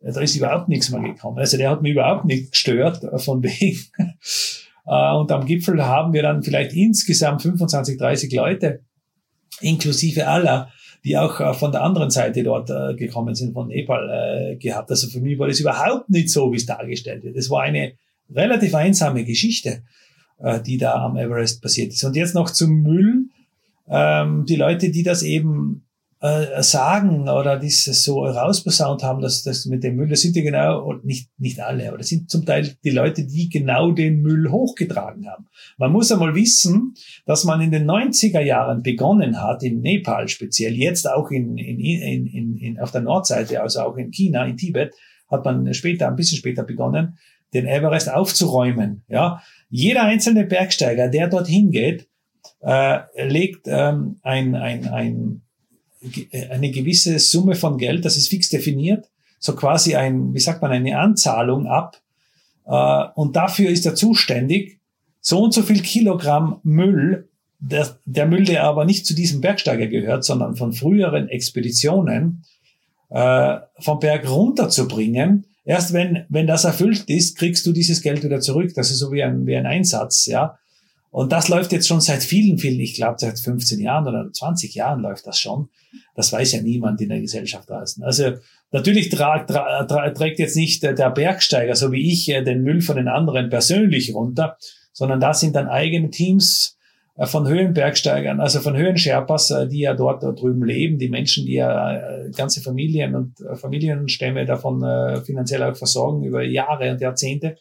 Da 0.00 0.20
ist 0.20 0.34
überhaupt 0.34 0.68
nichts 0.68 0.90
mehr 0.90 1.00
gekommen. 1.00 1.38
Also 1.38 1.56
der 1.56 1.70
hat 1.70 1.82
mich 1.82 1.92
überhaupt 1.92 2.24
nicht 2.24 2.52
gestört 2.52 3.00
von 3.22 3.42
wegen. 3.42 3.80
Äh, 4.86 5.14
und 5.14 5.30
am 5.30 5.46
Gipfel 5.46 5.84
haben 5.84 6.12
wir 6.12 6.22
dann 6.22 6.42
vielleicht 6.42 6.72
insgesamt 6.72 7.42
25, 7.42 7.98
30 7.98 8.32
Leute, 8.32 8.80
inklusive 9.60 10.26
aller, 10.26 10.72
die 11.04 11.16
auch 11.16 11.40
äh, 11.40 11.54
von 11.54 11.72
der 11.72 11.82
anderen 11.82 12.10
Seite 12.10 12.42
dort 12.42 12.70
äh, 12.70 12.94
gekommen 12.94 13.34
sind, 13.34 13.52
von 13.52 13.68
Nepal 13.68 14.08
äh, 14.52 14.56
gehabt. 14.56 14.90
Also 14.90 15.08
für 15.08 15.20
mich 15.20 15.38
war 15.38 15.48
das 15.48 15.60
überhaupt 15.60 16.10
nicht 16.10 16.30
so, 16.30 16.52
wie 16.52 16.56
es 16.56 16.66
dargestellt 16.66 17.24
wird. 17.24 17.36
Es 17.36 17.50
war 17.50 17.62
eine 17.62 17.92
relativ 18.34 18.74
einsame 18.74 19.24
Geschichte, 19.24 19.82
die 20.66 20.78
da 20.78 20.94
am 20.94 21.16
Everest 21.16 21.62
passiert 21.62 21.92
ist. 21.92 22.02
Und 22.02 22.16
jetzt 22.16 22.34
noch 22.34 22.50
zum 22.50 22.82
Müll. 22.82 23.26
Ähm, 23.88 24.46
die 24.46 24.56
Leute, 24.56 24.90
die 24.90 25.02
das 25.02 25.22
eben 25.22 25.84
äh, 26.22 26.62
sagen 26.62 27.28
oder 27.28 27.58
dieses 27.58 28.04
so 28.04 28.24
rausposaunt 28.24 29.02
haben, 29.02 29.20
dass 29.20 29.42
das 29.42 29.66
mit 29.66 29.82
dem 29.82 29.96
Müll, 29.96 30.08
das 30.08 30.20
sind 30.20 30.36
ja 30.36 30.42
genau, 30.42 30.92
nicht, 31.02 31.28
nicht 31.36 31.58
alle, 31.58 31.88
aber 31.88 31.98
das 31.98 32.08
sind 32.08 32.30
zum 32.30 32.46
Teil 32.46 32.76
die 32.84 32.90
Leute, 32.90 33.26
die 33.26 33.48
genau 33.48 33.90
den 33.90 34.22
Müll 34.22 34.48
hochgetragen 34.48 35.28
haben. 35.28 35.46
Man 35.78 35.90
muss 35.90 36.12
einmal 36.12 36.36
wissen, 36.36 36.94
dass 37.26 37.42
man 37.42 37.60
in 37.60 37.72
den 37.72 37.90
90er 37.90 38.40
Jahren 38.40 38.84
begonnen 38.84 39.42
hat, 39.42 39.64
in 39.64 39.80
Nepal 39.80 40.28
speziell, 40.28 40.74
jetzt 40.74 41.10
auch 41.10 41.32
in, 41.32 41.58
in, 41.58 41.80
in, 41.80 42.26
in, 42.28 42.56
in 42.56 42.78
auf 42.78 42.92
der 42.92 43.00
Nordseite, 43.00 43.60
also 43.60 43.80
auch 43.80 43.96
in 43.96 44.12
China, 44.12 44.46
in 44.46 44.56
Tibet, 44.56 44.94
hat 45.28 45.44
man 45.44 45.74
später, 45.74 46.06
ein 46.06 46.14
bisschen 46.14 46.38
später 46.38 46.62
begonnen, 46.62 47.18
den 47.52 47.66
Everest 47.66 48.08
aufzuräumen. 48.08 49.02
Ja, 49.08 49.42
jeder 49.68 50.04
einzelne 50.04 50.46
Bergsteiger, 50.46 51.08
der 51.08 51.26
dorthin 51.26 51.72
geht, 51.72 52.06
äh, 52.60 53.00
legt 53.26 53.66
ähm, 53.66 54.20
ein, 54.22 54.54
ein, 54.54 54.86
ein 54.86 55.42
eine 56.50 56.70
gewisse 56.70 57.18
Summe 57.18 57.54
von 57.54 57.78
Geld, 57.78 58.04
das 58.04 58.16
ist 58.16 58.28
fix 58.28 58.48
definiert, 58.48 59.08
so 59.38 59.54
quasi 59.54 59.94
ein, 59.94 60.34
wie 60.34 60.40
sagt 60.40 60.62
man, 60.62 60.70
eine 60.70 60.98
Anzahlung 60.98 61.66
ab. 61.66 62.00
Äh, 62.66 63.04
und 63.14 63.36
dafür 63.36 63.70
ist 63.70 63.86
er 63.86 63.94
zuständig, 63.94 64.78
so 65.20 65.40
und 65.40 65.54
so 65.54 65.62
viel 65.62 65.80
Kilogramm 65.80 66.60
Müll, 66.62 67.28
der, 67.58 67.96
der 68.04 68.26
Müll, 68.26 68.44
der 68.44 68.64
aber 68.64 68.84
nicht 68.84 69.06
zu 69.06 69.14
diesem 69.14 69.40
Bergsteiger 69.40 69.86
gehört, 69.86 70.24
sondern 70.24 70.56
von 70.56 70.72
früheren 70.72 71.28
Expeditionen, 71.28 72.44
äh, 73.10 73.58
vom 73.78 74.00
Berg 74.00 74.28
runterzubringen. 74.28 75.46
Erst 75.64 75.92
wenn, 75.92 76.24
wenn 76.28 76.48
das 76.48 76.64
erfüllt 76.64 77.04
ist, 77.08 77.38
kriegst 77.38 77.64
du 77.66 77.72
dieses 77.72 78.02
Geld 78.02 78.24
wieder 78.24 78.40
zurück. 78.40 78.72
Das 78.74 78.90
ist 78.90 78.98
so 78.98 79.12
wie 79.12 79.22
ein, 79.22 79.46
wie 79.46 79.56
ein 79.56 79.66
Einsatz, 79.66 80.26
ja. 80.26 80.58
Und 81.12 81.30
das 81.30 81.48
läuft 81.48 81.72
jetzt 81.72 81.86
schon 81.86 82.00
seit 82.00 82.22
vielen, 82.22 82.56
vielen, 82.56 82.80
ich 82.80 82.94
glaube 82.94 83.16
seit 83.18 83.38
15 83.38 83.78
Jahren 83.78 84.08
oder 84.08 84.32
20 84.32 84.74
Jahren 84.74 85.02
läuft 85.02 85.26
das 85.26 85.38
schon. 85.38 85.68
Das 86.14 86.32
weiß 86.32 86.52
ja 86.52 86.62
niemand 86.62 87.02
in 87.02 87.10
der 87.10 87.20
Gesellschaft 87.20 87.68
draußen. 87.68 88.02
Also 88.02 88.32
natürlich 88.70 89.10
tra 89.10 89.40
tra 89.40 90.10
trägt 90.10 90.38
jetzt 90.38 90.56
nicht 90.56 90.82
der 90.82 91.10
Bergsteiger, 91.10 91.76
so 91.76 91.92
wie 91.92 92.10
ich, 92.10 92.30
äh, 92.30 92.42
den 92.42 92.62
Müll 92.62 92.80
von 92.80 92.96
den 92.96 93.08
anderen 93.08 93.50
persönlich 93.50 94.14
runter, 94.14 94.56
sondern 94.94 95.20
da 95.20 95.34
sind 95.34 95.54
dann 95.54 95.68
eigene 95.68 96.08
Teams 96.08 96.78
äh, 97.18 97.26
von 97.26 97.46
Höhenbergsteigern, 97.46 98.40
also 98.40 98.60
von 98.60 98.74
Höhensherpas, 98.74 99.50
äh, 99.50 99.68
die 99.68 99.80
ja 99.80 99.92
dort, 99.92 100.22
dort 100.22 100.40
drüben 100.40 100.64
leben, 100.64 100.96
die 100.96 101.10
Menschen, 101.10 101.44
die 101.44 101.56
ja 101.56 102.30
ganze 102.34 102.62
Familien 102.62 103.14
und 103.14 103.34
Familienstämme 103.60 104.46
davon 104.46 104.80
finanziell 105.26 105.62
auch 105.62 105.76
versorgen 105.76 106.24
über 106.24 106.42
Jahre 106.42 106.90
und 106.90 107.02
Jahrzehnte 107.02 107.58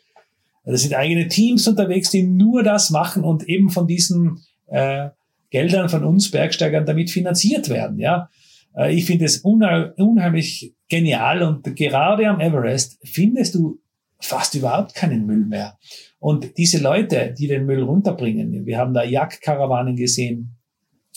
da 0.63 0.77
sind 0.77 0.93
eigene 0.93 1.27
Teams 1.27 1.67
unterwegs, 1.67 2.11
die 2.11 2.23
nur 2.23 2.63
das 2.63 2.89
machen 2.89 3.23
und 3.23 3.47
eben 3.47 3.69
von 3.69 3.87
diesen 3.87 4.43
äh, 4.67 5.09
Geldern 5.49 5.89
von 5.89 6.03
uns 6.03 6.31
Bergsteigern 6.31 6.85
damit 6.85 7.09
finanziert 7.09 7.69
werden. 7.69 7.99
Ja, 7.99 8.29
äh, 8.75 8.93
ich 8.93 9.05
finde 9.05 9.25
es 9.25 9.39
unheimlich 9.39 10.73
genial 10.87 11.41
und 11.41 11.75
gerade 11.75 12.27
am 12.27 12.39
Everest 12.39 12.99
findest 13.03 13.55
du 13.55 13.79
fast 14.19 14.53
überhaupt 14.53 14.93
keinen 14.93 15.25
Müll 15.25 15.45
mehr. 15.45 15.77
Und 16.19 16.57
diese 16.57 16.77
Leute, 16.77 17.33
die 17.35 17.47
den 17.47 17.65
Müll 17.65 17.81
runterbringen, 17.81 18.65
wir 18.65 18.77
haben 18.77 18.93
da 18.93 19.03
Jagdkarawanen 19.03 19.95
gesehen 19.95 20.57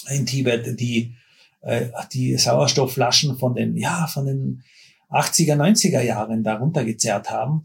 in 0.09 0.25
Tibet, 0.25 0.81
die 0.81 1.15
äh, 1.61 1.89
die 2.13 2.37
Sauerstoffflaschen 2.37 3.37
von 3.37 3.55
den 3.55 3.77
ja 3.77 4.07
von 4.07 4.25
den 4.25 4.63
80er, 5.11 5.55
90er 5.55 6.01
Jahren 6.01 6.43
da 6.43 6.57
runtergezerrt 6.57 7.31
haben 7.31 7.63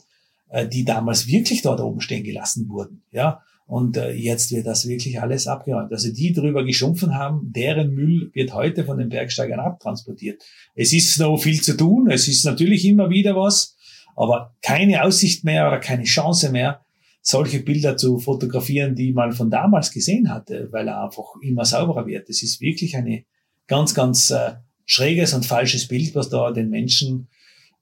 äh, 0.50 0.68
die 0.68 0.84
damals 0.84 1.28
wirklich 1.28 1.62
dort 1.62 1.80
oben 1.80 2.02
stehen 2.02 2.24
gelassen 2.24 2.70
wurden. 2.70 3.04
Ja, 3.12 3.42
Und 3.66 3.98
äh, 3.98 4.12
jetzt 4.12 4.52
wird 4.52 4.66
das 4.66 4.88
wirklich 4.88 5.22
alles 5.22 5.48
abgeräumt. 5.48 5.92
Also 5.92 6.12
die 6.12 6.34
drüber 6.34 6.64
geschumpfen 6.66 7.16
haben, 7.16 7.52
deren 7.54 7.94
Müll 7.94 8.32
wird 8.34 8.54
heute 8.54 8.84
von 8.84 8.98
den 8.98 9.10
Bergsteigern 9.10 9.60
abtransportiert. 9.60 10.42
Es 10.74 10.92
ist 10.92 11.20
noch 11.20 11.38
viel 11.38 11.62
zu 11.62 11.78
tun, 11.78 12.10
es 12.10 12.28
ist 12.28 12.46
natürlich 12.46 12.84
immer 12.86 13.10
wieder 13.12 13.36
was, 13.36 13.76
aber 14.16 14.56
keine 14.62 15.04
Aussicht 15.04 15.44
mehr 15.44 15.68
oder 15.68 15.80
keine 15.80 16.04
Chance 16.04 16.52
mehr, 16.52 16.84
solche 17.22 17.60
Bilder 17.60 17.96
zu 17.96 18.18
fotografieren, 18.18 18.96
die 18.96 19.14
man 19.14 19.34
von 19.34 19.52
damals 19.52 19.92
gesehen 19.92 20.34
hatte, 20.34 20.70
weil 20.72 20.88
er 20.88 21.04
einfach 21.04 21.36
immer 21.42 21.64
sauberer 21.64 22.08
wird. 22.08 22.28
Es 22.28 22.42
ist 22.42 22.62
wirklich 22.62 22.96
eine 22.98 23.24
ganz, 23.68 23.94
ganz 23.94 24.32
äh, 24.32 24.54
schräges 24.86 25.34
und 25.36 25.46
falsches 25.46 25.88
Bild, 25.88 26.16
was 26.16 26.30
da 26.30 26.52
den 26.52 26.70
Menschen 26.70 27.28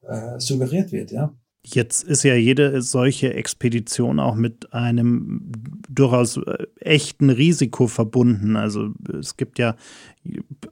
äh, 0.06 0.38
suggeriert 0.38 0.92
wird, 0.92 1.12
ja. 1.12 1.34
Jetzt 1.70 2.04
ist 2.04 2.24
ja 2.24 2.36
jede 2.36 2.82
solche 2.82 3.34
Expedition 3.34 4.22
auch 4.22 4.36
mit 4.36 4.72
einem 4.74 5.52
durchaus 5.90 6.38
äh, 6.38 6.68
echten 6.80 7.30
Risiko 7.30 7.88
verbunden. 7.88 8.56
Also 8.56 8.94
es 9.20 9.36
gibt 9.36 9.60
ja 9.60 9.76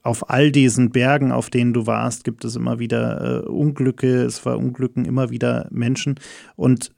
auf 0.04 0.30
all 0.30 0.52
diesen 0.52 0.91
Bergen, 0.91 1.34
auf 1.34 1.50
denen 1.50 1.74
du 1.74 1.86
warst, 1.86 2.24
gibt 2.24 2.46
es 2.46 2.56
immer 2.56 2.80
wieder 2.80 3.43
äh, 3.43 3.48
Unglücke, 3.48 4.24
es 4.24 4.39
verunglücken 4.39 5.04
immer 5.04 5.30
wieder 5.32 5.68
Menschen. 5.70 6.16
Und 6.56 6.91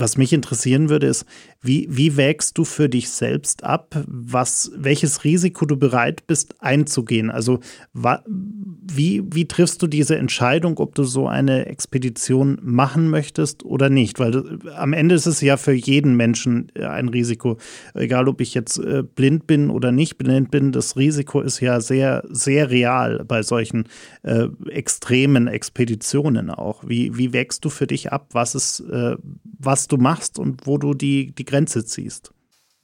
was 0.00 0.16
mich 0.16 0.32
interessieren 0.32 0.88
würde, 0.88 1.06
ist, 1.06 1.24
wie, 1.60 1.88
wie 1.90 2.16
wägst 2.16 2.56
du 2.56 2.64
für 2.64 2.88
dich 2.88 3.10
selbst 3.10 3.64
ab, 3.64 4.04
was, 4.06 4.70
welches 4.76 5.24
Risiko 5.24 5.66
du 5.66 5.76
bereit 5.76 6.26
bist 6.26 6.54
einzugehen? 6.60 7.30
Also 7.30 7.60
wie, 7.92 9.22
wie 9.32 9.48
triffst 9.48 9.82
du 9.82 9.86
diese 9.86 10.16
Entscheidung, 10.16 10.78
ob 10.78 10.94
du 10.94 11.02
so 11.02 11.26
eine 11.26 11.66
Expedition 11.66 12.58
machen 12.62 13.10
möchtest 13.10 13.64
oder 13.64 13.90
nicht? 13.90 14.18
Weil 14.18 14.36
äh, 14.36 14.70
am 14.76 14.92
Ende 14.92 15.14
ist 15.14 15.26
es 15.26 15.40
ja 15.40 15.56
für 15.56 15.72
jeden 15.72 16.16
Menschen 16.16 16.70
äh, 16.74 16.84
ein 16.84 17.08
Risiko. 17.08 17.58
Egal, 17.94 18.28
ob 18.28 18.40
ich 18.40 18.54
jetzt 18.54 18.78
äh, 18.78 19.02
blind 19.02 19.46
bin 19.46 19.70
oder 19.70 19.90
nicht 19.90 20.16
blind 20.16 20.50
bin, 20.50 20.72
das 20.72 20.96
Risiko 20.96 21.40
ist 21.40 21.60
ja 21.60 21.80
sehr, 21.80 22.24
sehr 22.30 22.70
real 22.70 23.24
bei 23.26 23.42
solchen 23.42 23.84
äh, 24.22 24.46
extremen 24.70 25.48
Expeditionen 25.48 26.50
auch. 26.50 26.84
Wie, 26.86 27.16
wie 27.16 27.32
wägst 27.32 27.64
du 27.64 27.70
für 27.70 27.86
dich 27.86 28.12
ab, 28.12 28.28
was, 28.32 28.54
ist, 28.54 28.80
äh, 28.80 29.16
was 29.58 29.87
du 29.88 29.96
machst 29.96 30.38
und 30.38 30.66
wo 30.66 30.78
du 30.78 30.94
die, 30.94 31.32
die 31.32 31.44
Grenze 31.44 31.84
ziehst? 31.84 32.32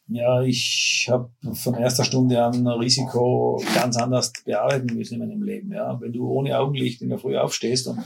Ja, 0.09 0.43
ich 0.43 1.09
habe 1.11 1.31
von 1.55 1.75
erster 1.75 2.05
Stunde 2.05 2.43
an 2.43 2.67
Risiko 2.67 3.63
ganz 3.75 3.97
anders 3.97 4.33
bearbeiten 4.45 4.95
müssen 4.95 5.15
in 5.15 5.21
meinem 5.21 5.43
Leben. 5.43 5.73
Ja, 5.73 5.99
wenn 6.01 6.13
du 6.13 6.29
ohne 6.29 6.59
Augenlicht 6.59 7.01
in 7.01 7.09
der 7.09 7.19
Früh 7.19 7.39
aufstehst 7.39 7.87
und 7.87 8.01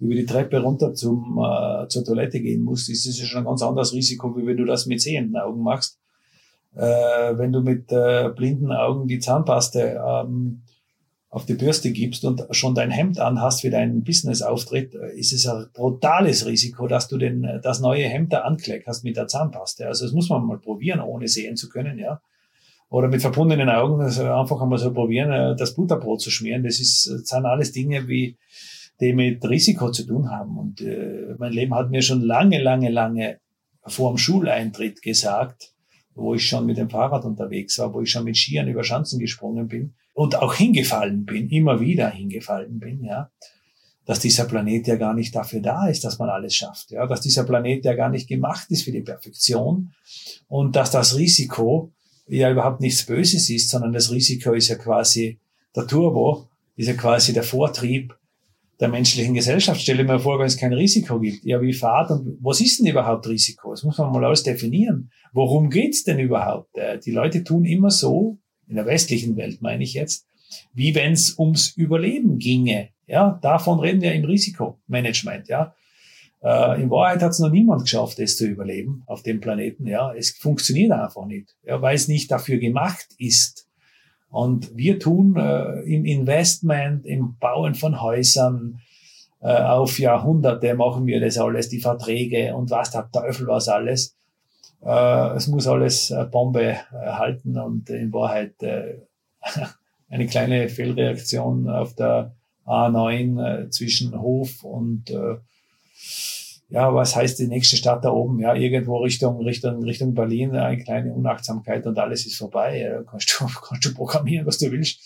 über 0.00 0.14
die 0.14 0.26
Treppe 0.26 0.60
runter 0.60 0.94
zum 0.94 1.38
äh, 1.38 1.86
zur 1.88 2.04
Toilette 2.04 2.40
gehen 2.40 2.62
musst, 2.62 2.90
ist 2.90 3.06
es 3.06 3.18
schon 3.20 3.38
ein 3.38 3.46
ganz 3.46 3.62
anderes 3.62 3.92
Risiko, 3.92 4.36
wie 4.36 4.46
wenn 4.46 4.56
du 4.56 4.64
das 4.64 4.86
mit 4.86 5.00
sehenden 5.00 5.36
Augen 5.36 5.62
machst. 5.62 6.00
Äh, 6.74 7.38
wenn 7.38 7.52
du 7.52 7.62
mit 7.62 7.90
äh, 7.92 8.28
blinden 8.34 8.72
Augen 8.72 9.06
die 9.06 9.20
Zahnpaste 9.20 10.02
ähm, 10.04 10.62
auf 11.28 11.44
die 11.44 11.54
Bürste 11.54 11.90
gibst 11.90 12.24
und 12.24 12.42
schon 12.52 12.74
dein 12.74 12.90
Hemd 12.90 13.18
anhast 13.18 13.62
für 13.62 13.70
deinen 13.70 14.04
Business-Auftritt, 14.04 14.94
äh, 14.94 15.18
ist 15.18 15.32
es 15.32 15.46
ein 15.46 15.66
brutales 15.74 16.46
Risiko, 16.46 16.86
dass 16.86 17.08
du 17.08 17.18
den, 17.18 17.44
äh, 17.44 17.60
das 17.60 17.80
neue 17.80 18.04
Hemd 18.04 18.32
da 18.32 18.42
ankleckerst 18.42 19.04
mit 19.04 19.16
der 19.16 19.26
Zahnpaste. 19.26 19.86
Also 19.86 20.04
das 20.04 20.14
muss 20.14 20.28
man 20.28 20.46
mal 20.46 20.58
probieren, 20.58 21.00
ohne 21.00 21.28
sehen 21.28 21.56
zu 21.56 21.68
können, 21.68 21.98
ja. 21.98 22.20
Oder 22.88 23.08
mit 23.08 23.20
verbundenen 23.20 23.68
Augen, 23.68 24.00
also 24.00 24.24
einfach 24.32 24.60
einmal 24.60 24.78
so 24.78 24.92
probieren, 24.92 25.32
äh, 25.32 25.56
das 25.56 25.74
Butterbrot 25.74 26.20
zu 26.20 26.30
schmieren. 26.30 26.62
Das 26.62 26.78
ist, 26.78 27.10
das 27.10 27.28
sind 27.28 27.44
alles 27.44 27.72
Dinge, 27.72 28.06
wie, 28.06 28.38
die 29.00 29.12
mit 29.12 29.44
Risiko 29.44 29.90
zu 29.90 30.06
tun 30.06 30.30
haben. 30.30 30.56
Und 30.56 30.80
äh, 30.80 31.34
mein 31.38 31.52
Leben 31.52 31.74
hat 31.74 31.90
mir 31.90 32.02
schon 32.02 32.22
lange, 32.22 32.62
lange, 32.62 32.90
lange 32.90 33.40
vor 33.84 34.12
dem 34.12 34.18
Schuleintritt 34.18 35.02
gesagt, 35.02 35.74
wo 36.16 36.34
ich 36.34 36.46
schon 36.46 36.66
mit 36.66 36.78
dem 36.78 36.90
Fahrrad 36.90 37.24
unterwegs 37.24 37.78
war, 37.78 37.94
wo 37.94 38.00
ich 38.00 38.10
schon 38.10 38.24
mit 38.24 38.36
Skiern 38.36 38.68
über 38.68 38.82
Schanzen 38.82 39.18
gesprungen 39.20 39.68
bin, 39.68 39.94
und 40.16 40.34
auch 40.36 40.54
hingefallen 40.54 41.26
bin, 41.26 41.50
immer 41.50 41.78
wieder 41.78 42.08
hingefallen 42.08 42.80
bin, 42.80 43.04
ja, 43.04 43.30
dass 44.06 44.18
dieser 44.18 44.46
Planet 44.46 44.86
ja 44.86 44.96
gar 44.96 45.12
nicht 45.12 45.34
dafür 45.34 45.60
da 45.60 45.88
ist, 45.88 46.04
dass 46.04 46.18
man 46.18 46.30
alles 46.30 46.54
schafft, 46.54 46.90
ja, 46.90 47.06
dass 47.06 47.20
dieser 47.20 47.44
Planet 47.44 47.84
ja 47.84 47.92
gar 47.92 48.08
nicht 48.08 48.26
gemacht 48.26 48.70
ist 48.70 48.84
für 48.84 48.92
die 48.92 49.02
Perfektion 49.02 49.92
und 50.48 50.74
dass 50.74 50.90
das 50.90 51.16
Risiko 51.16 51.92
ja 52.28 52.50
überhaupt 52.50 52.80
nichts 52.80 53.04
Böses 53.04 53.50
ist, 53.50 53.68
sondern 53.68 53.92
das 53.92 54.10
Risiko 54.10 54.54
ist 54.54 54.68
ja 54.68 54.76
quasi 54.76 55.38
der 55.74 55.86
Turbo, 55.86 56.48
ist 56.76 56.86
ja 56.86 56.94
quasi 56.94 57.34
der 57.34 57.42
Vortrieb 57.42 58.16
der 58.80 58.88
menschlichen 58.88 59.34
Gesellschaft. 59.34 59.80
Stelle 59.80 60.04
mir 60.04 60.18
vor, 60.18 60.38
wenn 60.38 60.46
es 60.46 60.56
kein 60.56 60.72
Risiko 60.72 61.18
gibt. 61.18 61.44
Ja, 61.44 61.60
wie 61.60 61.72
Fahrt 61.72 62.10
und 62.10 62.38
was 62.40 62.60
ist 62.60 62.78
denn 62.78 62.86
überhaupt 62.86 63.26
Risiko? 63.28 63.70
Das 63.70 63.84
muss 63.84 63.98
man 63.98 64.12
mal 64.12 64.24
alles 64.24 64.42
definieren. 64.42 65.10
Worum 65.32 65.70
geht's 65.70 66.04
denn 66.04 66.18
überhaupt? 66.18 66.76
Äh, 66.76 66.98
die 66.98 67.12
Leute 67.12 67.44
tun 67.44 67.64
immer 67.64 67.90
so, 67.90 68.38
in 68.68 68.76
der 68.76 68.86
westlichen 68.86 69.36
Welt 69.36 69.62
meine 69.62 69.84
ich 69.84 69.94
jetzt, 69.94 70.26
wie 70.74 70.94
wenn 70.94 71.12
es 71.12 71.38
ums 71.38 71.70
Überleben 71.76 72.38
ginge. 72.38 72.90
Ja, 73.06 73.38
davon 73.42 73.78
reden 73.78 74.00
wir 74.00 74.12
im 74.12 74.24
Risikomanagement. 74.24 75.48
Ja, 75.48 75.74
äh, 76.42 76.80
in 76.80 76.90
Wahrheit 76.90 77.22
hat 77.22 77.30
es 77.30 77.38
noch 77.38 77.50
niemand 77.50 77.82
geschafft, 77.82 78.18
es 78.18 78.36
zu 78.36 78.46
überleben 78.46 79.02
auf 79.06 79.22
dem 79.22 79.40
Planeten. 79.40 79.86
Ja, 79.86 80.12
es 80.14 80.30
funktioniert 80.30 80.92
einfach 80.92 81.26
nicht, 81.26 81.56
ja, 81.64 81.80
weil 81.80 81.94
es 81.94 82.08
nicht 82.08 82.30
dafür 82.30 82.58
gemacht 82.58 83.06
ist. 83.18 83.65
Und 84.30 84.76
wir 84.76 84.98
tun 84.98 85.36
äh, 85.36 85.80
im 85.82 86.04
Investment, 86.04 87.06
im 87.06 87.36
Bauen 87.38 87.74
von 87.74 88.00
Häusern 88.00 88.80
äh, 89.40 89.62
auf 89.62 89.98
Jahrhunderte 89.98 90.74
machen 90.74 91.06
wir 91.06 91.20
das 91.20 91.38
alles, 91.38 91.68
die 91.68 91.80
Verträge 91.80 92.54
und 92.54 92.70
was 92.70 92.90
der 92.90 93.08
Teufel 93.10 93.46
was 93.46 93.68
alles. 93.68 94.16
Äh, 94.82 95.36
es 95.36 95.46
muss 95.46 95.66
alles 95.66 96.10
äh, 96.10 96.24
Bombe 96.24 96.62
äh, 96.62 96.76
halten 96.92 97.58
und 97.58 97.88
in 97.90 98.12
Wahrheit 98.12 98.62
äh, 98.62 99.02
eine 100.08 100.26
kleine 100.26 100.68
Fehlreaktion 100.68 101.68
auf 101.68 101.94
der 101.94 102.34
A9 102.66 103.66
äh, 103.66 103.70
zwischen 103.70 104.20
Hof 104.20 104.64
und 104.64 105.10
äh, 105.10 105.36
ja, 106.68 106.92
was 106.92 107.14
heißt 107.14 107.38
die 107.38 107.46
nächste 107.46 107.76
Stadt 107.76 108.04
da 108.04 108.10
oben? 108.10 108.40
Ja, 108.40 108.54
irgendwo 108.54 108.98
Richtung, 108.98 109.40
Richtung, 109.40 109.82
Richtung 109.84 110.14
Berlin, 110.14 110.56
eine 110.56 110.82
kleine 110.82 111.12
Unachtsamkeit 111.12 111.86
und 111.86 111.98
alles 111.98 112.26
ist 112.26 112.36
vorbei. 112.36 112.80
Ja, 112.80 113.02
kannst 113.04 113.38
du, 113.38 113.46
kannst 113.68 113.84
du 113.84 113.94
programmieren, 113.94 114.46
was 114.46 114.58
du 114.58 114.70
willst. 114.70 115.00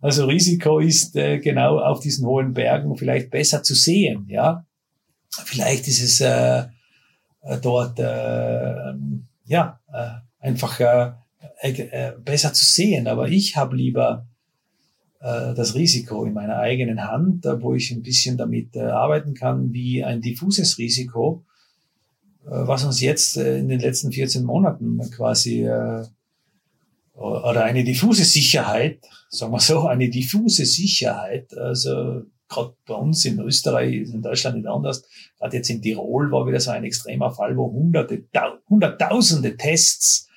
Also 0.00 0.26
Risiko 0.26 0.78
ist 0.78 1.16
äh, 1.16 1.38
genau 1.38 1.78
auf 1.80 2.00
diesen 2.00 2.26
hohen 2.26 2.52
Bergen 2.52 2.96
vielleicht 2.96 3.30
besser 3.30 3.62
zu 3.62 3.74
sehen, 3.74 4.26
ja. 4.28 4.64
Vielleicht 5.44 5.88
ist 5.88 6.02
es 6.02 6.20
äh, 6.20 6.64
äh, 7.42 7.58
dort 7.60 7.98
äh, 7.98 8.92
ja 9.44 9.80
äh, 9.92 10.46
einfach 10.46 10.80
äh, 10.80 11.12
äh, 11.62 12.12
besser 12.18 12.52
zu 12.52 12.64
sehen. 12.64 13.08
Aber 13.08 13.28
ich 13.28 13.56
habe 13.56 13.76
lieber 13.76 14.26
das 15.20 15.74
Risiko 15.74 16.24
in 16.24 16.32
meiner 16.32 16.58
eigenen 16.58 17.04
Hand, 17.04 17.44
äh, 17.44 17.60
wo 17.60 17.74
ich 17.74 17.90
ein 17.90 18.02
bisschen 18.02 18.36
damit 18.36 18.76
äh, 18.76 18.82
arbeiten 18.82 19.34
kann, 19.34 19.72
wie 19.72 20.04
ein 20.04 20.20
diffuses 20.20 20.78
Risiko, 20.78 21.44
äh, 22.46 22.50
was 22.50 22.84
uns 22.84 23.00
jetzt 23.00 23.36
äh, 23.36 23.58
in 23.58 23.68
den 23.68 23.80
letzten 23.80 24.12
14 24.12 24.44
Monaten 24.44 24.98
quasi 25.10 25.64
äh, 25.64 26.04
oder 27.14 27.64
eine 27.64 27.82
diffuse 27.82 28.24
Sicherheit, 28.24 29.00
sagen 29.28 29.52
wir 29.52 29.58
so, 29.58 29.88
eine 29.88 30.08
diffuse 30.08 30.64
Sicherheit, 30.64 31.52
also 31.58 32.22
gerade 32.48 32.74
bei 32.86 32.94
uns 32.94 33.24
in 33.24 33.40
Österreich, 33.40 33.92
in 33.92 34.22
Deutschland 34.22 34.58
nicht 34.58 34.68
anders, 34.68 35.02
gerade 35.36 35.56
jetzt 35.56 35.68
in 35.68 35.82
Tirol 35.82 36.30
war 36.30 36.46
wieder 36.46 36.60
so 36.60 36.70
ein 36.70 36.84
extremer 36.84 37.32
Fall, 37.32 37.56
wo 37.56 37.72
hunderte, 37.72 38.24
hunderttausende 38.70 39.56
Tests 39.56 40.27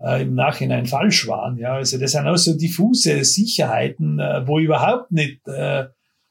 äh, 0.00 0.22
im 0.22 0.34
Nachhinein 0.34 0.86
falsch 0.86 1.26
waren. 1.26 1.58
Ja, 1.58 1.74
also 1.74 1.98
das 1.98 2.12
sind 2.12 2.26
auch 2.26 2.36
so 2.36 2.56
diffuse 2.56 3.24
Sicherheiten, 3.24 4.18
äh, 4.18 4.46
wo 4.46 4.58
überhaupt 4.58 5.12
nicht 5.12 5.46
äh, 5.46 5.86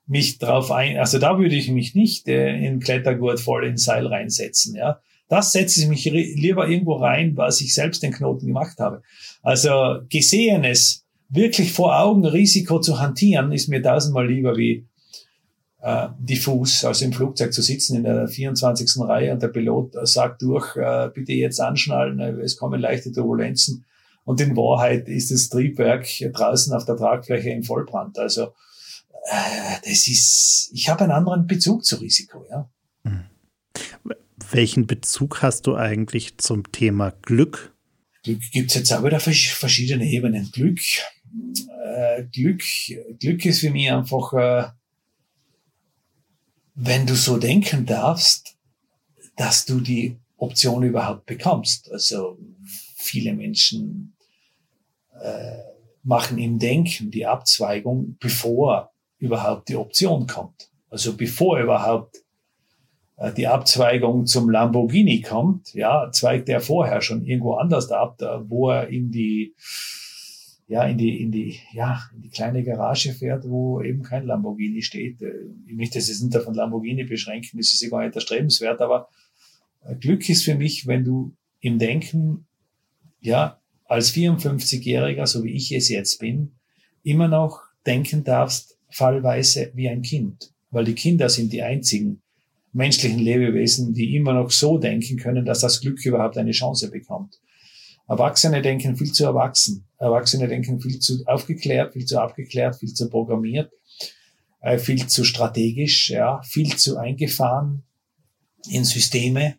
mich 0.07 0.39
drauf 0.39 0.71
ein, 0.71 0.97
also 0.97 1.19
da 1.19 1.37
würde 1.37 1.55
ich 1.55 1.69
mich 1.69 1.93
nicht 1.93 2.27
äh, 2.27 2.55
in 2.55 2.79
Klettergurt 2.79 3.39
voll 3.39 3.65
ins 3.65 3.83
Seil 3.83 4.07
reinsetzen. 4.07 4.75
Ja, 4.75 4.99
das 5.27 5.51
setze 5.51 5.81
ich 5.81 5.87
mich 5.87 6.05
lieber 6.05 6.69
irgendwo 6.69 6.93
rein, 6.93 7.35
was 7.35 7.59
ich 7.59 7.73
selbst 7.73 8.03
den 8.03 8.13
Knoten 8.13 8.47
gemacht 8.47 8.79
habe. 8.79 9.01
Also 9.43 9.99
Gesehenes 10.09 11.05
wirklich 11.29 11.73
vor 11.73 11.99
Augen 11.99 12.25
Risiko 12.25 12.79
zu 12.79 12.99
hantieren, 12.99 13.51
ist 13.51 13.67
mir 13.67 13.83
tausendmal 13.83 14.27
lieber 14.27 14.55
wie 14.55 14.85
äh, 15.81 16.07
diffus, 16.19 16.83
also 16.83 17.05
im 17.05 17.13
Flugzeug 17.13 17.53
zu 17.53 17.61
sitzen 17.61 17.97
in 17.97 18.03
der 18.03 18.27
24. 18.27 18.97
Reihe 19.07 19.31
und 19.31 19.41
der 19.41 19.49
Pilot 19.49 19.95
sagt 20.07 20.41
durch, 20.41 20.75
äh, 20.75 21.09
bitte 21.13 21.33
jetzt 21.33 21.59
anschnallen, 21.59 22.19
äh, 22.19 22.31
es 22.41 22.57
kommen 22.57 22.81
leichte 22.81 23.11
Turbulenzen. 23.11 23.85
Und 24.23 24.41
in 24.41 24.57
Wahrheit 24.57 25.07
ist 25.07 25.31
das 25.31 25.49
Triebwerk 25.49 26.07
draußen 26.33 26.73
auf 26.73 26.85
der 26.85 26.97
Tragfläche 26.97 27.49
im 27.49 27.63
Vollbrand. 27.63 28.19
Also 28.19 28.53
äh, 29.29 29.77
das 29.83 30.07
ist, 30.07 30.69
ich 30.73 30.89
habe 30.89 31.03
einen 31.03 31.13
anderen 31.13 31.47
Bezug 31.47 31.85
zu 31.85 31.97
Risiko, 31.97 32.45
ja. 32.49 32.69
Hm. 33.03 33.25
Welchen 34.51 34.87
Bezug 34.87 35.41
hast 35.41 35.67
du 35.67 35.75
eigentlich 35.75 36.37
zum 36.37 36.71
Thema 36.71 37.11
Glück? 37.21 37.73
Glück 38.23 38.41
gibt 38.51 38.71
es 38.71 38.75
jetzt 38.75 38.93
auch 38.93 39.03
wieder 39.03 39.19
verschiedene 39.19 40.05
Ebenen. 40.05 40.49
Glück, 40.51 40.79
äh, 41.95 42.23
Glück, 42.23 42.63
Glück 43.19 43.45
ist 43.45 43.59
für 43.59 43.69
mich 43.69 43.91
einfach 43.91 44.33
äh, 44.33 44.69
wenn 46.79 47.07
du 47.07 47.15
so 47.15 47.37
denken 47.37 47.87
darfst, 47.87 48.55
dass 49.35 49.65
du 49.65 49.79
die 49.79 50.17
Option 50.37 50.83
überhaupt 50.83 51.25
bekommst. 51.25 51.91
Also 51.91 52.37
viele 52.95 53.33
Menschen 53.33 54.15
äh, 55.19 55.57
machen 56.03 56.37
im 56.37 56.59
Denken 56.59 57.09
die 57.09 57.25
Abzweigung, 57.25 58.15
bevor 58.19 58.91
überhaupt 59.17 59.69
die 59.69 59.75
Option 59.75 60.27
kommt. 60.27 60.69
Also 60.91 61.17
bevor 61.17 61.59
überhaupt 61.59 62.17
äh, 63.17 63.33
die 63.33 63.47
Abzweigung 63.47 64.27
zum 64.27 64.47
Lamborghini 64.51 65.21
kommt, 65.21 65.73
ja, 65.73 66.11
zweigt 66.11 66.47
er 66.47 66.61
vorher 66.61 67.01
schon 67.01 67.25
irgendwo 67.25 67.55
anders 67.55 67.91
ab, 67.91 68.21
wo 68.47 68.69
er 68.69 68.89
in 68.89 69.09
die, 69.09 69.55
ja, 70.67 70.83
in 70.85 70.97
die, 70.97 71.21
in 71.21 71.31
die, 71.31 71.59
ja, 71.71 72.09
in 72.13 72.21
die 72.21 72.29
kleine 72.29 72.63
Garage 72.63 73.13
fährt, 73.13 73.47
wo 73.47 73.81
eben 73.81 74.03
kein 74.03 74.25
Lamborghini 74.25 74.81
steht. 74.81 75.21
Äh, 75.21 75.31
ich 75.65 75.75
möchte 75.75 75.97
es 75.97 76.21
nicht 76.21 76.37
von 76.37 76.53
Lamborghini 76.53 77.05
beschränken, 77.05 77.57
das 77.57 77.73
ist 77.73 77.89
gar 77.89 78.03
nicht 78.03 78.15
erstrebenswert, 78.15 78.81
aber 78.81 79.07
äh, 79.85 79.95
Glück 79.95 80.27
ist 80.29 80.43
für 80.43 80.55
mich, 80.55 80.85
wenn 80.85 81.05
du 81.05 81.33
im 81.61 81.79
Denken, 81.79 82.45
ja, 83.21 83.61
als 83.85 84.13
54-Jähriger, 84.13 85.25
so 85.25 85.43
wie 85.43 85.53
ich 85.53 85.71
es 85.71 85.87
jetzt 85.87 86.19
bin, 86.19 86.51
immer 87.03 87.29
noch 87.29 87.61
denken 87.85 88.25
darfst, 88.25 88.77
fallweise 88.89 89.71
wie 89.73 89.87
ein 89.87 90.01
Kind. 90.01 90.51
Weil 90.69 90.83
die 90.83 90.95
Kinder 90.95 91.29
sind 91.29 91.53
die 91.53 91.63
einzigen 91.63 92.21
menschlichen 92.73 93.19
Lebewesen, 93.19 93.93
die 93.93 94.15
immer 94.15 94.33
noch 94.33 94.51
so 94.51 94.77
denken 94.77 95.17
können, 95.17 95.45
dass 95.45 95.61
das 95.61 95.79
Glück 95.79 96.05
überhaupt 96.05 96.37
eine 96.37 96.51
Chance 96.51 96.91
bekommt. 96.91 97.39
Erwachsene 98.07 98.61
denken 98.61 98.95
viel 98.95 99.11
zu 99.11 99.25
erwachsen. 99.25 99.85
Erwachsene 99.97 100.47
denken 100.47 100.79
viel 100.79 100.99
zu 100.99 101.23
aufgeklärt, 101.25 101.93
viel 101.93 102.05
zu 102.05 102.19
abgeklärt, 102.19 102.77
viel 102.77 102.93
zu 102.93 103.09
programmiert, 103.09 103.71
äh, 104.61 104.77
viel 104.77 105.07
zu 105.07 105.25
strategisch, 105.25 106.09
ja, 106.09 106.41
viel 106.43 106.75
zu 106.77 106.97
eingefahren 106.97 107.83
in 108.69 108.85
Systeme, 108.85 109.57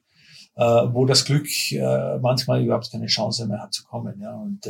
äh, 0.54 0.62
wo 0.62 1.04
das 1.04 1.26
Glück 1.26 1.46
äh, 1.72 2.18
manchmal 2.18 2.64
überhaupt 2.64 2.90
keine 2.90 3.06
Chance 3.06 3.46
mehr 3.46 3.60
hat 3.60 3.74
zu 3.74 3.84
kommen. 3.84 4.18
Ja. 4.20 4.34
Und 4.34 4.66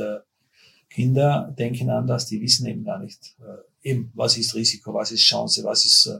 Kinder 0.91 1.55
denken 1.57 1.91
anders, 1.91 2.27
die 2.27 2.41
wissen 2.41 2.67
eben 2.67 2.83
gar 2.83 2.99
nicht, 2.99 3.37
eben, 3.83 4.11
was 4.15 4.39
ist 4.39 4.55
Risiko, 4.55 4.95
was 4.95 5.13
ist 5.13 5.23
Chance, 5.23 5.63
was 5.63 5.85
ist 5.85 6.11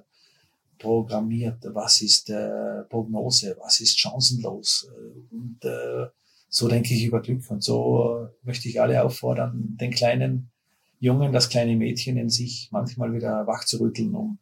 programmiert, 0.79 1.65
was 1.73 2.03
ist 2.03 2.31
Prognose, 2.91 3.57
was 3.59 3.81
ist 3.81 3.99
chancenlos. 3.99 4.87
Und 5.31 5.61
so 6.49 6.69
denke 6.69 6.95
ich 6.95 7.05
über 7.05 7.21
Glück. 7.21 7.43
Und 7.51 7.63
so 7.63 8.29
möchte 8.43 8.69
ich 8.69 8.81
alle 8.81 9.03
auffordern, 9.03 9.77
den 9.81 9.91
kleinen 9.91 10.51
Jungen, 11.01 11.33
das 11.33 11.49
kleine 11.49 11.77
Mädchen 11.77 12.17
in 12.17 12.31
sich 12.31 12.69
manchmal 12.73 13.13
wieder 13.13 13.47
wach 13.47 13.65
zu 13.65 13.81
rütteln, 13.81 14.15
um 14.15 14.39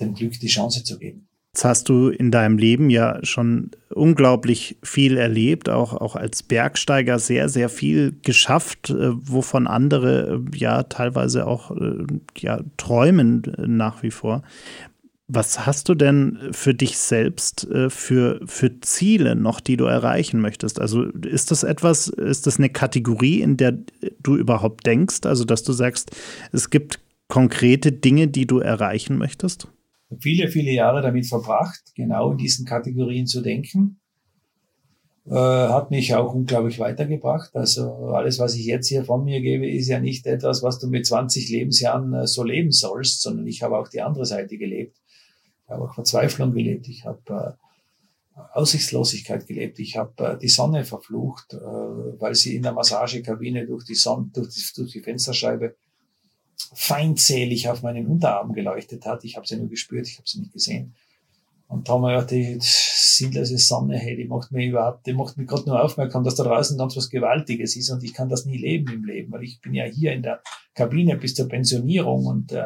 dem 0.00 0.14
Glück 0.14 0.38
die 0.40 0.48
Chance 0.48 0.82
zu 0.82 0.98
geben. 0.98 1.28
Jetzt 1.52 1.64
hast 1.64 1.88
du 1.88 2.10
in 2.10 2.30
deinem 2.30 2.58
Leben 2.58 2.90
ja 2.90 3.18
schon 3.24 3.72
unglaublich 3.88 4.78
viel 4.84 5.16
erlebt, 5.16 5.68
auch, 5.68 5.94
auch 5.94 6.14
als 6.14 6.44
Bergsteiger 6.44 7.18
sehr, 7.18 7.48
sehr 7.48 7.68
viel 7.68 8.16
geschafft, 8.22 8.90
äh, 8.90 9.10
wovon 9.10 9.66
andere 9.66 10.40
äh, 10.52 10.56
ja 10.56 10.84
teilweise 10.84 11.48
auch 11.48 11.72
äh, 11.72 12.06
ja, 12.38 12.60
träumen 12.76 13.42
nach 13.66 14.04
wie 14.04 14.12
vor. 14.12 14.44
Was 15.32 15.64
hast 15.64 15.88
du 15.88 15.94
denn 15.94 16.38
für 16.50 16.74
dich 16.74 16.98
selbst 16.98 17.68
für, 17.88 18.40
für 18.44 18.80
Ziele 18.80 19.36
noch, 19.36 19.60
die 19.60 19.76
du 19.76 19.84
erreichen 19.84 20.40
möchtest? 20.40 20.80
Also 20.80 21.04
ist 21.04 21.50
das 21.50 21.62
etwas, 21.62 22.08
ist 22.08 22.46
das 22.46 22.58
eine 22.58 22.70
Kategorie, 22.70 23.40
in 23.40 23.56
der 23.56 23.78
du 24.20 24.36
überhaupt 24.36 24.86
denkst? 24.86 25.20
Also, 25.24 25.44
dass 25.44 25.62
du 25.62 25.72
sagst, 25.72 26.10
es 26.52 26.70
gibt 26.70 26.98
konkrete 27.28 27.92
Dinge, 27.92 28.26
die 28.26 28.46
du 28.46 28.58
erreichen 28.58 29.18
möchtest? 29.18 29.68
viele, 30.18 30.48
viele 30.48 30.72
Jahre 30.72 31.02
damit 31.02 31.26
verbracht, 31.26 31.92
genau 31.94 32.32
in 32.32 32.38
diesen 32.38 32.66
Kategorien 32.66 33.26
zu 33.26 33.42
denken. 33.42 34.00
Äh, 35.26 35.34
hat 35.34 35.90
mich 35.90 36.14
auch 36.14 36.34
unglaublich 36.34 36.78
weitergebracht. 36.78 37.54
Also 37.54 37.92
alles, 38.08 38.38
was 38.38 38.56
ich 38.56 38.64
jetzt 38.64 38.88
hier 38.88 39.04
von 39.04 39.24
mir 39.24 39.40
gebe, 39.40 39.70
ist 39.70 39.88
ja 39.88 40.00
nicht 40.00 40.26
etwas, 40.26 40.62
was 40.62 40.78
du 40.78 40.88
mit 40.88 41.06
20 41.06 41.50
Lebensjahren 41.50 42.12
äh, 42.14 42.26
so 42.26 42.42
leben 42.42 42.72
sollst, 42.72 43.22
sondern 43.22 43.46
ich 43.46 43.62
habe 43.62 43.78
auch 43.78 43.88
die 43.88 44.00
andere 44.00 44.26
Seite 44.26 44.56
gelebt. 44.56 44.96
Ich 45.70 45.72
habe 45.72 45.84
auch 45.84 45.94
Verzweiflung 45.94 46.52
gelebt. 46.52 46.88
Ich 46.88 47.04
habe 47.04 47.56
äh, 48.36 48.40
Aussichtslosigkeit 48.54 49.46
gelebt. 49.46 49.78
Ich 49.78 49.96
habe 49.96 50.24
äh, 50.24 50.36
die 50.36 50.48
Sonne 50.48 50.84
verflucht, 50.84 51.54
äh, 51.54 51.58
weil 51.60 52.34
sie 52.34 52.56
in 52.56 52.62
der 52.62 52.72
Massagekabine 52.72 53.68
durch 53.68 53.84
die 53.84 53.94
Sonne, 53.94 54.30
durch 54.34 54.48
die, 54.48 54.62
durch 54.74 54.90
die 54.90 55.00
Fensterscheibe 55.00 55.76
feindselig 56.74 57.68
auf 57.68 57.82
meinen 57.82 58.08
Unterarm 58.08 58.52
geleuchtet 58.52 59.06
hat. 59.06 59.22
Ich 59.22 59.36
habe 59.36 59.46
sie 59.46 59.58
nur 59.58 59.68
gespürt, 59.68 60.08
ich 60.08 60.18
habe 60.18 60.28
sie 60.28 60.40
nicht 60.40 60.52
gesehen. 60.52 60.96
Und 61.70 61.88
da 61.88 61.92
haben 61.92 62.02
wir 62.02 62.10
gedacht, 62.10 62.32
die 62.32 62.58
sinnlose 62.60 63.56
Sonne, 63.56 63.96
hey, 63.96 64.16
die 64.16 64.24
macht 64.24 64.50
mir 64.50 64.66
überhaupt, 64.66 65.06
die 65.06 65.12
macht 65.12 65.36
mich 65.36 65.46
gerade 65.46 65.68
nur 65.68 65.80
aufmerksam, 65.80 66.24
dass 66.24 66.34
da 66.34 66.42
draußen 66.42 66.76
ganz 66.76 66.96
was 66.96 67.10
Gewaltiges 67.10 67.76
ist 67.76 67.90
und 67.90 68.02
ich 68.02 68.12
kann 68.12 68.28
das 68.28 68.44
nie 68.44 68.58
leben 68.58 68.92
im 68.92 69.04
Leben, 69.04 69.30
weil 69.30 69.44
ich 69.44 69.60
bin 69.60 69.72
ja 69.72 69.84
hier 69.84 70.12
in 70.12 70.22
der 70.22 70.42
Kabine 70.74 71.16
bis 71.16 71.36
zur 71.36 71.48
Pensionierung 71.48 72.26
und 72.26 72.50
äh, 72.50 72.64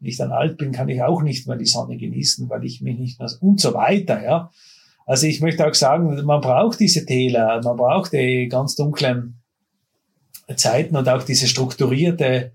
wenn 0.00 0.08
ich 0.08 0.16
dann 0.16 0.32
alt 0.32 0.56
bin, 0.56 0.72
kann 0.72 0.88
ich 0.88 1.02
auch 1.02 1.20
nicht 1.20 1.46
mehr 1.46 1.58
die 1.58 1.66
Sonne 1.66 1.98
genießen, 1.98 2.48
weil 2.48 2.64
ich 2.64 2.80
mich 2.80 2.98
nicht 2.98 3.20
mehr 3.20 3.30
und 3.40 3.60
so 3.60 3.74
weiter, 3.74 4.22
ja. 4.24 4.50
Also 5.04 5.26
ich 5.26 5.42
möchte 5.42 5.66
auch 5.66 5.74
sagen, 5.74 6.24
man 6.24 6.40
braucht 6.40 6.80
diese 6.80 7.04
Täler, 7.04 7.60
man 7.62 7.76
braucht 7.76 8.14
die 8.14 8.48
ganz 8.48 8.76
dunklen 8.76 9.42
Zeiten 10.56 10.96
und 10.96 11.06
auch 11.06 11.22
diese 11.22 11.48
strukturierte 11.48 12.52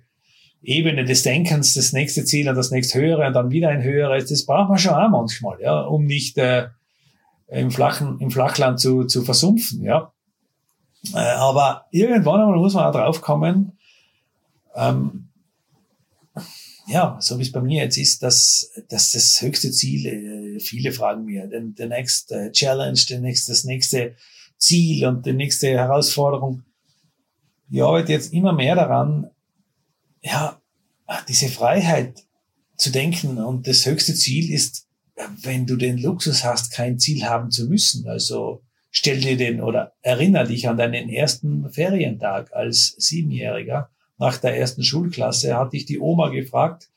Ebene 0.61 1.05
des 1.05 1.23
Denkens, 1.23 1.73
das 1.73 1.93
nächste 1.93 2.25
Ziel 2.25 2.49
und 2.49 2.55
das 2.55 2.71
nächste 2.71 2.99
höhere 2.99 3.27
und 3.27 3.33
dann 3.33 3.51
wieder 3.51 3.69
ein 3.69 3.83
höheres, 3.83 4.29
das 4.29 4.45
braucht 4.45 4.69
man 4.69 4.77
schon 4.77 4.93
auch 4.93 5.09
manchmal, 5.09 5.61
ja, 5.61 5.81
um 5.81 6.05
nicht 6.05 6.37
äh, 6.37 6.67
im 7.47 7.71
flachen, 7.71 8.19
im 8.19 8.31
Flachland 8.31 8.79
zu, 8.79 9.05
zu 9.05 9.23
versumpfen, 9.23 9.83
ja. 9.83 10.11
Äh, 11.13 11.17
aber 11.17 11.85
irgendwann 11.91 12.41
einmal 12.41 12.57
muss 12.57 12.73
man 12.73 12.85
auch 12.85 12.91
drauf 12.91 13.21
kommen, 13.21 13.77
ähm, 14.75 15.29
ja, 16.87 17.17
so 17.19 17.37
wie 17.37 17.41
es 17.41 17.51
bei 17.51 17.61
mir 17.61 17.83
jetzt 17.83 17.97
ist, 17.97 18.23
dass, 18.23 18.71
dass 18.89 19.11
das 19.11 19.41
höchste 19.41 19.71
Ziel, 19.71 20.05
äh, 20.05 20.59
viele 20.59 20.91
fragen 20.91 21.25
mir, 21.25 21.47
den, 21.47 21.75
der 21.75 21.91
äh, 21.91 22.51
Challenge, 22.51 22.99
der 23.09 23.19
nächste, 23.19 23.51
das 23.51 23.65
nächste 23.65 24.15
Ziel 24.57 25.05
und 25.05 25.25
die 25.25 25.33
nächste 25.33 25.67
Herausforderung. 25.67 26.63
Ich 27.69 27.83
arbeite 27.83 28.13
jetzt 28.13 28.33
immer 28.33 28.53
mehr 28.53 28.75
daran, 28.75 29.29
ja, 30.27 30.61
diese 31.27 31.47
Freiheit 31.47 32.25
zu 32.75 32.91
denken 32.91 33.37
und 33.37 33.67
das 33.67 33.85
höchste 33.85 34.13
Ziel 34.13 34.51
ist, 34.51 34.87
wenn 35.41 35.65
du 35.65 35.77
den 35.77 35.97
Luxus 35.97 36.43
hast, 36.43 36.71
kein 36.71 36.99
Ziel 36.99 37.23
haben 37.25 37.49
zu 37.49 37.65
müssen. 37.65 38.07
Also 38.07 38.61
stell 38.91 39.19
dir 39.19 39.37
den 39.37 39.61
oder 39.61 39.93
erinnere 40.01 40.47
dich 40.47 40.67
an 40.67 40.77
deinen 40.77 41.09
ersten 41.09 41.69
Ferientag 41.71 42.53
als 42.53 42.95
Siebenjähriger. 42.97 43.89
Nach 44.19 44.37
der 44.37 44.57
ersten 44.57 44.83
Schulklasse 44.83 45.55
hat 45.55 45.73
dich 45.73 45.85
die 45.85 45.99
Oma 45.99 46.29
gefragt, 46.29 46.89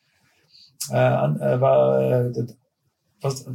äh, 0.90 0.94
äh, 0.94 1.60
war, 1.60 2.26
äh, 2.26 2.46
was, 3.20 3.46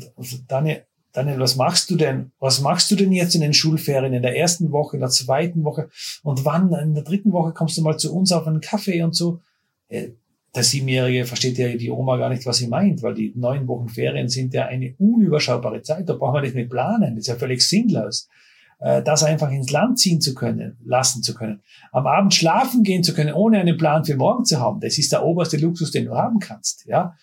Daniel, 0.48 0.86
Daniel, 1.12 1.40
was 1.40 1.56
machst 1.56 1.90
du 1.90 1.96
denn? 1.96 2.32
Was 2.40 2.60
machst 2.60 2.92
du 2.92 2.96
denn 2.96 3.12
jetzt 3.12 3.36
in 3.36 3.42
den 3.42 3.54
Schulferien 3.54 4.14
in 4.14 4.22
der 4.22 4.38
ersten 4.38 4.72
Woche, 4.72 4.98
in 4.98 5.02
der 5.02 5.10
zweiten 5.10 5.64
Woche 5.64 5.90
und 6.24 6.44
wann? 6.44 6.74
In 6.74 6.94
der 6.94 7.04
dritten 7.04 7.32
Woche 7.32 7.54
kommst 7.54 7.78
du 7.78 7.82
mal 7.82 7.98
zu 7.98 8.14
uns 8.14 8.32
auf 8.32 8.46
einen 8.46 8.62
Kaffee 8.62 9.02
und 9.02 9.16
so. 9.16 9.40
Äh, 9.88 10.10
der 10.56 10.64
Siebenjährige 10.64 11.26
versteht 11.26 11.58
ja 11.58 11.76
die 11.76 11.92
Oma 11.92 12.16
gar 12.16 12.30
nicht, 12.30 12.46
was 12.46 12.58
sie 12.58 12.68
meint, 12.68 13.04
weil 13.04 13.14
die 13.14 13.34
neun 13.36 13.68
Wochen 13.68 13.90
Ferien 13.90 14.30
sind 14.30 14.54
ja 14.54 14.68
eine 14.68 14.96
unüberschaubare 14.98 15.82
Zeit. 15.82 16.08
Da 16.08 16.14
brauchen 16.14 16.36
wir 16.36 16.42
nicht 16.42 16.56
mit 16.56 16.70
planen. 16.70 17.16
Das 17.16 17.24
ist 17.24 17.28
ja 17.28 17.36
völlig 17.36 17.62
sinnlos. 17.62 18.30
Äh, 18.80 19.04
das 19.04 19.24
einfach 19.24 19.52
ins 19.52 19.72
Land 19.72 20.00
ziehen 20.00 20.22
zu 20.22 20.34
können, 20.34 20.78
lassen 20.86 21.24
zu 21.24 21.34
können. 21.34 21.62
Am 21.92 22.08
Abend 22.08 22.34
schlafen 22.34 22.84
gehen 22.84 23.04
zu 23.04 23.14
können, 23.14 23.34
ohne 23.34 23.60
einen 23.60 23.78
Plan 23.78 24.06
für 24.06 24.16
morgen 24.16 24.46
zu 24.46 24.60
haben. 24.60 24.80
Das 24.80 24.98
ist 24.98 25.12
der 25.12 25.26
oberste 25.26 25.58
Luxus, 25.58 25.92
den 25.92 26.06
du 26.06 26.16
haben 26.16 26.40
kannst, 26.40 26.86
ja. 26.86 27.16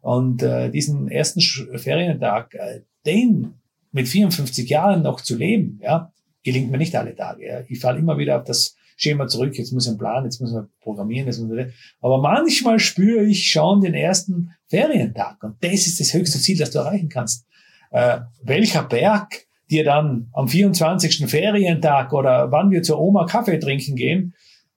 Und 0.00 0.42
äh, 0.42 0.70
diesen 0.70 1.08
ersten 1.08 1.40
Ferientag, 1.40 2.54
äh, 2.54 2.82
den 3.04 3.54
mit 3.90 4.08
54 4.08 4.68
Jahren 4.68 5.02
noch 5.02 5.20
zu 5.20 5.36
leben, 5.36 5.80
ja, 5.82 6.12
gelingt 6.44 6.70
mir 6.70 6.78
nicht 6.78 6.94
alle 6.94 7.16
Tage. 7.16 7.46
Ja. 7.46 7.60
Ich 7.68 7.80
falle 7.80 7.98
immer 7.98 8.18
wieder 8.18 8.38
auf 8.38 8.44
das 8.44 8.76
Schema 8.96 9.28
zurück, 9.28 9.56
jetzt 9.56 9.72
muss 9.72 9.86
einen 9.86 9.98
Plan, 9.98 10.24
jetzt 10.24 10.40
muss 10.40 10.52
man 10.52 10.68
programmieren, 10.80 11.26
jetzt 11.26 11.38
muss 11.38 11.48
man, 11.48 11.72
aber 12.00 12.18
manchmal 12.18 12.78
spüre 12.78 13.24
ich 13.24 13.50
schon 13.50 13.82
den 13.82 13.94
ersten 13.94 14.50
Ferientag 14.68 15.42
und 15.42 15.56
das 15.62 15.86
ist 15.86 16.00
das 16.00 16.14
höchste 16.14 16.38
Ziel, 16.38 16.58
das 16.58 16.70
du 16.70 16.78
erreichen 16.78 17.10
kannst. 17.10 17.46
Äh, 17.90 18.20
welcher 18.42 18.82
Berg 18.82 19.46
dir 19.70 19.84
dann 19.84 20.28
am 20.32 20.48
24. 20.48 21.28
Ferientag 21.28 22.12
oder 22.12 22.50
wann 22.50 22.70
wir 22.70 22.82
zur 22.82 22.98
Oma 22.98 23.26
Kaffee 23.26 23.58
trinken 23.58 23.96
gehen, 23.96 24.34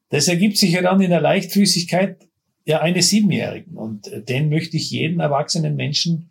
das 0.10 0.28
ergibt 0.28 0.58
sich 0.58 0.72
ja 0.72 0.82
dann 0.82 1.02
in 1.02 1.12
der 1.12 1.22
Leichtfüßigkeit 1.22 2.28
ja 2.66 2.82
eines 2.82 3.10
Siebenjährigen 3.10 3.78
und 3.78 4.08
äh, 4.08 4.22
den 4.22 4.50
möchte 4.50 4.78
ich 4.78 4.92
jeden 4.92 5.22
erwachsenen 5.22 5.76
Menschen 5.76 6.30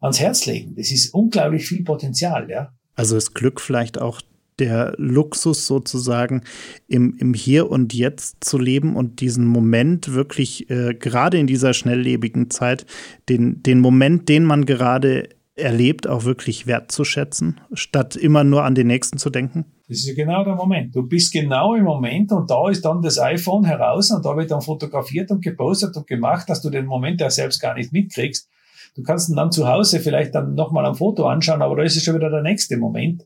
ans 0.00 0.20
Herz 0.20 0.46
legen. 0.46 0.74
Das 0.76 0.90
ist 0.90 1.12
unglaublich 1.12 1.66
viel 1.66 1.84
Potenzial, 1.84 2.48
ja. 2.50 2.72
Also 2.94 3.16
ist 3.16 3.34
Glück 3.34 3.60
vielleicht 3.60 3.98
auch 3.98 4.20
der 4.60 4.94
Luxus 4.98 5.66
sozusagen 5.66 6.42
im, 6.86 7.16
im 7.18 7.34
Hier 7.34 7.70
und 7.70 7.94
Jetzt 7.94 8.44
zu 8.44 8.58
leben 8.58 8.94
und 8.94 9.20
diesen 9.20 9.46
Moment 9.46 10.12
wirklich 10.12 10.70
äh, 10.70 10.94
gerade 10.94 11.38
in 11.38 11.46
dieser 11.46 11.74
schnelllebigen 11.74 12.50
Zeit, 12.50 12.86
den, 13.28 13.62
den 13.62 13.80
Moment, 13.80 14.28
den 14.28 14.44
man 14.44 14.66
gerade 14.66 15.28
erlebt, 15.56 16.06
auch 16.06 16.24
wirklich 16.24 16.66
wertzuschätzen, 16.66 17.60
statt 17.72 18.16
immer 18.16 18.44
nur 18.44 18.64
an 18.64 18.74
den 18.74 18.86
Nächsten 18.86 19.18
zu 19.18 19.30
denken? 19.30 19.66
Das 19.88 19.98
ist 19.98 20.16
genau 20.16 20.44
der 20.44 20.54
Moment. 20.54 20.94
Du 20.94 21.02
bist 21.06 21.32
genau 21.32 21.74
im 21.74 21.84
Moment 21.84 22.32
und 22.32 22.50
da 22.50 22.68
ist 22.70 22.84
dann 22.84 23.02
das 23.02 23.18
iPhone 23.18 23.64
heraus 23.64 24.10
und 24.10 24.24
da 24.24 24.36
wird 24.36 24.50
dann 24.50 24.60
fotografiert 24.60 25.30
und 25.30 25.42
gepostet 25.42 25.96
und 25.96 26.06
gemacht, 26.06 26.48
dass 26.48 26.62
du 26.62 26.70
den 26.70 26.86
Moment 26.86 27.20
ja 27.20 27.30
selbst 27.30 27.60
gar 27.60 27.74
nicht 27.74 27.92
mitkriegst. 27.92 28.48
Du 28.96 29.02
kannst 29.02 29.28
ihn 29.28 29.36
dann 29.36 29.52
zu 29.52 29.68
Hause 29.68 30.00
vielleicht 30.00 30.34
dann 30.34 30.54
nochmal 30.54 30.86
ein 30.86 30.94
Foto 30.94 31.26
anschauen, 31.26 31.62
aber 31.62 31.76
da 31.76 31.82
ist 31.82 31.96
es 31.96 32.04
schon 32.04 32.14
wieder 32.16 32.30
der 32.30 32.42
nächste 32.42 32.76
Moment. 32.76 33.24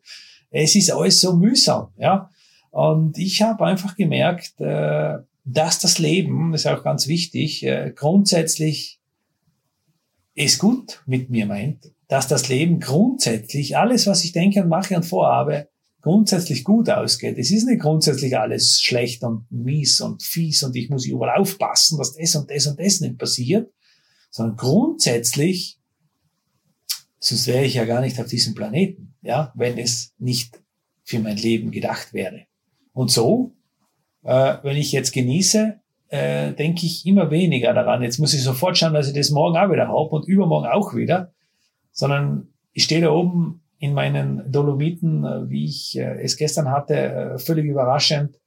Es 0.55 0.75
ist 0.77 0.93
alles 0.93 1.21
so 1.21 1.35
mühsam, 1.35 1.89
ja. 1.99 2.31
Und 2.71 3.19
ich 3.19 3.43
habe 3.43 3.65
einfach 3.65 3.97
gemerkt, 3.97 4.61
äh, 4.61 5.19
dass 5.45 5.79
das 5.79 5.99
Leben, 5.99 6.53
das 6.53 6.63
ist 6.63 6.67
auch 6.67 6.83
ganz 6.83 7.07
wichtig, 7.07 7.65
äh, 7.65 7.93
grundsätzlich 7.95 9.01
es 10.35 10.59
gut 10.59 11.03
mit 11.07 11.31
mir 11.31 11.47
meint, 11.47 11.93
dass 12.09 12.29
das 12.29 12.49
Leben 12.49 12.81
grundsätzlich, 12.81 13.77
alles, 13.77 14.07
was 14.07 14.25
ich 14.25 14.33
denke 14.33 14.63
und 14.63 14.69
mache 14.69 14.97
und 14.97 15.05
vorhabe, 15.05 15.69
grundsätzlich 16.03 16.65
gut 16.65 16.91
ausgeht. 16.91 17.39
Es 17.39 17.51
ist 17.51 17.67
nicht 17.67 17.81
grundsätzlich 17.81 18.37
alles 18.37 18.81
schlecht 18.83 19.23
und 19.25 19.51
mies 19.51 20.01
und 20.01 20.23
fies 20.23 20.63
und 20.63 20.77
ich 20.77 20.91
muss 20.91 21.07
überall 21.07 21.41
aufpassen, 21.41 21.99
dass 21.99 22.15
das 22.15 22.35
und 22.37 22.51
das 22.51 22.67
und 22.67 22.79
das 22.79 23.01
nicht 23.01 23.19
passiert, 23.19 23.73
sondern 24.31 24.57
grundsätzlich, 24.57 25.79
sonst 27.25 27.47
wäre 27.47 27.65
ich 27.65 27.75
ja 27.75 27.85
gar 27.85 28.01
nicht 28.01 28.21
auf 28.21 28.27
diesem 28.27 28.55
Planeten, 28.55 29.15
ja, 29.23 29.53
wenn 29.55 29.79
es 29.79 30.15
nicht 30.19 30.63
für 31.05 31.19
mein 31.19 31.37
Leben 31.37 31.71
gedacht 31.71 32.13
wäre. 32.13 32.47
Und 32.93 33.11
so, 33.11 33.53
äh, 34.23 34.57
wenn 34.63 34.77
ich 34.77 34.93
jetzt 34.93 35.13
genieße, 35.13 35.81
äh, 36.09 36.53
denke 36.53 36.87
ich 36.87 37.07
immer 37.07 37.31
weniger 37.31 37.73
daran. 37.73 38.03
Jetzt 38.03 38.19
muss 38.19 38.35
ich 38.35 38.43
sofort 38.43 38.77
schauen, 38.77 38.95
dass 38.95 39.09
ich 39.09 39.15
das 39.15 39.31
morgen 39.31 39.57
auch 39.57 39.71
wieder 39.71 39.89
habe 39.89 40.11
und 40.11 40.29
übermorgen 40.29 40.69
auch 40.69 40.95
wieder, 40.95 41.33
sondern 41.93 42.49
ich 42.73 42.85
stehe 42.85 43.01
da 43.01 43.11
oben 43.11 43.63
in 43.79 43.95
meinen 43.95 44.51
Dolomiten, 44.51 45.25
äh, 45.25 45.49
wie 45.49 45.65
ich 45.65 45.99
äh, 45.99 46.23
es 46.23 46.37
gestern 46.37 46.71
hatte, 46.71 46.95
äh, 46.95 47.39
völlig 47.39 47.65
überraschend 47.65 48.39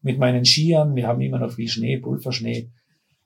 mit 0.00 0.18
meinen 0.18 0.44
Skiern. 0.44 0.96
Wir 0.96 1.06
haben 1.06 1.20
immer 1.20 1.38
noch 1.38 1.52
viel 1.52 1.68
Schnee, 1.68 1.98
Pulverschnee 1.98 2.70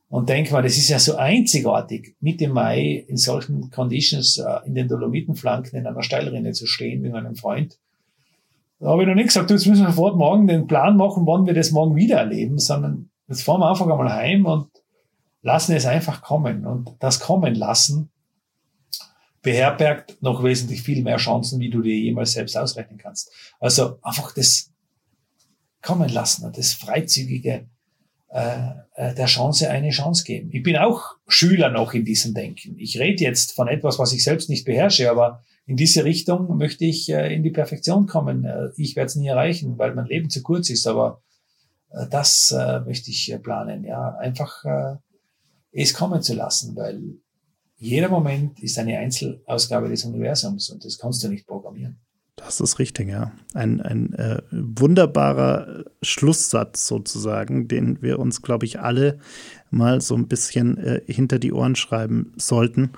und 0.08 0.28
denk 0.28 0.52
mal, 0.52 0.62
das 0.62 0.76
ist 0.76 0.88
ja 0.88 0.98
so 0.98 1.16
einzigartig, 1.16 2.16
Mitte 2.20 2.48
Mai 2.48 3.04
in 3.08 3.16
solchen 3.16 3.70
Conditions 3.70 4.38
äh, 4.38 4.66
in 4.66 4.74
den 4.74 4.88
Dolomitenflanken 4.88 5.78
in 5.78 5.86
einer 5.86 6.02
Steilrinne 6.02 6.52
zu 6.52 6.66
stehen 6.66 7.02
mit 7.02 7.12
meinem 7.12 7.34
Freund. 7.34 7.78
Da 8.78 8.88
habe 8.88 9.02
ich 9.02 9.08
noch 9.08 9.14
nicht 9.14 9.28
gesagt, 9.28 9.50
du, 9.50 9.54
jetzt 9.54 9.66
müssen 9.66 9.84
wir 9.84 9.90
sofort 9.90 10.16
morgen 10.16 10.46
den 10.46 10.66
Plan 10.66 10.96
machen, 10.96 11.26
wann 11.26 11.46
wir 11.46 11.54
das 11.54 11.72
morgen 11.72 11.96
wieder 11.96 12.18
erleben, 12.18 12.58
sondern 12.58 13.10
jetzt 13.26 13.42
fahren 13.42 13.60
wir 13.60 13.70
einfach 13.70 13.88
einmal 13.88 14.12
heim 14.12 14.46
und 14.46 14.68
lassen 15.42 15.74
es 15.74 15.86
einfach 15.86 16.22
kommen. 16.22 16.66
Und 16.66 16.94
das 17.00 17.20
Kommen 17.20 17.54
lassen 17.54 18.10
beherbergt 19.42 20.20
noch 20.20 20.42
wesentlich 20.42 20.82
viel 20.82 21.02
mehr 21.02 21.16
Chancen, 21.16 21.60
wie 21.60 21.70
du 21.70 21.80
dir 21.80 21.96
jemals 21.96 22.32
selbst 22.32 22.56
ausrechnen 22.56 22.98
kannst. 22.98 23.32
Also 23.60 23.98
einfach 24.02 24.32
das 24.34 24.72
Kommen 25.82 26.08
lassen 26.08 26.44
und 26.44 26.58
das 26.58 26.74
Freizügige, 26.74 27.68
äh, 28.28 28.70
äh, 28.96 29.14
der 29.14 29.26
Chance 29.26 29.70
eine 29.70 29.90
Chance 29.90 30.24
geben. 30.24 30.50
Ich 30.52 30.62
bin 30.62 30.76
auch 30.76 31.14
Schüler 31.28 31.70
noch 31.70 31.94
in 31.94 32.04
diesem 32.04 32.34
Denken. 32.34 32.76
Ich 32.78 32.98
rede 32.98 33.22
jetzt 33.22 33.52
von 33.52 33.68
etwas, 33.68 33.98
was 33.98 34.12
ich 34.12 34.24
selbst 34.24 34.50
nicht 34.50 34.64
beherrsche, 34.64 35.10
aber 35.10 35.44
in 35.64 35.76
diese 35.76 36.04
Richtung 36.04 36.56
möchte 36.56 36.84
ich 36.84 37.08
äh, 37.08 37.32
in 37.34 37.42
die 37.42 37.50
Perfektion 37.50 38.06
kommen. 38.06 38.46
Ich 38.76 38.96
werde 38.96 39.06
es 39.06 39.16
nie 39.16 39.28
erreichen, 39.28 39.78
weil 39.78 39.94
mein 39.94 40.06
Leben 40.06 40.28
zu 40.28 40.42
kurz 40.42 40.70
ist, 40.70 40.86
aber 40.86 41.22
das 42.10 42.54
möchte 42.84 43.10
ich 43.10 43.34
planen. 43.42 43.84
Ja, 43.84 44.16
einfach 44.16 44.64
es 45.72 45.94
kommen 45.94 46.20
zu 46.20 46.34
lassen, 46.34 46.74
weil 46.74 47.00
jeder 47.76 48.08
Moment 48.08 48.60
ist 48.60 48.78
eine 48.78 48.98
Einzelausgabe 48.98 49.88
des 49.88 50.04
Universums 50.04 50.70
und 50.70 50.84
das 50.84 50.98
kannst 50.98 51.22
du 51.22 51.28
nicht 51.28 51.46
programmieren. 51.46 52.00
Das 52.36 52.60
ist 52.60 52.78
richtig, 52.78 53.08
ja. 53.08 53.32
Ein, 53.54 53.80
ein 53.80 54.12
äh, 54.12 54.42
wunderbarer 54.50 55.84
Schlusssatz 56.02 56.86
sozusagen, 56.86 57.66
den 57.66 58.02
wir 58.02 58.18
uns, 58.18 58.42
glaube 58.42 58.66
ich, 58.66 58.78
alle 58.78 59.18
mal 59.76 60.00
so 60.00 60.14
ein 60.14 60.28
bisschen 60.28 60.78
äh, 60.78 61.00
hinter 61.06 61.38
die 61.38 61.52
Ohren 61.52 61.76
schreiben 61.76 62.32
sollten. 62.36 62.90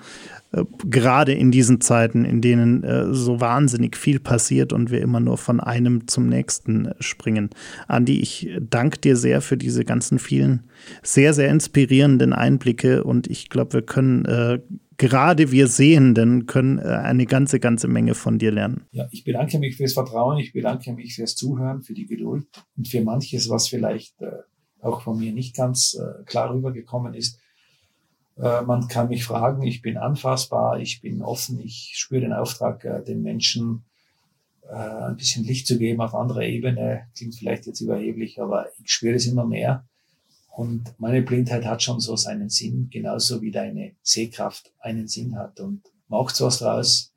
Äh, 0.51 0.63
gerade 0.89 1.33
in 1.33 1.51
diesen 1.51 1.79
Zeiten, 1.79 2.25
in 2.25 2.41
denen 2.41 2.83
äh, 2.83 3.13
so 3.13 3.39
wahnsinnig 3.39 3.95
viel 3.95 4.19
passiert 4.19 4.73
und 4.73 4.89
wir 4.89 5.01
immer 5.01 5.19
nur 5.19 5.37
von 5.37 5.59
einem 5.59 6.07
zum 6.07 6.27
nächsten 6.27 6.87
äh, 6.87 6.95
springen. 6.99 7.49
Andi, 7.87 8.19
ich 8.19 8.49
danke 8.59 8.99
dir 8.99 9.15
sehr 9.15 9.41
für 9.41 9.57
diese 9.57 9.85
ganzen 9.85 10.17
vielen 10.17 10.63
sehr, 11.03 11.33
sehr 11.33 11.49
inspirierenden 11.49 12.33
Einblicke 12.33 13.03
und 13.03 13.27
ich 13.27 13.49
glaube, 13.49 13.73
wir 13.73 13.81
können 13.83 14.25
äh, 14.25 14.59
gerade 14.97 15.51
wir 15.51 15.67
Sehenden 15.67 16.45
können 16.45 16.79
eine 16.79 17.25
ganze, 17.25 17.59
ganze 17.61 17.87
Menge 17.87 18.15
von 18.15 18.37
dir 18.37 18.51
lernen. 18.51 18.85
Ja, 18.91 19.07
ich 19.11 19.23
bedanke 19.23 19.57
mich 19.59 19.77
fürs 19.77 19.93
Vertrauen, 19.93 20.39
ich 20.39 20.51
bedanke 20.51 20.91
mich 20.91 21.15
fürs 21.15 21.35
Zuhören, 21.35 21.83
für 21.83 21.93
die 21.93 22.05
Geduld 22.05 22.47
und 22.75 22.87
für 22.87 23.01
manches, 23.01 23.49
was 23.49 23.69
vielleicht 23.69 24.15
auch 24.81 25.01
von 25.01 25.17
mir 25.17 25.31
nicht 25.31 25.55
ganz 25.55 25.95
äh, 25.95 26.23
klar 26.23 26.53
rübergekommen 26.53 27.13
ist. 27.13 27.39
Äh, 28.37 28.61
man 28.61 28.87
kann 28.87 29.09
mich 29.09 29.23
fragen, 29.23 29.63
ich 29.63 29.81
bin 29.81 29.97
anfassbar, 29.97 30.79
ich 30.79 31.01
bin 31.01 31.21
offen, 31.21 31.59
ich 31.59 31.93
spüre 31.95 32.21
den 32.21 32.33
Auftrag, 32.33 32.85
äh, 32.85 33.03
den 33.03 33.21
Menschen 33.21 33.83
äh, 34.69 34.75
ein 34.75 35.17
bisschen 35.17 35.43
Licht 35.43 35.67
zu 35.67 35.77
geben 35.77 36.01
auf 36.01 36.15
anderer 36.15 36.43
Ebene. 36.43 37.07
Klingt 37.15 37.35
vielleicht 37.35 37.65
jetzt 37.65 37.81
überheblich, 37.81 38.41
aber 38.41 38.67
ich 38.83 38.91
spüre 38.91 39.15
es 39.15 39.25
immer 39.25 39.45
mehr. 39.45 39.85
Und 40.51 40.93
meine 40.99 41.21
Blindheit 41.21 41.65
hat 41.65 41.83
schon 41.83 41.99
so 41.99 42.15
seinen 42.15 42.49
Sinn, 42.49 42.89
genauso 42.91 43.41
wie 43.41 43.51
deine 43.51 43.93
Sehkraft 44.01 44.73
einen 44.79 45.07
Sinn 45.07 45.37
hat. 45.37 45.59
Und 45.59 45.83
macht's 46.07 46.41
was 46.41 46.59
draus, 46.59 47.13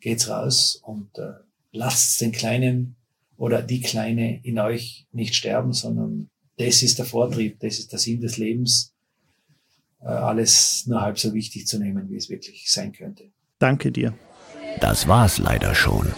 geht's 0.00 0.28
raus 0.28 0.80
und 0.82 1.18
äh, 1.18 1.34
lasst 1.72 2.20
den 2.20 2.32
Kleinen 2.32 2.96
oder 3.36 3.62
die 3.62 3.80
Kleine 3.80 4.42
in 4.44 4.58
euch 4.58 5.06
nicht 5.12 5.34
sterben, 5.34 5.72
sondern 5.72 6.30
das 6.58 6.82
ist 6.82 6.98
der 6.98 7.06
Vortrieb, 7.06 7.60
das 7.60 7.78
ist 7.78 7.92
der 7.92 7.98
Sinn 7.98 8.20
des 8.20 8.38
Lebens. 8.38 8.92
Äh, 10.00 10.06
alles 10.08 10.84
nur 10.86 11.00
halb 11.00 11.18
so 11.18 11.34
wichtig 11.34 11.66
zu 11.66 11.78
nehmen, 11.78 12.08
wie 12.08 12.16
es 12.16 12.28
wirklich 12.28 12.70
sein 12.70 12.92
könnte. 12.92 13.24
Danke 13.58 13.92
dir. 13.92 14.14
Das 14.80 15.08
war's 15.08 15.38
leider 15.38 15.74
schon. 15.74 16.12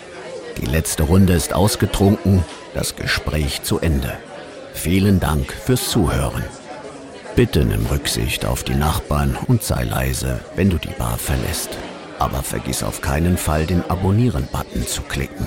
Die 0.61 0.67
letzte 0.67 1.05
Runde 1.05 1.35
ist 1.35 1.53
ausgetrunken, 1.53 2.45
das 2.75 2.97
Gespräch 2.97 3.63
zu 3.63 3.79
Ende. 3.79 4.19
Vielen 4.75 5.21
Dank 5.21 5.53
fürs 5.53 5.91
Zuhören. 5.91 6.43
Bitte 7.37 7.65
nimm 7.65 7.87
Rücksicht 7.87 8.45
auf 8.45 8.65
die 8.65 8.75
Nachbarn 8.75 9.37
und 9.47 9.63
sei 9.63 9.85
leise, 9.85 10.41
wenn 10.57 10.71
du 10.71 10.79
die 10.79 10.89
Bar 10.99 11.19
verlässt. 11.19 11.71
Aber 12.19 12.43
vergiss 12.43 12.83
auf 12.83 13.01
keinen 13.01 13.37
Fall, 13.37 13.65
den 13.67 13.83
Abonnieren-Button 13.89 14.87
zu 14.87 15.03
klicken. 15.03 15.47